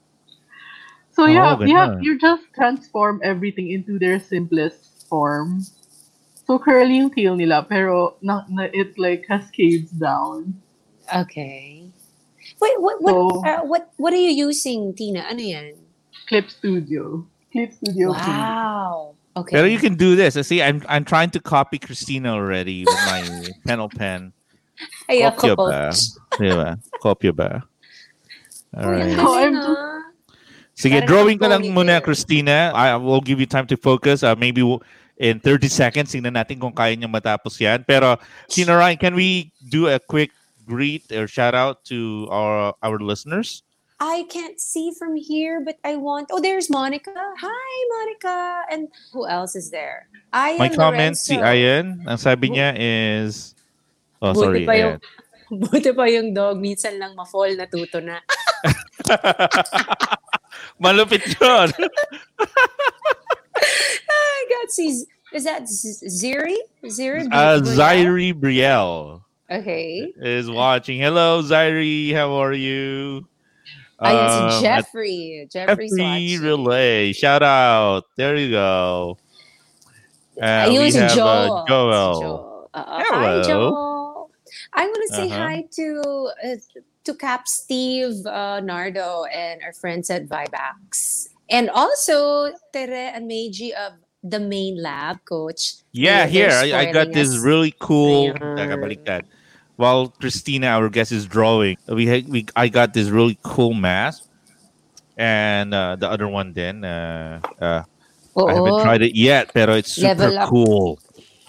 So 1.21 1.29
you 1.29 1.37
Oh, 1.37 1.53
have 1.53 1.61
you 1.69 1.77
have 1.77 2.01
you 2.01 2.17
just 2.17 2.49
transform 2.57 3.21
everything 3.21 3.69
into 3.69 4.01
their 4.01 4.17
simplest 4.17 5.05
form. 5.05 5.61
So 6.49 6.57
curly 6.57 6.97
yung 6.97 7.13
tail 7.13 7.37
nila, 7.37 7.61
pero 7.61 8.17
na, 8.25 8.41
na 8.49 8.73
it 8.73 8.97
like 8.97 9.29
cascades 9.29 9.93
down. 9.93 10.57
Okay. 11.13 11.85
Wait, 12.57 12.75
what 12.81 13.05
what 13.05 13.13
So- 13.13 13.45
uh, 13.45 13.61
what 13.69 13.93
what 14.01 14.17
are 14.17 14.23
you 14.23 14.33
using, 14.33 14.97
Tina? 14.97 15.29
Ano 15.29 15.45
yan? 15.45 15.77
Clip 16.25 16.49
Studio. 16.49 17.29
Clip 17.53 17.69
Studio. 17.69 18.17
King. 18.17 18.41
Wow. 18.41 19.13
Okay. 19.37 19.61
Pero 19.61 19.69
you 19.69 19.77
can 19.77 19.93
do 19.93 20.17
this. 20.17 20.33
I 20.33 20.41
see. 20.41 20.57
I'm 20.57 20.81
I'm 20.89 21.05
trying 21.05 21.29
to 21.37 21.39
copy 21.39 21.77
Christina 21.77 22.33
already 22.33 22.81
with 22.81 23.01
my 23.05 23.21
pen 23.69 23.77
pen. 23.93 24.33
Ay, 25.05 25.21
Kopya 25.21 25.53
ako, 25.53 25.69
ba? 25.69 25.69
coach. 25.69 26.01
Di 26.41 26.49
ba? 26.49 26.69
Kopya 26.97 27.31
ba? 27.37 27.61
Alright. 28.73 29.13
So, 29.13 29.37
I'm 29.37 29.53
galing, 29.53 29.77
ah. 29.77 29.90
Sige, 30.81 30.97
Parang 30.97 31.09
drawing 31.13 31.37
ka 31.37 31.45
lang 31.45 31.61
muna, 31.69 32.01
hair. 32.01 32.01
Christina. 32.01 32.73
I 32.73 32.97
will 32.97 33.21
give 33.21 33.37
you 33.37 33.45
time 33.45 33.69
to 33.69 33.77
focus. 33.77 34.25
Uh, 34.25 34.33
maybe 34.33 34.65
in 35.21 35.37
30 35.37 35.69
seconds, 35.69 36.09
tingnan 36.09 36.33
natin 36.33 36.57
kung 36.57 36.73
kaya 36.73 36.97
niya 36.97 37.05
matapos 37.05 37.61
yan. 37.61 37.85
Pero, 37.85 38.17
Tina 38.49 38.73
Ryan, 38.73 38.97
can 38.97 39.13
we 39.13 39.53
do 39.69 39.93
a 39.93 40.01
quick 40.01 40.33
greet 40.65 41.05
or 41.13 41.29
shout 41.29 41.53
out 41.53 41.85
to 41.93 42.25
our 42.33 42.73
our 42.81 42.97
listeners? 42.97 43.61
I 44.01 44.25
can't 44.33 44.57
see 44.57 44.89
from 44.97 45.13
here, 45.13 45.61
but 45.61 45.77
I 45.85 45.93
want. 46.01 46.33
Oh, 46.33 46.41
there's 46.41 46.73
Monica. 46.73 47.13
Hi, 47.13 47.73
Monica. 47.93 48.65
And 48.73 48.89
who 49.13 49.29
else 49.29 49.53
is 49.53 49.69
there? 49.69 50.09
Ayan 50.33 50.57
My 50.57 50.69
comment, 50.73 51.13
si. 51.13 51.37
Ayan, 51.37 52.01
ang 52.09 52.17
sabi 52.17 52.57
niya 52.57 52.73
is... 52.73 53.53
Oh, 54.17 54.33
Buti 54.33 54.41
sorry. 54.41 54.65
pa 54.65 54.73
yung- 54.73 54.97
Ayan. 54.97 55.61
Buti 55.61 55.91
pa 55.93 56.05
yung 56.09 56.33
dog. 56.33 56.57
Minsan 56.57 56.97
lang 56.97 57.13
ma-fall, 57.13 57.53
natuto 57.53 58.01
na. 58.01 58.17
Malupit 60.81 61.21
yun. 61.39 61.71
I 64.09 64.45
got 64.49 64.71
si. 64.71 65.05
Is 65.33 65.43
that 65.45 65.63
Ziri? 65.63 66.55
Ziri? 66.85 67.27
Uh? 67.31 67.61
Zairi 67.61 68.33
Brielle. 68.33 69.21
Okay. 69.49 70.11
is 70.17 70.49
watching. 70.49 70.99
Hello, 70.99 71.41
Ziri. 71.41 72.13
How 72.13 72.33
are 72.33 72.53
you? 72.53 73.27
Ayan 74.01 74.29
si 74.29 74.55
Um, 74.57 74.61
Jeffrey. 74.63 75.47
Jeffrey's 75.51 75.91
Jeffrey 75.95 76.37
watching. 76.39 76.41
Relay. 76.41 77.13
Shout 77.13 77.43
out. 77.43 78.05
There 78.17 78.35
you 78.35 78.49
go. 78.51 79.17
Uh, 80.41 80.65
Ayun 80.65 80.79
we 80.87 80.91
have 80.93 81.13
Joel. 81.13 81.53
uh, 81.57 81.67
Joel. 81.67 82.21
Joel. 82.21 82.69
Uh, 82.73 82.77
uh, 82.77 83.03
Hello. 83.05 83.41
Hi, 83.41 83.47
Joel. 83.47 84.31
I 84.73 84.85
want 84.87 85.03
to 85.09 85.15
say 85.15 85.27
Uh-huh. 85.27 85.37
hi 85.37 85.65
to 85.75 85.85
uh, 86.43 86.55
to 87.03 87.13
Cap 87.13 87.47
Steve 87.47 88.25
uh, 88.25 88.59
Nardo 88.59 89.25
and 89.25 89.61
our 89.63 89.73
friends 89.73 90.09
at 90.09 90.27
Vibax. 90.27 91.27
And 91.49 91.69
also 91.69 92.51
Tere 92.71 93.11
and 93.13 93.27
Meiji 93.27 93.73
of 93.73 93.93
the 94.23 94.39
main 94.39 94.81
lab, 94.81 95.23
coach. 95.25 95.73
Yeah, 95.91 96.27
They're 96.27 96.49
here 96.49 96.75
I, 96.75 96.87
I 96.87 96.91
got 96.91 97.11
this 97.11 97.29
us. 97.29 97.39
really 97.39 97.73
cool. 97.79 98.33
Ayan. 98.33 99.23
While 99.75 100.09
Christina, 100.09 100.67
our 100.67 100.89
guest, 100.89 101.11
is 101.11 101.25
drawing, 101.25 101.77
we 101.87 102.07
ha- 102.07 102.25
we 102.29 102.45
I 102.55 102.67
got 102.69 102.93
this 102.93 103.09
really 103.09 103.39
cool 103.41 103.73
mask, 103.73 104.29
and 105.17 105.73
uh, 105.73 105.95
the 105.95 106.07
other 106.07 106.27
one 106.27 106.53
then 106.53 106.85
uh, 106.85 107.41
uh, 107.59 107.81
I 108.37 108.53
haven't 108.53 108.81
tried 108.83 109.01
it 109.01 109.15
yet, 109.15 109.49
but 109.55 109.69
it's 109.69 109.93
super 109.93 110.29
Level 110.29 110.37
up. 110.37 110.49
cool. 110.49 110.99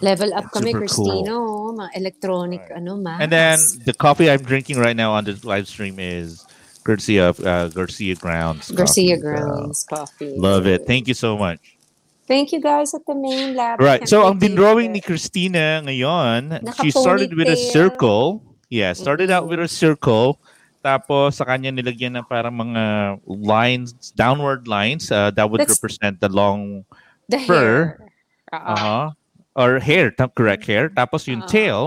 Level 0.02 0.34
up 0.34 0.50
kami, 0.50 0.74
super 0.74 0.86
cool. 0.90 1.22
Christino. 1.22 1.36
Mga 1.78 1.90
electronic, 1.96 2.62
ano, 2.74 2.96
math. 2.98 3.22
And 3.22 3.30
then 3.30 3.58
the 3.86 3.94
coffee 3.94 4.26
I'm 4.28 4.42
drinking 4.42 4.78
right 4.82 4.96
now 4.98 5.14
on 5.14 5.24
the 5.24 5.38
live 5.46 5.70
stream 5.70 6.02
is 6.02 6.42
courtesy 6.82 7.22
of 7.22 7.38
uh, 7.46 7.68
Garcia 7.70 8.18
Grounds. 8.18 8.70
Garcia 8.74 9.14
coffee. 9.14 9.22
So, 9.22 9.22
Grounds 9.22 9.78
coffee. 9.86 10.34
love 10.36 10.66
it. 10.66 10.86
Thank 10.86 11.06
you 11.06 11.14
so 11.14 11.38
much. 11.38 11.78
Thank 12.26 12.50
you 12.52 12.60
guys 12.62 12.94
at 12.94 13.06
the 13.06 13.14
main 13.14 13.54
lab. 13.54 13.78
Right. 13.80 14.08
So 14.08 14.26
ang 14.26 14.42
eat 14.42 14.54
ni. 14.90 15.00
Christina 15.02 15.82
ngayon, 15.84 16.62
she 16.80 16.90
started 16.90 17.34
with 17.34 17.50
a 17.50 17.58
circle. 17.58 18.42
Yeah, 18.70 18.94
started 18.94 19.28
out 19.30 19.44
Mm-mm. 19.44 19.58
with 19.58 19.60
a 19.60 19.68
circle. 19.68 20.40
Tapos 20.82 21.38
sa 21.38 21.44
kanya 21.46 21.70
nilagyan 21.70 22.18
ng 22.18 22.26
parang 22.26 22.56
mga 22.58 22.82
lines, 23.26 23.94
downward 24.16 24.66
lines 24.66 25.10
uh, 25.12 25.30
that 25.34 25.46
would 25.46 25.62
That's- 25.62 25.78
represent 25.78 26.18
the 26.18 26.30
long 26.30 26.82
The 27.28 27.38
fur. 27.46 27.98
hair. 28.00 28.58
Oo. 28.58 29.14
Or 29.54 29.78
hair, 29.78 30.10
ta- 30.10 30.32
correct 30.32 30.64
hair. 30.66 30.88
Tapos 30.88 31.26
yung 31.28 31.44
Uh-huh. 31.44 31.52
tail. 31.52 31.80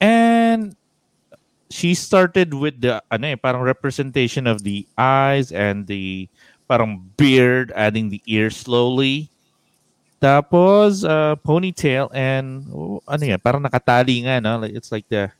And 0.00 0.76
she 1.68 1.92
started 1.92 2.54
with 2.54 2.80
the 2.80 3.02
ano 3.10 3.34
eh, 3.34 3.36
parang 3.36 3.60
representation 3.60 4.46
of 4.46 4.62
the 4.64 4.86
eyes 4.96 5.52
and 5.52 5.84
the 5.86 6.28
parang 6.64 7.04
beard, 7.16 7.72
adding 7.76 8.08
the 8.08 8.22
ear 8.24 8.48
slowly. 8.48 9.28
Tapos 10.18 11.06
uh, 11.06 11.36
ponytail 11.46 12.10
and 12.10 12.66
oh, 12.74 12.98
ano 13.06 13.22
yan, 13.22 13.38
parang 13.38 13.62
nakatali 13.62 14.26
nga 14.26 14.40
no? 14.42 14.58
Like 14.58 14.74
it's 14.74 14.90
like 14.90 15.06
the 15.08 15.30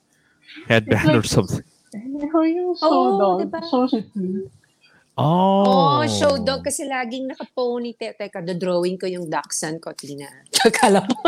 headband 0.66 1.10
or 1.16 1.22
like- 1.22 1.30
something. 1.30 1.64
Ano 1.96 2.44
yung 2.44 2.76
Oh, 2.76 2.84
show 2.84 3.04
dog? 3.16 3.36
diba? 3.48 3.60
Show 3.64 3.88
shih 3.88 4.04
tzu. 4.12 4.44
Oh. 5.18 5.98
Oh, 5.98 6.02
show 6.06 6.38
dog 6.38 6.62
kasi 6.62 6.86
laging 6.86 7.34
naka-ponytail. 7.34 8.14
Teka, 8.14 8.38
drawing 8.54 8.94
ko 8.94 9.10
yung 9.10 9.26
dachshund 9.26 9.82
ko, 9.82 9.90
Tina. 9.90 10.30
Kala 10.78 11.02
mo. 11.02 11.18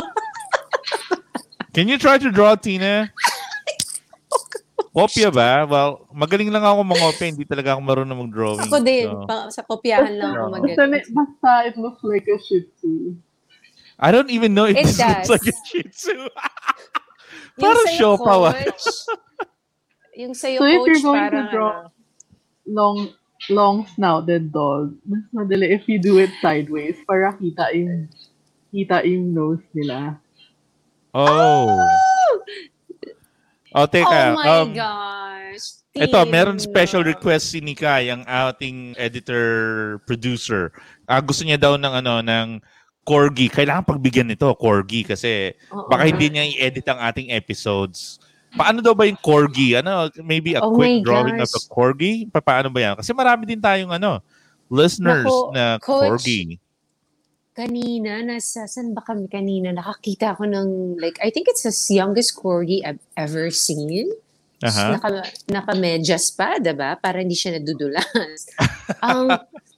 Can 1.74 1.90
you 1.90 1.98
try 1.98 2.14
to 2.18 2.30
draw, 2.30 2.54
Tina? 2.54 3.10
Kopya 4.94 5.30
ba? 5.30 5.66
Well, 5.66 6.06
magaling 6.10 6.50
lang 6.50 6.62
ako 6.62 6.82
mangopya. 6.82 7.30
Hindi 7.30 7.46
talaga 7.46 7.74
ako 7.74 7.80
marunong 7.82 8.18
mag-drawing. 8.26 8.62
Ako 8.66 8.78
din. 8.82 9.06
so- 9.10 9.26
Pa, 9.26 9.36
sa 9.50 9.62
kopyahan 9.62 10.14
lang 10.18 10.34
ako 10.34 10.46
mag 10.50 10.62
Basta, 10.66 10.82
basta 11.14 11.50
it 11.66 11.74
looks 11.78 12.02
like 12.02 12.26
a 12.26 12.38
shih 12.42 12.66
tzu. 12.74 13.14
I 14.00 14.10
don't 14.10 14.30
even 14.30 14.54
know 14.54 14.64
if 14.64 14.74
It 14.80 14.86
this 14.88 14.98
looks 14.98 15.28
does. 15.28 15.30
like 15.30 15.44
a 15.44 15.52
Shih 15.68 15.84
Tzu. 15.92 16.16
Yung 16.16 16.30
Parang 17.60 17.84
sa'yo, 17.84 17.98
show 18.00 18.14
pa, 18.16 18.32
coach, 18.48 18.84
yung 20.16 20.32
sa'yo, 20.32 20.56
So 20.56 20.64
if 20.64 20.78
coach, 20.80 20.88
you're 20.88 21.04
going 21.04 21.20
to 21.20 21.28
parang, 21.28 21.48
draw- 21.52 21.76
ano, 21.84 21.92
Long, 22.64 22.96
long 23.48 23.88
snouted 23.96 24.52
dog. 24.52 24.92
Mas 25.08 25.24
madali 25.32 25.72
if 25.72 25.88
you 25.88 25.96
do 25.96 26.20
it 26.20 26.28
sideways 26.44 27.00
para 27.08 27.32
kita 27.40 27.72
yung 27.72 28.10
kita 28.68 29.00
yung 29.08 29.32
nose 29.32 29.64
nila. 29.72 30.20
Oh. 31.16 31.80
Oh, 33.70 33.86
teka. 33.86 34.34
oh 34.34 34.34
my 34.34 34.46
um, 34.50 34.68
gosh. 34.74 35.80
Ito, 35.90 36.22
meron 36.26 36.62
special 36.62 37.02
request 37.02 37.50
si 37.50 37.58
Nikay, 37.58 38.14
ang 38.14 38.22
ating 38.22 38.94
editor 38.94 39.98
producer. 40.06 40.70
Ah, 41.06 41.18
gusto 41.18 41.42
niya 41.42 41.58
daw 41.58 41.74
ng 41.74 41.94
ano 42.02 42.22
ng 42.22 42.48
corgi. 43.02 43.50
Kailangan 43.50 43.86
pagbigyan 43.86 44.30
nito 44.30 44.46
corgi 44.54 45.02
kasi 45.02 45.50
Oo 45.74 45.90
baka 45.90 46.06
hindi 46.06 46.30
niya 46.30 46.46
i-edit 46.46 46.86
ang 46.86 47.02
ating 47.02 47.34
episodes. 47.34 48.22
Paano 48.50 48.82
daw 48.82 48.94
ba 48.94 49.06
yung 49.06 49.18
corgi? 49.18 49.78
Ano, 49.78 50.10
maybe 50.20 50.58
a 50.58 50.62
Oh 50.62 50.74
quick 50.74 51.06
drawing 51.06 51.38
of 51.38 51.46
a 51.46 51.54
gosh. 51.54 51.70
corgi? 51.70 52.26
Pa- 52.26 52.42
Paano 52.42 52.68
ba 52.68 52.80
yan? 52.82 52.94
Kasi 52.98 53.14
marami 53.14 53.46
din 53.46 53.62
tayong 53.62 53.94
ano, 53.94 54.18
listeners 54.66 55.22
Naku, 55.26 55.54
na 55.54 55.78
Coach. 55.78 56.26
corgi. 56.26 56.58
kanina, 57.50 58.24
nasa, 58.24 58.64
saan 58.64 58.96
ba 58.96 59.04
kami 59.04 59.28
kanina? 59.28 59.68
Nakakita 59.74 60.32
ako 60.32 60.48
ng, 60.48 60.68
like, 60.96 61.20
I 61.20 61.28
think 61.28 61.44
it's 61.50 61.66
the 61.66 61.74
youngest 61.92 62.32
corgi 62.32 62.80
I've 62.80 63.02
ever 63.20 63.52
seen. 63.52 64.08
Aha. 64.64 64.96
Naka, 64.96 65.08
naka-medyas 65.44 66.32
pa, 66.32 66.56
diba? 66.56 66.96
Para 66.96 67.20
hindi 67.20 67.36
siya 67.36 67.60
nadudulas. 67.60 68.48
ang, 69.04 69.28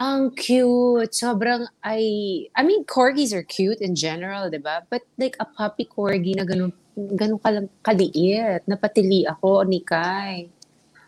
ang 0.00 0.32
cute. 0.32 1.12
Sobrang, 1.12 1.68
I, 1.84 2.48
I 2.56 2.64
mean, 2.64 2.88
corgis 2.88 3.36
are 3.36 3.44
cute 3.44 3.84
in 3.84 3.92
general, 3.94 4.48
diba? 4.48 4.88
But 4.88 5.04
like 5.20 5.36
a 5.38 5.44
puppy 5.44 5.84
corgi 5.84 6.34
na 6.34 6.48
ganun, 6.48 6.72
ganun 6.96 7.38
kalang 7.38 7.68
kaliit. 7.84 8.64
Napatili 8.64 9.28
ako, 9.28 9.68
ni 9.68 9.84
Kai. 9.84 10.48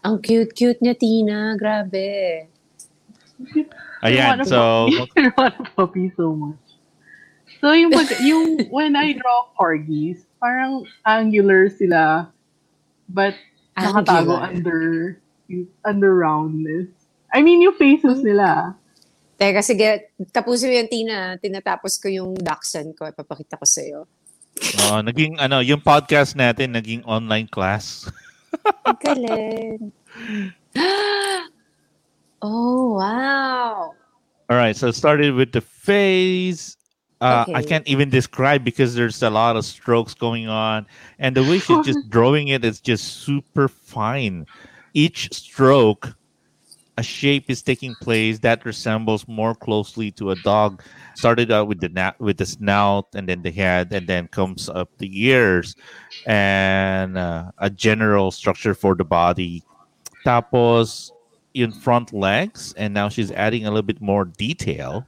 Ang 0.04 0.20
cute-cute 0.20 0.84
niya, 0.84 0.92
Tina. 0.92 1.56
Grabe. 1.56 2.46
Ayan, 4.04 4.44
so. 4.44 4.92
I 5.16 5.32
want 5.40 5.56
a 5.56 5.64
puppy 5.72 6.12
so 6.12 6.36
much. 6.36 6.60
So 7.62 7.72
yung, 7.72 7.94
pag, 7.94 8.10
yung 8.20 8.68
when 8.74 8.98
I 8.98 9.14
draw 9.14 9.54
corgis, 9.54 10.26
parang 10.42 10.82
angular 11.06 11.70
sila, 11.70 12.26
but 13.06 13.38
nakatago 13.78 14.34
Angular. 14.34 14.42
under 14.50 14.80
under 15.86 16.10
roundness. 16.10 16.90
I 17.30 17.46
mean, 17.46 17.62
yung 17.62 17.78
faces 17.78 18.26
nila. 18.26 18.74
Teka, 19.42 19.58
sige. 19.58 20.14
Tapusin 20.30 20.70
mo 20.70 20.74
yung 20.78 20.86
Tina. 20.86 21.34
Tinatapos 21.34 21.98
ko 21.98 22.06
yung 22.06 22.30
dachshund 22.38 22.94
ko. 22.94 23.10
Ipapakita 23.10 23.58
ko 23.58 23.66
sa'yo. 23.66 24.06
oh, 24.86 25.02
naging 25.02 25.34
ano, 25.42 25.58
yung 25.58 25.82
podcast 25.82 26.38
natin 26.38 26.78
naging 26.78 27.02
online 27.10 27.50
class. 27.50 28.06
Ang 28.86 28.98
galing. 29.02 29.90
oh, 32.46 32.94
wow. 33.02 33.90
All 34.46 34.58
right, 34.62 34.78
so 34.78 34.94
started 34.94 35.34
with 35.34 35.50
the 35.50 35.60
face. 35.60 36.78
Uh, 37.18 37.42
I 37.50 37.66
Okay. 37.66 37.82
can't 37.82 37.86
even 37.90 38.14
describe 38.14 38.62
because 38.62 38.94
there's 38.94 39.22
a 39.26 39.30
lot 39.30 39.58
of 39.58 39.66
strokes 39.66 40.14
going 40.14 40.46
on, 40.46 40.86
and 41.18 41.34
the 41.34 41.42
way 41.42 41.58
she's 41.58 41.82
just 41.82 42.06
drawing 42.14 42.46
it 42.46 42.62
is 42.62 42.78
just 42.78 43.26
super 43.26 43.66
fine. 43.66 44.46
Each 44.94 45.34
stroke, 45.34 46.14
a 46.98 47.02
shape 47.02 47.48
is 47.48 47.62
taking 47.62 47.94
place 48.00 48.38
that 48.40 48.64
resembles 48.64 49.26
more 49.26 49.54
closely 49.54 50.10
to 50.12 50.30
a 50.30 50.36
dog. 50.42 50.82
Started 51.14 51.50
out 51.50 51.68
with 51.68 51.80
the 51.80 51.88
na- 51.88 52.16
with 52.18 52.36
the 52.36 52.46
snout, 52.46 53.08
and 53.14 53.28
then 53.28 53.42
the 53.42 53.50
head, 53.50 53.92
and 53.92 54.06
then 54.06 54.28
comes 54.28 54.68
up 54.68 54.90
the 54.98 55.08
ears, 55.08 55.76
and 56.26 57.16
uh, 57.16 57.50
a 57.58 57.70
general 57.70 58.30
structure 58.30 58.74
for 58.74 58.94
the 58.94 59.04
body. 59.04 59.62
Tapos 60.24 61.10
in 61.54 61.72
front 61.72 62.12
legs, 62.12 62.72
and 62.76 62.94
now 62.94 63.08
she's 63.08 63.30
adding 63.32 63.66
a 63.66 63.70
little 63.70 63.82
bit 63.82 64.00
more 64.00 64.24
detail. 64.24 65.06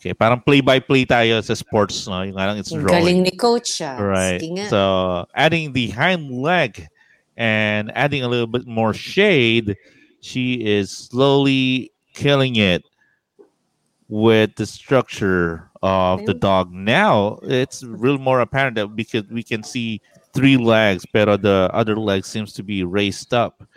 Okay, 0.00 0.12
parang 0.12 0.40
play-by-play 0.40 1.06
tayo 1.06 1.40
sa 1.40 1.54
sports, 1.56 2.04
no? 2.04 2.20
Yung 2.20 2.36
nga 2.36 2.52
lang 2.52 2.60
it's 2.60 2.68
drawing. 2.68 2.88
galing 2.88 3.18
ni 3.24 3.32
coach 3.32 3.80
ah. 3.80 3.96
Right. 3.96 4.40
So 4.68 5.24
adding 5.32 5.72
the 5.72 5.88
hind 5.88 6.28
leg 6.28 6.88
and 7.36 7.88
adding 7.96 8.20
a 8.20 8.28
little 8.28 8.46
bit 8.46 8.68
more 8.68 8.92
shade, 8.92 9.76
she 10.24 10.54
is 10.54 10.90
slowly 10.90 11.92
killing 12.14 12.56
it 12.56 12.82
with 14.08 14.56
the 14.56 14.64
structure 14.64 15.68
of 15.82 16.24
the 16.24 16.32
dog. 16.32 16.72
Now 16.72 17.40
it's 17.42 17.84
real 17.84 18.16
more 18.16 18.40
apparent 18.40 18.76
that 18.76 18.96
because 18.96 19.24
we 19.24 19.42
can 19.42 19.62
see 19.62 20.00
three 20.32 20.56
legs, 20.56 21.04
but 21.12 21.42
the 21.42 21.68
other 21.74 21.96
leg 21.96 22.24
seems 22.24 22.54
to 22.54 22.62
be 22.62 22.84
raised 22.84 23.34
up. 23.34 23.68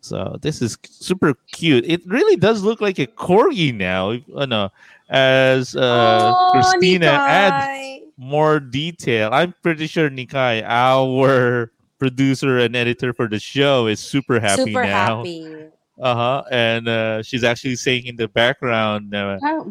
So 0.00 0.38
this 0.40 0.62
is 0.62 0.78
super 0.82 1.34
cute. 1.52 1.84
It 1.86 2.00
really 2.06 2.36
does 2.36 2.62
look 2.62 2.80
like 2.80 2.98
a 2.98 3.06
corgi 3.06 3.74
now. 3.74 4.16
Ano, 4.40 4.72
as 5.10 5.76
uh, 5.76 6.32
oh, 6.34 6.50
Christina 6.52 7.08
adds 7.08 8.02
more 8.16 8.60
detail. 8.60 9.28
I'm 9.30 9.54
pretty 9.62 9.86
sure 9.86 10.08
Nikai, 10.08 10.64
our 10.64 11.70
producer 11.98 12.58
and 12.58 12.74
editor 12.74 13.12
for 13.12 13.28
the 13.28 13.38
show, 13.38 13.88
is 13.88 14.00
super 14.00 14.40
happy 14.40 14.64
Super 14.64 14.84
now. 14.84 15.18
happy. 15.18 15.61
Uh 16.00 16.14
huh. 16.14 16.42
And 16.50 16.88
uh, 16.88 17.22
she's 17.22 17.44
actually 17.44 17.76
saying 17.76 18.06
in 18.06 18.16
the 18.16 18.28
background, 18.28 19.14
uh, 19.14 19.38
Ah, 19.42 19.64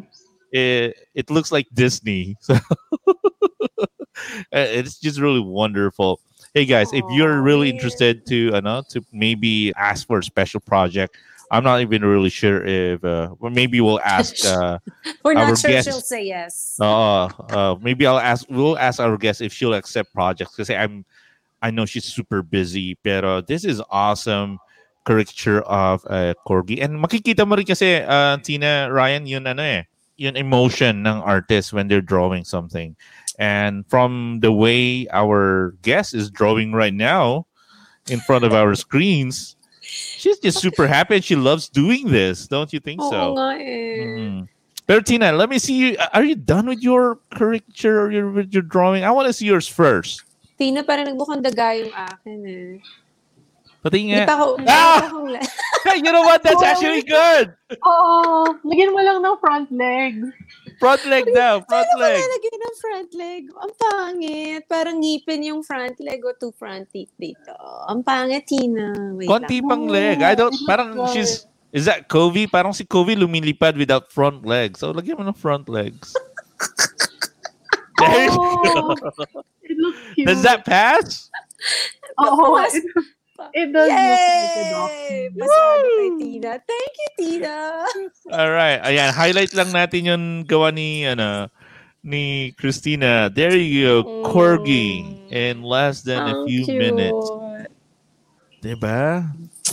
it 0.52 0.96
it 1.16 1.30
looks 1.30 1.52
like 1.52 1.68
Disney. 1.74 2.38
So 2.48 2.58
it's 4.52 5.00
just 5.00 5.20
really 5.20 5.40
wonderful. 5.40 6.20
Hey 6.54 6.66
guys, 6.66 6.94
if 6.94 7.04
you're 7.10 7.42
really 7.42 7.70
interested 7.70 8.26
to, 8.28 8.52
uh, 8.54 8.60
know, 8.60 8.84
to 8.90 9.04
maybe 9.12 9.74
ask 9.76 10.06
for 10.06 10.20
a 10.20 10.24
special 10.24 10.60
project, 10.60 11.18
I'm 11.50 11.64
not 11.64 11.82
even 11.82 12.04
really 12.04 12.30
sure 12.30 12.64
if, 12.66 13.04
uh, 13.04 13.34
well, 13.40 13.52
maybe 13.52 13.82
we'll 13.82 14.00
ask. 14.04 14.46
Uh, 14.46 14.80
We're 15.24 15.34
not 15.34 15.58
sure 15.58 15.72
guest- 15.72 15.88
she'll 15.88 16.02
say 16.02 16.26
yes. 16.26 16.78
uh, 16.80 17.26
uh, 17.26 17.76
maybe 17.82 18.06
I'll 18.06 18.20
ask. 18.20 18.46
We'll 18.50 18.78
ask 18.78 19.00
our 19.00 19.18
guest 19.18 19.42
if 19.42 19.54
she'll 19.54 19.74
accept 19.74 20.14
projects 20.14 20.52
because 20.52 20.70
I'm, 20.70 21.04
I 21.62 21.72
know 21.72 21.86
she's 21.86 22.06
super 22.06 22.42
busy. 22.44 22.96
Pero 23.04 23.42
this 23.42 23.66
is 23.66 23.82
awesome 23.90 24.60
caricature 25.06 25.62
of 25.66 26.06
uh, 26.10 26.34
corgi, 26.48 26.82
and 26.82 27.00
makikita 27.02 27.48
mo 27.48 27.56
rin 27.56 27.66
kasi 27.66 28.02
uh, 28.02 28.38
Tina 28.38 28.90
Ryan 28.92 29.26
yun 29.26 29.48
ano 29.48 29.62
eh, 29.62 29.86
yun 30.18 30.38
emotion 30.38 31.06
ng 31.06 31.22
artist 31.22 31.74
when 31.74 31.88
they're 31.88 32.06
drawing 32.06 32.44
something, 32.44 32.96
and 33.40 33.86
from 33.90 34.40
the 34.42 34.52
way 34.52 35.08
our 35.12 35.74
guest 35.82 36.14
is 36.14 36.30
drawing 36.30 36.74
right 36.74 36.94
now 36.94 37.46
in 38.10 38.20
front 38.22 38.44
of 38.44 38.54
our 38.54 38.76
screens. 38.76 39.56
She's 39.82 40.40
just 40.40 40.62
super 40.62 40.88
happy 40.88 41.20
and 41.20 41.26
she 41.26 41.36
loves 41.36 41.68
doing 41.68 42.08
this, 42.08 42.48
don't 42.48 42.72
you 42.72 42.80
think 42.80 43.02
Oo 43.02 43.10
so? 43.12 43.36
nga 43.36 43.60
eh. 43.60 44.08
Mm. 44.16 44.48
Pero 44.88 45.02
Tina, 45.02 45.32
let 45.32 45.50
me 45.50 45.60
see 45.60 45.76
you. 45.76 45.90
Are 46.14 46.24
you 46.24 46.36
done 46.36 46.68
with 46.68 46.80
your 46.80 47.20
caricature 47.36 48.00
or 48.00 48.12
your, 48.12 48.32
with 48.32 48.54
your 48.54 48.64
drawing? 48.64 49.04
I 49.04 49.12
want 49.12 49.28
to 49.28 49.34
see 49.34 49.46
yours 49.46 49.68
first. 49.68 50.24
Tina, 50.58 50.84
parang 50.84 51.10
nagbukang 51.10 51.42
daga 51.44 51.74
yung 51.74 51.92
akin 51.92 52.40
eh. 52.46 52.72
Pati 53.82 53.98
Hindi 53.98 54.14
nga. 54.14 54.30
pa 54.30 54.36
ako, 54.38 54.46
Ah! 54.62 54.98
pa 55.02 55.08
akong 55.10 55.30
la- 55.34 55.50
you 55.98 56.12
know 56.14 56.22
what? 56.22 56.46
That's 56.46 56.62
actually 56.62 57.02
good. 57.02 57.50
Oo. 57.82 58.46
Lagyan 58.62 58.94
mo 58.94 59.02
lang 59.02 59.20
ng 59.20 59.38
front 59.42 59.74
legs. 59.74 60.30
Front 60.78 61.02
leg 61.06 61.26
now. 61.30 61.62
Front 61.66 61.90
Paano 61.90 61.98
ko 61.98 62.02
leg. 62.06 62.22
lalagyan 62.22 62.60
ng 62.62 62.76
front 62.78 63.12
leg? 63.14 63.42
Ang 63.52 63.74
pangit. 63.76 64.62
Parang 64.66 64.98
ngipin 64.98 65.42
yung 65.44 65.62
front 65.62 65.98
leg 65.98 66.22
o 66.22 66.34
two 66.34 66.54
front 66.54 66.86
teeth 66.90 67.10
dito. 67.18 67.54
Ang 67.86 68.02
pangit, 68.02 68.46
Tina. 68.46 68.94
Wait 69.14 69.26
Konti 69.26 69.62
lang. 69.62 69.68
pang 69.68 69.86
leg. 69.90 70.22
I 70.22 70.34
don't, 70.34 70.54
Oh, 70.54 70.66
parang 70.66 70.94
God. 70.94 71.10
she's, 71.10 71.46
is 71.74 71.86
that 71.86 72.06
Kobe? 72.06 72.46
Parang 72.46 72.74
si 72.74 72.86
Kobe 72.86 73.18
lumilipad 73.18 73.74
without 73.76 74.10
front 74.10 74.46
legs. 74.46 74.78
So, 74.80 74.94
lagyan 74.94 75.18
mo 75.18 75.26
ng 75.26 75.38
front 75.38 75.66
legs. 75.66 76.14
There 77.98 78.26
you 78.26 78.34
Oh, 78.34 78.96
go. 78.98 78.98
it 79.62 79.78
looks 79.78 80.02
cute. 80.16 80.26
Does 80.28 80.42
that 80.44 80.66
pass? 80.66 81.30
Oh, 82.18 82.58
Mas- 82.58 82.74
It, 82.74 82.84
it 83.54 83.68
does 83.74 83.90
look 83.90 84.22
like 84.22 84.58
a 84.58 84.66
dog. 84.70 84.90
Yay! 84.90 85.30
Pasado 85.34 85.88
kay 85.88 86.10
Tina. 86.20 86.52
Thank 86.62 86.94
you, 86.94 87.10
Tina. 87.18 87.56
All 88.38 88.52
right. 88.52 88.80
Ayan, 88.84 89.10
highlight 89.14 89.54
lang 89.56 89.70
natin 89.74 90.02
yung 90.06 90.26
gawa 90.46 90.70
ni, 90.74 91.08
ano, 91.08 91.50
ni 92.04 92.52
Christina. 92.58 93.30
There 93.30 93.56
you 93.56 94.04
go. 94.04 94.26
Corgi. 94.30 95.06
Mm. 95.06 95.32
In 95.32 95.56
less 95.64 96.02
than 96.04 96.22
a 96.22 96.34
Ang 96.36 96.48
few 96.48 96.64
cute. 96.66 96.78
minutes. 96.78 97.26
Diba? 98.62 99.26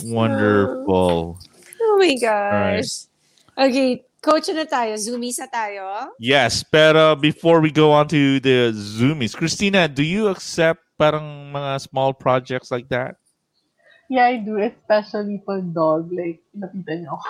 Wonderful. 0.09 1.37
Oh 1.37 1.95
my 1.99 2.15
gosh. 2.17 3.05
Okay, 3.53 4.01
coach 4.23 4.49
na 4.49 4.65
tayo. 4.65 4.95
Zoomies 4.95 5.37
na 5.37 5.47
tayo. 5.51 6.09
Yes, 6.17 6.63
pero 6.63 7.13
before 7.13 7.59
we 7.59 7.69
go 7.69 7.91
on 7.91 8.07
to 8.09 8.39
the 8.39 8.71
Zoomies, 8.73 9.35
Christina, 9.35 9.85
do 9.85 10.01
you 10.01 10.31
accept 10.31 10.81
parang 10.97 11.51
mga 11.51 11.85
small 11.85 12.15
projects 12.15 12.71
like 12.71 12.87
that? 12.89 13.18
Yeah, 14.09 14.25
I 14.25 14.41
do. 14.41 14.57
Especially 14.57 15.37
for 15.45 15.61
dog. 15.61 16.09
Like, 16.09 16.41
napitan 16.57 17.05
niyo 17.05 17.13
ako. 17.13 17.21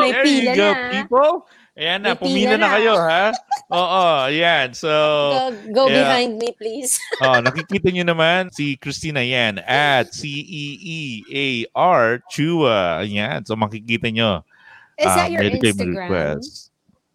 May 0.00 0.12
There 0.12 0.24
you 0.24 0.24
pila 0.24 0.52
go, 0.56 0.68
na. 0.72 0.90
people. 0.90 1.32
Ayan 1.76 1.98
na, 2.02 2.12
May 2.12 2.20
pumila 2.20 2.54
na 2.56 2.66
na. 2.66 2.72
kayo, 2.72 2.92
ha? 2.96 3.26
Oo, 3.68 4.04
ayan. 4.28 4.68
So, 4.72 4.90
Go, 4.90 5.40
go 5.72 5.82
yeah. 5.88 5.96
behind 6.04 6.32
me, 6.40 6.48
please. 6.56 6.96
oh, 7.24 7.40
nakikita 7.40 7.88
nyo 7.92 8.04
naman 8.06 8.48
si 8.50 8.76
Christina 8.76 9.20
yan 9.20 9.60
at 9.64 10.08
E 10.08 10.12
C-E-E-A-R 10.16 12.04
Chua. 12.28 13.04
Ayan, 13.04 13.44
so 13.44 13.56
makikita 13.56 14.08
nyo. 14.08 14.44
Is 14.96 15.08
ah, 15.08 15.16
that 15.16 15.28
your 15.32 15.40
meron 15.42 15.60
kayong 15.60 15.80
Instagram? 15.80 16.08
request. 16.08 16.50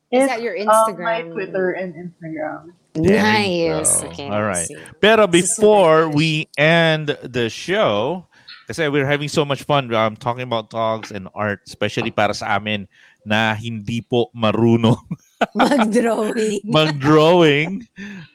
Is 0.10 0.26
that 0.30 0.42
your 0.42 0.56
Um, 0.58 0.66
Instagram? 0.66 1.06
my 1.06 1.20
Twitter 1.30 1.68
and 1.78 1.90
Instagram. 1.94 2.62
There 2.96 3.22
Nice. 3.22 4.04
Okay, 4.04 4.30
All 4.32 4.44
right. 4.44 4.64
let's 4.64 4.68
see. 4.68 4.78
Pero 5.04 5.28
This 5.28 5.52
is 5.52 5.60
before 5.60 6.08
we 6.10 6.48
end 6.58 7.18
the 7.24 7.50
show, 7.52 8.26
kasi 8.68 8.88
we're 8.88 9.06
having 9.06 9.28
so 9.28 9.44
much 9.44 9.64
fun 9.64 9.94
um, 9.94 10.16
talking 10.16 10.44
about 10.48 10.72
dogs 10.72 11.12
and 11.12 11.28
art, 11.36 11.60
especially 11.68 12.10
para 12.10 12.34
sa 12.34 12.56
amin 12.56 12.88
na 13.26 13.58
hindi 13.58 14.06
po 14.06 14.30
marunong 14.38 15.02
Mag-drawing. 15.58 16.62
mag-drawing. 16.64 17.84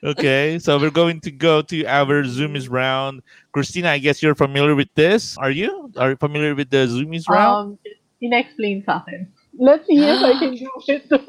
Okay, 0.03 0.59
so 0.59 0.79
we're 0.79 0.91
going 0.93 1.21
to 1.23 1.31
go 1.31 1.63
to 1.63 1.87
our 1.87 2.23
Zoomies 2.27 2.67
round. 2.69 3.23
Christina, 3.55 3.91
I 3.95 3.99
guess 3.99 4.21
you're 4.23 4.35
familiar 4.35 4.75
with 4.75 4.91
this. 4.95 5.39
Are 5.39 5.51
you? 5.51 5.89
Are 5.97 6.11
you 6.11 6.19
familiar 6.19 6.55
with 6.55 6.71
the 6.71 6.85
Zoomies 6.91 7.25
round? 7.31 7.79
Um, 7.81 7.95
ina-explain 8.21 8.83
sa 8.85 9.01
akin. 9.07 9.31
Let's 9.57 9.87
see 9.87 9.97
if 9.99 10.21
I 10.21 10.37
can 10.43 10.55
do 10.59 10.69
it 10.91 11.09
too. 11.09 11.23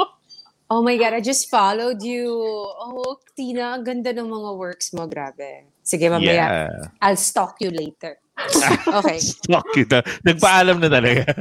Oh 0.71 0.81
my 0.81 0.95
God, 0.95 1.11
I 1.11 1.19
just 1.19 1.51
followed 1.51 1.99
you. 1.99 2.31
Oh, 2.31 3.19
Tina, 3.35 3.75
ang 3.75 3.83
ganda 3.83 4.15
ng 4.15 4.23
mga 4.23 4.55
works 4.55 4.95
mo. 4.95 5.03
Grabe. 5.03 5.67
Sige, 5.83 6.07
mamaya. 6.07 6.31
yeah. 6.31 6.71
I'll 7.03 7.19
stalk 7.19 7.59
you 7.59 7.75
later. 7.75 8.15
Okay. 8.87 9.19
Stalk 9.19 9.67
kita. 9.75 9.99
Nagpaalam 10.23 10.79
na 10.79 10.87
talaga. 10.87 11.27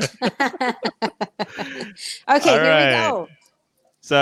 Okay, 2.26 2.55
here 2.59 2.74
we 2.74 2.87
go. 2.99 3.28
So, 4.03 4.18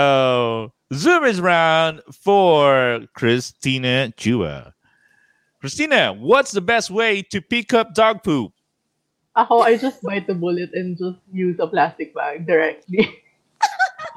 Zoomers 0.93 1.41
round 1.41 2.05
for 2.13 3.01
Christina 3.13 4.13
Chua. 4.13 4.73
Christina, 5.59 6.13
what's 6.13 6.53
the 6.53 6.61
best 6.61 6.89
way 6.93 7.21
to 7.33 7.41
pick 7.41 7.73
up 7.73 7.93
dog 7.97 8.21
poop? 8.21 8.53
Ako, 9.35 9.65
I 9.65 9.77
just 9.77 10.01
bite 10.05 10.27
the 10.29 10.37
bullet 10.37 10.73
and 10.73 10.97
just 10.97 11.17
use 11.33 11.57
a 11.59 11.67
plastic 11.67 12.13
bag 12.13 12.45
directly. 12.45 13.09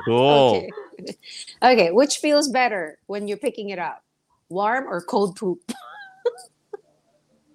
Cool. 0.05 0.67
Okay. 0.99 1.17
okay, 1.63 1.91
which 1.91 2.19
feels 2.19 2.49
better 2.49 2.99
when 3.07 3.29
you're 3.29 3.41
picking 3.41 3.71
it 3.71 3.79
up? 3.79 4.05
Warm 4.49 4.87
or 4.89 5.01
cold 5.01 5.37
poop? 5.37 5.61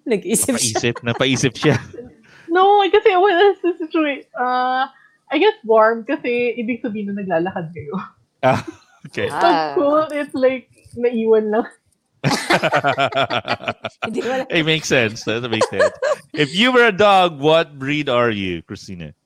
Nag-isip 0.08 0.56
siya. 0.56 0.74
Napaisip, 0.74 0.94
napaisip 1.04 1.54
siya. 1.54 1.76
no, 2.48 2.80
kasi 2.90 3.12
what 3.16 3.36
is 3.52 3.60
the 3.60 3.72
situation? 3.76 4.24
Uh, 4.32 4.88
I 5.28 5.36
guess 5.36 5.54
warm 5.64 6.08
kasi 6.08 6.56
ibig 6.56 6.80
sabihin 6.80 7.12
na 7.12 7.20
naglalakad 7.20 7.72
kayo. 7.76 7.94
Ah, 8.38 8.62
okay. 9.02 9.26
Ah. 9.34 9.42
Pag 9.42 9.74
cold, 9.74 10.14
it's 10.14 10.30
like 10.30 10.70
naiwan 10.94 11.50
lang. 11.50 11.66
Hindi 14.06 14.22
wala. 14.22 14.46
it 14.46 14.62
makes 14.62 14.86
sense. 14.86 15.26
That 15.26 15.42
makes 15.50 15.66
sense. 15.66 15.90
If 16.30 16.54
you 16.54 16.70
were 16.70 16.86
a 16.86 16.94
dog, 16.94 17.42
what 17.42 17.82
breed 17.82 18.06
are 18.06 18.30
you, 18.30 18.62
Christina? 18.62 19.18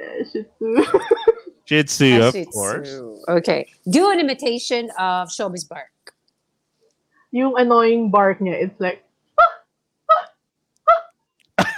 Eh, 0.00 0.24
Shih 0.32 0.48
Tzu. 0.56 0.80
Shih 1.68 1.82
Tzu, 1.84 2.18
Ah, 2.20 2.28
of 2.28 2.32
Shih 2.32 2.44
Tzu. 2.48 2.50
course. 2.52 2.88
Okay. 3.28 3.68
Do 3.90 4.08
an 4.10 4.20
imitation 4.20 4.88
of 4.98 5.28
Showbiz 5.28 5.68
Bark. 5.68 5.92
yung 7.30 7.52
annoying 7.60 8.08
bark 8.10 8.40
niya, 8.40 8.56
it's 8.56 8.80
like, 8.80 9.04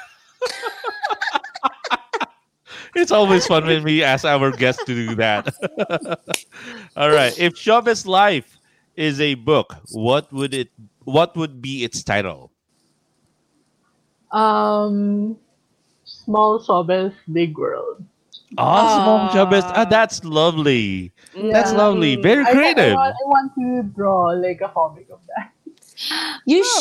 It's 2.94 3.10
always 3.12 3.46
fun 3.46 3.66
when 3.66 3.84
we 3.84 4.02
ask 4.02 4.24
our 4.24 4.50
guests 4.50 4.82
to 4.84 4.94
do 4.94 5.14
that. 5.16 5.46
All 6.96 7.10
right. 7.10 7.30
If 7.38 7.54
Showbiz 7.54 8.04
Life 8.06 8.58
is 8.96 9.20
a 9.20 9.34
book, 9.34 9.76
what 9.92 10.30
would 10.32 10.54
it? 10.54 10.70
What 11.04 11.36
would 11.36 11.62
be 11.62 11.84
its 11.84 12.02
title? 12.02 12.50
um, 14.32 15.36
small 16.04 16.62
showbiz, 16.62 17.12
big 17.32 17.58
world. 17.58 18.04
Awesome, 18.58 19.30
Ah. 19.30 19.30
Showbiz. 19.32 19.62
Ah, 19.74 19.84
that's 19.86 20.24
lovely. 20.24 21.12
That's 21.34 21.72
lovely. 21.72 22.16
Very 22.16 22.42
I- 22.44 22.50
I, 22.50 22.52
creative. 22.52 22.94
want, 22.94 23.14
I 23.14 23.24
want 23.30 23.48
to 23.54 23.66
draw 23.94 24.34
like 24.34 24.60
a 24.60 24.68
comic 24.68 25.06
of 25.10 25.20
that. 25.30 25.54
You 26.46 26.64
Oh. 26.64 26.80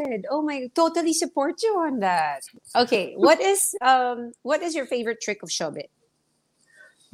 should. 0.00 0.24
Oh 0.30 0.40
my, 0.42 0.70
totally 0.74 1.12
support 1.12 1.60
you 1.62 1.76
on 1.76 2.00
that. 2.00 2.40
Okay, 2.74 3.12
what 3.18 3.40
is 3.40 3.74
um 3.82 4.32
what 4.42 4.62
is 4.62 4.74
your 4.74 4.86
favorite 4.86 5.20
trick 5.20 5.42
of 5.42 5.50
Showbiz? 5.50 5.90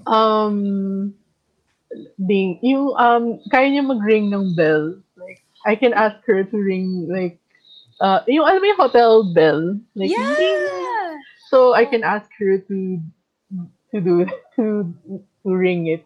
Um, 0.07 1.15
ding, 2.19 2.59
yung, 2.63 2.95
um, 2.99 3.39
kaya 3.51 3.71
niya 3.71 3.87
mag-ring 3.87 4.29
ng 4.31 4.55
bell. 4.59 4.99
Like, 5.17 5.41
I 5.65 5.77
can 5.79 5.95
ask 5.95 6.19
her 6.27 6.43
to 6.43 6.57
ring, 6.59 7.07
like, 7.09 7.39
uh, 8.03 8.21
yung, 8.27 8.43
alam 8.45 8.59
mo 8.59 8.67
yung 8.67 8.77
hotel 8.83 9.33
bell? 9.33 9.79
Like, 9.95 10.11
ding. 10.11 10.63
So, 11.49 11.73
I 11.75 11.87
can 11.87 12.03
ask 12.03 12.27
her 12.43 12.59
to, 12.59 12.99
to 13.95 14.01
do, 14.03 14.27
to, 14.57 14.91
to 15.47 15.49
ring 15.55 15.87
it. 15.87 16.03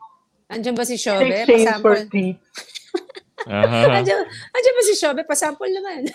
Andiyan 0.53 0.76
ba 0.76 0.84
si 0.84 0.97
In 0.97 1.01
Showbiz? 1.01 1.32
exchange 1.49 1.68
for 1.80 1.97
Pasample. 1.97 2.11
treats. 2.12 2.45
Uh-huh. 3.49 3.89
Andiyan, 3.97 4.22
andiyan 4.28 4.74
ba 4.76 4.82
si 4.84 4.95
Showbiz? 4.97 5.24
Pasample 5.28 5.68
naman. 5.72 6.09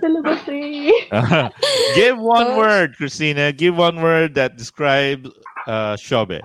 Talaga 0.00 0.36
si... 0.44 0.92
Uh-huh. 1.12 1.48
Give 1.96 2.16
one 2.20 2.52
Coach? 2.52 2.58
word, 2.60 2.88
Christina. 2.96 3.52
Give 3.52 3.76
one 3.76 4.00
word 4.00 4.34
that 4.36 4.56
describes 4.56 5.28
uh, 5.66 5.96
Showbiz. 5.96 6.44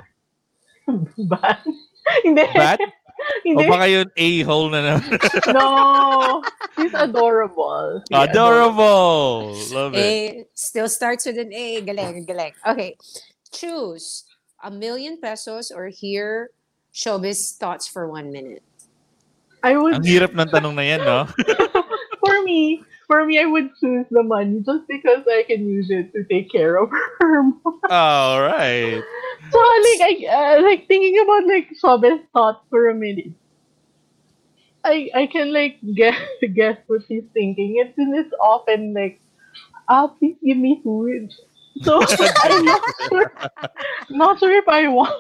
Bad? 1.32 1.60
Hindi. 2.24 2.44
Bad? 2.54 2.80
O 3.24 3.56
Hindi. 3.56 3.72
baka 3.72 3.88
yun 3.88 4.08
a-hole 4.20 4.68
na 4.68 5.00
naman. 5.00 5.16
No. 5.56 6.44
She's 6.76 6.92
adorable. 6.92 8.04
She's 8.12 8.20
Adorable. 8.20 9.56
Love 9.72 9.96
it. 9.96 10.04
A 10.04 10.46
still 10.52 10.90
starts 10.92 11.24
with 11.24 11.40
an 11.40 11.54
A. 11.56 11.80
Galing, 11.88 12.28
galing. 12.28 12.52
Okay. 12.68 13.00
Choose 13.48 14.28
a 14.64 14.72
million 14.72 15.20
pesos 15.20 15.70
or 15.70 15.88
hear 15.88 16.50
Showbiz 16.94 17.58
thoughts 17.58 17.88
for 17.88 18.08
one 18.08 18.32
minute. 18.32 18.64
I 19.64 19.78
would 19.78 20.00
Ang 20.00 20.08
hirap 20.08 20.32
ng 20.36 20.50
tanong 20.52 20.76
na 20.76 20.84
yan, 20.84 21.02
no? 21.04 21.28
for 22.24 22.44
me, 22.44 22.84
for 23.08 23.24
me, 23.26 23.40
I 23.40 23.46
would 23.46 23.72
choose 23.80 24.08
the 24.12 24.24
money 24.24 24.64
just 24.64 24.88
because 24.88 25.24
I 25.28 25.44
can 25.48 25.68
use 25.68 25.88
it 25.92 26.12
to 26.12 26.24
take 26.28 26.52
care 26.52 26.76
of 26.80 26.92
her. 26.92 27.36
All 27.92 28.42
right. 28.44 29.00
so, 29.52 29.58
like, 29.60 30.02
I, 30.04 30.14
uh, 30.28 30.56
like 30.64 30.88
thinking 30.88 31.20
about 31.20 31.48
like 31.48 31.72
Shobes 31.80 32.24
thoughts 32.32 32.64
for 32.70 32.90
a 32.90 32.96
minute. 32.96 33.32
I 34.84 35.10
I 35.16 35.28
can 35.28 35.54
like 35.54 35.80
guess 35.96 36.20
guess 36.54 36.78
what 36.88 37.08
she's 37.08 37.24
thinking. 37.34 37.80
It's 37.80 37.96
it's 37.96 38.36
often 38.40 38.94
like, 38.94 39.20
ah, 39.88 40.08
please 40.08 40.36
give 40.44 40.58
me 40.58 40.82
food. 40.84 41.32
So 41.82 41.98
I'm 42.44 42.66
not 42.66 42.82
sure, 43.10 43.28
not 44.12 44.34
sure 44.38 44.54
if 44.54 44.68
I 44.68 44.88
want. 44.88 45.16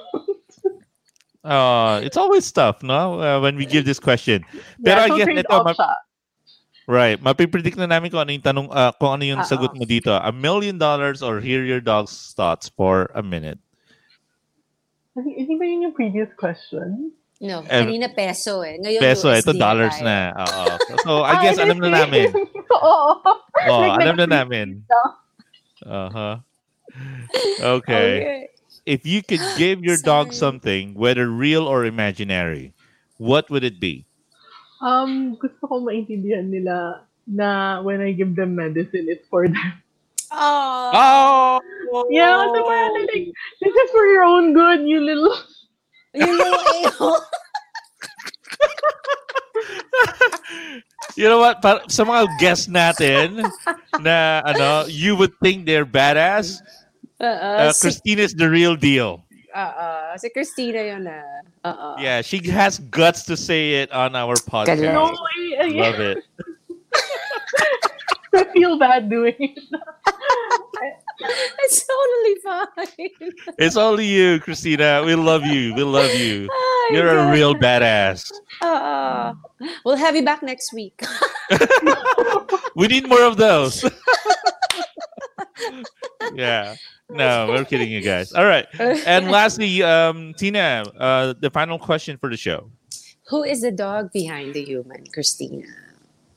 Uh, 1.43 1.99
it's 2.03 2.15
always 2.15 2.45
tough, 2.51 2.83
no? 2.83 3.19
Uh, 3.19 3.39
when 3.41 3.57
we 3.57 3.65
give 3.65 3.83
this 3.83 3.99
question. 3.99 4.45
Pero 4.79 5.03
Yeah, 5.03 5.11
I 5.11 5.17
guess 5.17 5.27
ito, 5.43 5.57
ma- 5.59 5.75
right. 6.87 7.19
Mapipredict 7.19 7.75
na 7.75 7.83
namin 7.85 8.11
kung 8.11 8.21
ano 8.23 8.31
yung 8.31 8.45
tanong, 8.45 8.67
uh, 8.71 8.93
kung 8.95 9.19
ano 9.19 9.23
yung 9.27 9.41
Ah, 9.41 9.47
sagot 9.49 9.75
mo 9.75 9.83
dito. 9.83 10.13
A 10.13 10.31
million 10.31 10.77
dollars 10.77 11.19
or 11.19 11.41
hear 11.41 11.65
your 11.65 11.81
dog's 11.81 12.31
thoughts 12.31 12.69
for 12.69 13.11
a 13.11 13.19
minute. 13.19 13.59
Hindi 15.13 15.35
hindi 15.35 15.53
ba 15.57 15.65
yun 15.67 15.79
yung 15.83 15.95
previous 15.97 16.31
question? 16.37 17.11
No, 17.43 17.59
Eh, 17.67 17.83
kanina 17.83 18.07
peso 18.07 18.63
eh. 18.63 18.79
Ngayon 18.79 19.01
Peso, 19.03 19.27
USD 19.27 19.43
ito 19.43 19.53
dollars 19.59 19.99
tayo. 19.99 20.07
na. 20.07 20.17
Oo. 20.39 20.65
So, 21.03 21.11
I 21.27 21.33
Ah, 21.35 21.41
guess 21.43 21.59
it 21.59 21.67
alam 21.67 21.75
is 21.75 21.83
na 21.83 21.89
same. 21.91 21.99
namin. 22.07 22.27
Oo. 22.71 23.03
Oh, 23.67 23.79
Like, 23.83 23.99
alam 23.99 24.15
na 24.15 24.25
nag- 24.31 24.47
namin. 25.85 26.07
Uh-huh. 26.07 26.37
Okay. 27.63 28.49
If 28.85 29.05
you 29.05 29.23
could 29.23 29.41
give 29.57 29.83
your 29.83 29.97
dog 30.03 30.33
something, 30.33 30.93
whether 30.93 31.27
real 31.29 31.65
or 31.65 31.85
imaginary, 31.85 32.73
what 33.17 33.49
would 33.49 33.63
it 33.63 33.79
be? 33.79 34.05
Um, 34.83 35.39
gusto 35.39 35.63
ko 35.63 35.79
maintindihan 35.79 36.51
nila 36.51 37.07
na 37.23 37.79
when 37.81 38.03
I 38.03 38.11
give 38.11 38.35
them 38.35 38.59
medicine, 38.59 39.07
it's 39.07 39.23
for 39.31 39.47
them. 39.47 39.79
Oh, 40.35 40.91
Oh! 41.93 42.07
Yeah, 42.09 42.43
so 42.49 42.59
parang 42.65 43.05
like, 43.13 43.31
this 43.61 43.73
is 43.73 43.89
for 43.91 44.05
your 44.11 44.23
own 44.27 44.53
good, 44.53 44.83
you 44.83 44.99
little... 44.99 45.31
you 46.13 46.25
know, 46.25 46.53
eh, 46.53 46.89
You 51.15 51.29
know 51.29 51.37
what? 51.37 51.61
Para, 51.61 51.85
sa 51.93 52.01
mga 52.03 52.25
guests 52.41 52.65
natin 52.65 53.45
na 54.01 54.41
ano, 54.49 54.85
you 54.89 55.13
would 55.15 55.29
think 55.43 55.61
they're 55.65 55.85
badass. 55.85 56.57
uh, 57.21 57.23
Uh, 57.23 57.71
si, 57.71 57.81
Christina's 57.85 58.33
the 58.33 58.49
real 58.49 58.75
deal. 58.75 59.21
uh, 59.53 60.17
si 60.17 60.29
Christina 60.33 60.81
yun 60.81 61.05
ah. 61.05 61.21
Uh, 61.63 61.95
Yeah, 62.01 62.21
she 62.25 62.41
has 62.49 62.79
guts 62.89 63.23
to 63.29 63.37
say 63.37 63.85
it 63.85 63.91
on 63.93 64.15
our 64.17 64.33
podcast. 64.35 64.81
No, 64.81 65.13
I, 65.13 65.37
I, 65.61 65.67
Love 65.69 65.99
it. 66.01 66.17
I 68.33 68.43
feel 68.49 68.79
bad 68.81 69.05
doing 69.09 69.37
it. 69.37 69.59
It's 71.65 71.85
totally 71.87 72.35
fine. 72.43 73.11
It's 73.57 73.77
only 73.77 74.05
you, 74.07 74.39
Christina. 74.39 75.03
We 75.05 75.15
love 75.15 75.45
you. 75.45 75.73
We 75.73 75.83
love 75.83 76.13
you. 76.13 76.49
Oh 76.85 76.89
You're 76.91 77.07
a 77.17 77.31
real 77.31 77.55
badass. 77.55 78.29
Uh, 78.61 79.33
we'll 79.85 79.95
have 79.95 80.17
you 80.17 80.23
back 80.25 80.43
next 80.43 80.73
week. 80.73 80.99
We 82.75 82.87
need 82.87 83.07
more 83.07 83.23
of 83.23 83.37
those. 83.37 83.85
yeah. 86.33 86.75
No, 87.09 87.47
we're 87.49 87.65
kidding 87.65 87.91
you 87.91 88.01
guys. 88.01 88.33
All 88.33 88.45
right. 88.45 88.65
And 88.79 89.29
lastly, 89.31 89.83
um, 89.83 90.33
Tina, 90.37 90.83
uh, 90.99 91.33
the 91.39 91.49
final 91.51 91.77
question 91.79 92.17
for 92.17 92.29
the 92.29 92.37
show. 92.37 92.69
Who 93.29 93.43
is 93.43 93.61
the 93.61 93.71
dog 93.71 94.11
behind 94.11 94.53
the 94.53 94.63
human, 94.63 95.05
Christina? 95.13 95.63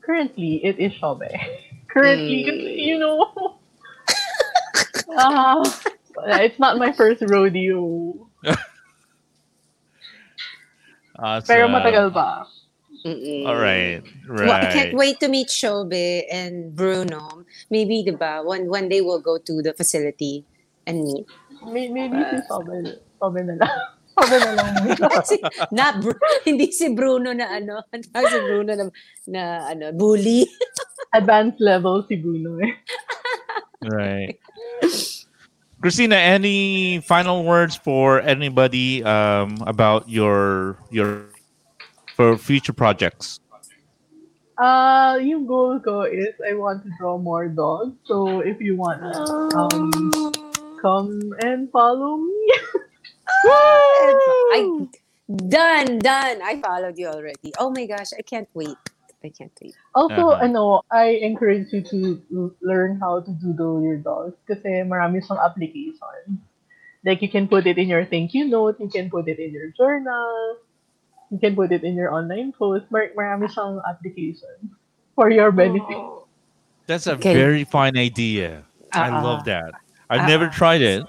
Currently, 0.03 0.65
it 0.65 0.79
is 0.79 0.93
Shobe. 0.93 1.27
Currently, 1.89 2.45
Mm. 2.45 2.77
you 2.87 2.99
know, 2.99 3.46
uh, 5.11 5.63
it's 6.43 6.59
not 6.59 6.79
my 6.79 6.93
first 6.93 7.23
rodeo. 7.27 8.15
Awesome. 11.17 11.49
Pero 11.49 11.65
matagal 11.73 12.13
pa. 12.13 12.45
Mm-mm. 13.07 13.47
All 13.47 13.57
right. 13.57 14.03
Well, 14.29 14.51
I 14.51 14.67
can't 14.73 14.95
wait 14.99 15.23
to 15.23 15.29
meet 15.31 15.47
Shobe 15.49 16.27
and 16.29 16.75
Bruno. 16.75 17.47
Maybe, 17.71 18.03
diba, 18.03 18.43
one, 18.45 18.67
one 18.69 18.89
day 18.91 19.01
we'll 19.01 19.23
go 19.23 19.39
to 19.39 19.63
the 19.63 19.73
facility 19.73 20.45
and 20.87 21.05
meet. 21.07 21.25
May- 21.71 21.89
Maybe 21.89 22.19
si 22.19 22.37
Shobe, 22.51 22.99
Shobe 23.23 23.41
na 23.47 23.55
lang. 23.63 23.75
Shobe 24.19 24.37
na 24.43 24.53
lang. 24.59 24.73
si, 25.29 25.39
not 25.71 26.03
Bru- 26.03 26.19
hindi 26.45 26.69
si 26.75 26.91
Bruno 26.93 27.31
na 27.33 27.47
ano, 27.49 27.81
not 28.13 28.25
si 28.27 28.39
Bruno 28.43 28.71
na, 28.75 28.85
na 29.31 29.43
ano, 29.71 29.85
bully. 29.95 30.45
Advanced 31.15 31.63
level 31.63 32.03
si 32.11 32.19
Bruno 32.19 32.59
eh. 32.59 32.75
Right. 33.87 34.37
Christina, 35.83 36.17
any 36.17 37.01
final 37.01 37.45
words 37.45 37.77
for 37.77 38.21
anybody 38.21 39.05
um, 39.05 39.59
about 39.67 40.09
your 40.09 40.79
your 40.91 41.27
for 42.17 42.37
future 42.39 42.73
projects? 42.73 43.41
Uh, 44.57 45.21
yung 45.21 45.45
goal 45.45 45.77
ko 45.85 46.09
is 46.09 46.33
I 46.41 46.57
want 46.57 46.83
to 46.85 46.91
draw 46.97 47.19
more 47.21 47.47
dogs. 47.47 47.93
So 48.09 48.41
if 48.41 48.57
you 48.57 48.77
want 48.77 49.05
um, 49.53 50.33
come 50.81 51.37
and 51.45 51.71
follow 51.71 52.17
me. 52.17 52.41
I, 53.45 54.89
done, 55.49 55.99
done. 55.99 56.41
I 56.41 56.61
followed 56.65 56.97
you 56.97 57.09
already. 57.09 57.53
Oh 57.59 57.71
my 57.71 57.85
gosh, 57.85 58.17
I 58.17 58.23
can't 58.23 58.49
wait. 58.55 58.81
I 59.27 59.31
can't 59.35 59.51
wait. 59.59 59.75
Also, 59.93 60.31
Uh-huh. 60.31 60.47
ano, 60.47 60.87
I 60.89 61.19
encourage 61.27 61.75
you 61.75 61.83
to 61.91 61.99
learn 62.63 63.03
how 63.03 63.19
to 63.27 63.31
doodle 63.43 63.83
your 63.83 63.99
dogs 63.99 64.39
kasi 64.47 64.87
marami 64.87 65.19
siyang 65.19 65.43
application. 65.43 66.39
Like, 67.03 67.23
you 67.23 67.31
can 67.31 67.51
put 67.51 67.67
it 67.67 67.79
in 67.79 67.91
your 67.91 68.07
thank 68.07 68.35
you 68.35 68.47
note, 68.47 68.79
you 68.79 68.87
can 68.87 69.11
put 69.11 69.27
it 69.27 69.39
in 69.39 69.51
your 69.51 69.75
journal, 69.75 70.59
you 71.31 71.39
can 71.43 71.55
put 71.59 71.71
it 71.75 71.83
in 71.83 71.99
your 71.99 72.15
online 72.15 72.55
post. 72.55 72.87
Mar 72.95 73.11
marami 73.19 73.51
siyang 73.51 73.83
application 73.83 74.71
for 75.19 75.31
your 75.31 75.51
benefit. 75.51 75.99
That's 76.87 77.11
a 77.11 77.19
Okay. 77.19 77.35
very 77.35 77.67
fine 77.67 77.99
idea. 77.99 78.63
I 78.95 79.11
Ah, 79.11 79.19
love 79.23 79.43
that. 79.51 79.75
I've 80.07 80.27
Ah, 80.27 80.31
never 80.31 80.47
ah. 80.47 80.55
tried 80.55 80.83
it. 80.87 81.03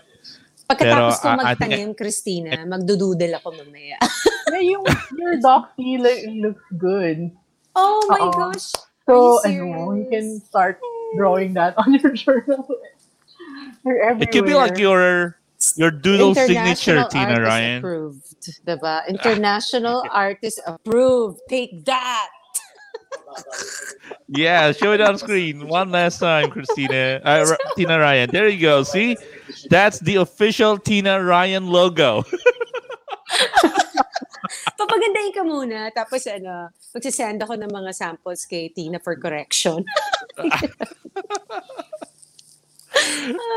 Pagkatapos 0.67 1.21
ko 1.23 1.27
Pero, 1.31 1.39
ah, 1.39 1.47
I 1.47 1.55
think- 1.55 1.71
magtanim, 1.71 1.89
Christina, 1.95 2.59
magdududel 2.67 3.39
ako 3.39 3.55
mamaya. 3.55 3.95
yeah, 4.51 4.59
yung, 4.59 4.83
your 5.15 5.39
dog 5.39 5.71
like, 5.79 6.27
looks 6.43 6.65
good. 6.75 7.31
Oh 7.77 8.01
my 8.09 8.19
Oo. 8.25 8.31
gosh. 8.33 8.73
So, 9.05 9.39
Are 9.45 9.49
you 9.53 9.69
ano, 9.71 9.93
you 9.93 10.09
can 10.09 10.41
start 10.41 10.81
drawing 11.15 11.53
that 11.53 11.77
on 11.77 11.93
your 11.93 12.11
journal. 12.17 12.65
It 13.85 14.31
could 14.33 14.43
be 14.45 14.57
like 14.57 14.77
your 14.81 15.37
your 15.77 15.91
doodle 15.91 16.35
signature, 16.35 17.05
Tina 17.07 17.37
artist 17.39 17.45
Ryan. 17.47 17.77
approved. 17.79 18.25
Diba? 18.65 19.07
International 19.07 20.03
artist 20.11 20.59
approved. 20.65 21.39
Take 21.47 21.85
that. 21.85 22.27
Yeah, 24.27 24.71
show 24.73 24.91
it 24.91 24.99
on 25.01 25.17
screen 25.17 25.67
one 25.67 25.91
last 25.91 26.19
time, 26.19 26.49
Christina. 26.51 27.21
Uh, 27.23 27.45
R- 27.47 27.57
Tina 27.77 27.99
Ryan. 27.99 28.29
There 28.33 28.47
you 28.49 28.59
go. 28.59 28.83
See, 28.83 29.15
that's 29.69 29.99
the 30.01 30.17
official 30.17 30.77
Tina 30.77 31.23
Ryan 31.23 31.67
logo. 31.69 32.25
Papagandahin 34.79 35.33
ka 35.33 35.43
muna. 35.43 35.91
Tapos 35.93 36.25
ano, 36.27 36.69
magsisend 36.93 37.41
ako 37.43 37.55
ng 37.55 37.71
mga 37.71 37.91
samples 37.93 38.45
kay 38.45 38.69
Tina 38.69 38.99
for 38.99 39.15
correction. 39.15 39.85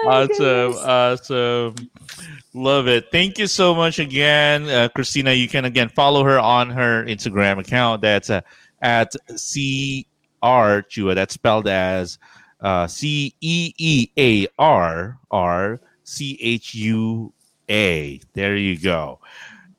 awesome, 0.07 0.75
awesome. 0.83 1.75
Love 2.53 2.89
it. 2.89 3.07
Thank 3.13 3.39
you 3.39 3.47
so 3.47 3.75
much 3.75 3.99
again, 3.99 4.69
uh, 4.69 4.89
Christina. 4.89 5.33
You 5.33 5.49
can 5.49 5.65
again 5.65 5.89
follow 5.89 6.25
her 6.25 6.39
on 6.41 6.71
her 6.71 7.05
Instagram 7.05 7.59
account. 7.61 8.03
That's 8.03 8.31
uh, 8.31 8.41
at 8.83 9.15
C 9.37 10.07
R 10.43 10.83
Chua. 10.83 11.15
That's 11.15 11.35
spelled 11.35 11.69
as 11.69 12.19
uh, 12.61 12.87
C 12.87 13.35
E 13.41 13.73
E 13.79 14.11
A 14.19 14.47
R 14.59 15.19
R 15.31 15.81
C 16.05 16.39
H 16.41 16.75
U 16.75 17.33
A. 17.69 18.21
There 18.35 18.57
you 18.57 18.79
go. 18.79 19.21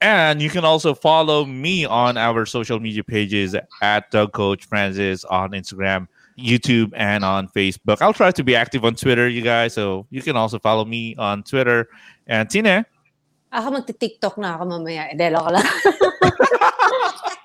And 0.02 0.42
you 0.42 0.50
can 0.50 0.66
also 0.66 0.96
follow 0.96 1.46
me 1.46 1.86
on 1.86 2.18
our 2.18 2.46
social 2.46 2.80
media 2.80 3.04
pages 3.04 3.56
at 3.82 4.10
Doug 4.10 4.34
Coach 4.34 4.66
Francis 4.66 5.24
on 5.26 5.52
Instagram, 5.52 6.08
YouTube, 6.40 6.92
and 6.96 7.24
on 7.24 7.48
Facebook. 7.50 8.02
I'll 8.02 8.14
try 8.14 8.32
to 8.32 8.44
be 8.44 8.56
active 8.56 8.84
on 8.84 8.96
Twitter, 8.96 9.30
you 9.30 9.42
guys. 9.42 9.76
So 9.76 10.08
you 10.10 10.24
can 10.24 10.36
also 10.36 10.58
follow 10.58 10.86
me 10.86 11.16
on 11.18 11.44
Twitter. 11.44 11.88
And 12.26 12.50
Tina, 12.50 12.86
Ako 13.52 13.68
ah, 13.68 13.72
magti-TikTok 13.84 14.40
na 14.40 14.56
ako 14.56 14.64
mamaya. 14.64 15.12
Eh, 15.12 15.16
Delo 15.20 15.44
ko 15.44 15.52
lang. 15.52 15.68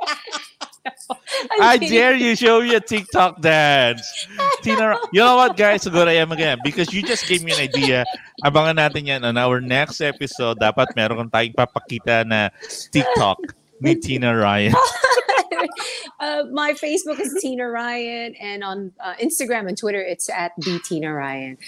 I 1.61 1.77
dare 1.79 2.15
you 2.15 2.35
show 2.35 2.61
me 2.61 2.75
a 2.75 2.81
TikTok 2.81 3.41
dance. 3.41 4.27
Tina, 4.63 4.99
you 5.13 5.21
know 5.21 5.37
what, 5.37 5.57
guys? 5.57 5.85
Siguro 5.85 6.09
I 6.09 6.19
am 6.19 6.33
again 6.33 6.59
because 6.65 6.93
you 6.93 7.03
just 7.03 7.29
gave 7.29 7.43
me 7.45 7.53
an 7.53 7.61
idea. 7.61 8.05
Abangan 8.45 8.77
natin 8.77 9.07
yan 9.07 9.25
on 9.25 9.37
our 9.37 9.61
next 9.61 10.01
episode. 10.01 10.59
Dapat 10.59 10.97
meron 10.97 11.31
tayong 11.31 11.55
papakita 11.55 12.27
na 12.27 12.51
TikTok 12.91 13.39
ni 13.81 13.95
Tina 13.97 14.35
Ryan. 14.35 14.75
uh, 16.21 16.45
my 16.51 16.73
Facebook 16.73 17.21
is 17.21 17.37
Tina 17.41 17.69
Ryan, 17.69 18.35
and 18.41 18.65
on 18.65 18.93
uh, 19.01 19.15
Instagram 19.23 19.69
and 19.69 19.79
Twitter, 19.79 20.01
it's 20.01 20.29
at 20.29 20.53
the 20.59 20.81
Tina 20.83 21.13
Ryan. 21.13 21.59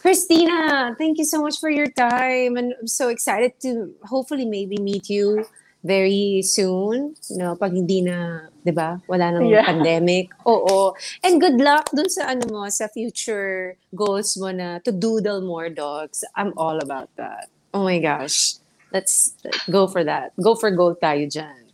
Christina, 0.00 0.94
thank 0.98 1.18
you 1.18 1.24
so 1.24 1.42
much 1.42 1.58
for 1.58 1.70
your 1.70 1.90
time, 1.90 2.56
and 2.56 2.74
I'm 2.78 2.86
so 2.86 3.08
excited 3.08 3.58
to 3.66 3.94
hopefully 4.04 4.44
maybe 4.44 4.78
meet 4.78 5.10
you 5.10 5.46
very 5.84 6.42
soon. 6.44 7.14
No, 7.36 7.56
pag 7.56 7.72
hindi 7.72 8.00
na, 8.02 8.48
'di 8.64 8.72
ba? 8.74 9.00
Wala 9.06 9.32
nang 9.34 9.46
Yeah. 9.48 9.64
pandemic. 9.66 10.32
Oo. 10.48 10.94
And 11.22 11.40
good 11.40 11.60
luck 11.60 11.88
dun 11.94 12.10
sa 12.10 12.32
ano 12.32 12.44
mo, 12.50 12.66
sa 12.72 12.88
future 12.90 13.76
goals 13.94 14.34
mo 14.36 14.50
na 14.50 14.78
to 14.82 14.90
doodle 14.90 15.40
more 15.44 15.68
dogs. 15.70 16.24
I'm 16.34 16.52
all 16.56 16.78
about 16.82 17.10
that. 17.20 17.48
Oh 17.76 17.84
my 17.84 18.00
gosh. 18.00 18.58
Let's 18.94 19.34
go 19.68 19.86
for 19.86 20.02
that. 20.06 20.32
Go 20.40 20.54
for 20.54 20.70
gold 20.70 21.02
tayo 21.02 21.26
dyan. 21.28 21.66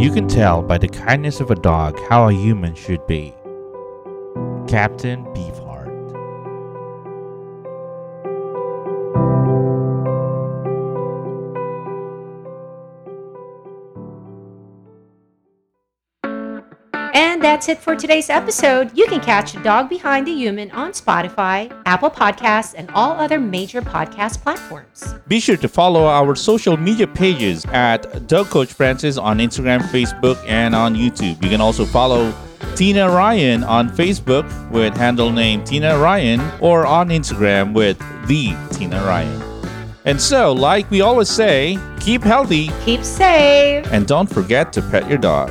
You 0.00 0.08
can 0.10 0.28
tell 0.28 0.62
by 0.62 0.78
the 0.78 0.88
kindness 0.88 1.40
of 1.40 1.50
a 1.50 1.58
dog 1.60 1.98
how 2.08 2.28
a 2.28 2.32
human 2.32 2.72
should 2.72 3.04
be. 3.04 3.34
Captain 4.64 5.24
Beefheart. 5.36 5.59
And 17.40 17.46
that's 17.46 17.70
it 17.70 17.78
for 17.78 17.96
today's 17.96 18.28
episode. 18.28 18.90
You 18.94 19.06
can 19.06 19.18
catch 19.18 19.54
Dog 19.62 19.88
Behind 19.88 20.26
the 20.26 20.30
Human 20.34 20.70
on 20.72 20.90
Spotify, 20.90 21.72
Apple 21.86 22.10
Podcasts, 22.10 22.74
and 22.76 22.90
all 22.90 23.12
other 23.12 23.40
major 23.40 23.80
podcast 23.80 24.42
platforms. 24.42 25.14
Be 25.26 25.40
sure 25.40 25.56
to 25.56 25.66
follow 25.66 26.04
our 26.04 26.34
social 26.34 26.76
media 26.76 27.06
pages 27.06 27.64
at 27.72 28.26
Dog 28.26 28.48
Coach 28.48 28.74
Francis 28.74 29.16
on 29.16 29.38
Instagram, 29.38 29.80
Facebook, 29.84 30.36
and 30.46 30.74
on 30.74 30.94
YouTube. 30.94 31.42
You 31.42 31.48
can 31.48 31.62
also 31.62 31.86
follow 31.86 32.30
Tina 32.76 33.08
Ryan 33.08 33.64
on 33.64 33.88
Facebook 33.88 34.44
with 34.70 34.94
handle 34.94 35.32
name 35.32 35.64
Tina 35.64 35.98
Ryan 35.98 36.42
or 36.60 36.84
on 36.84 37.08
Instagram 37.08 37.72
with 37.72 37.98
the 38.26 38.54
Tina 38.70 39.02
Ryan. 39.06 39.40
And 40.04 40.20
so, 40.20 40.52
like 40.52 40.90
we 40.90 41.00
always 41.00 41.30
say, 41.30 41.78
keep 42.00 42.22
healthy 42.22 42.68
Keep 42.84 43.02
safe. 43.02 43.90
and 43.90 44.06
don't 44.06 44.28
forget 44.28 44.74
to 44.74 44.82
pet 44.82 45.08
your 45.08 45.16
dog. 45.16 45.50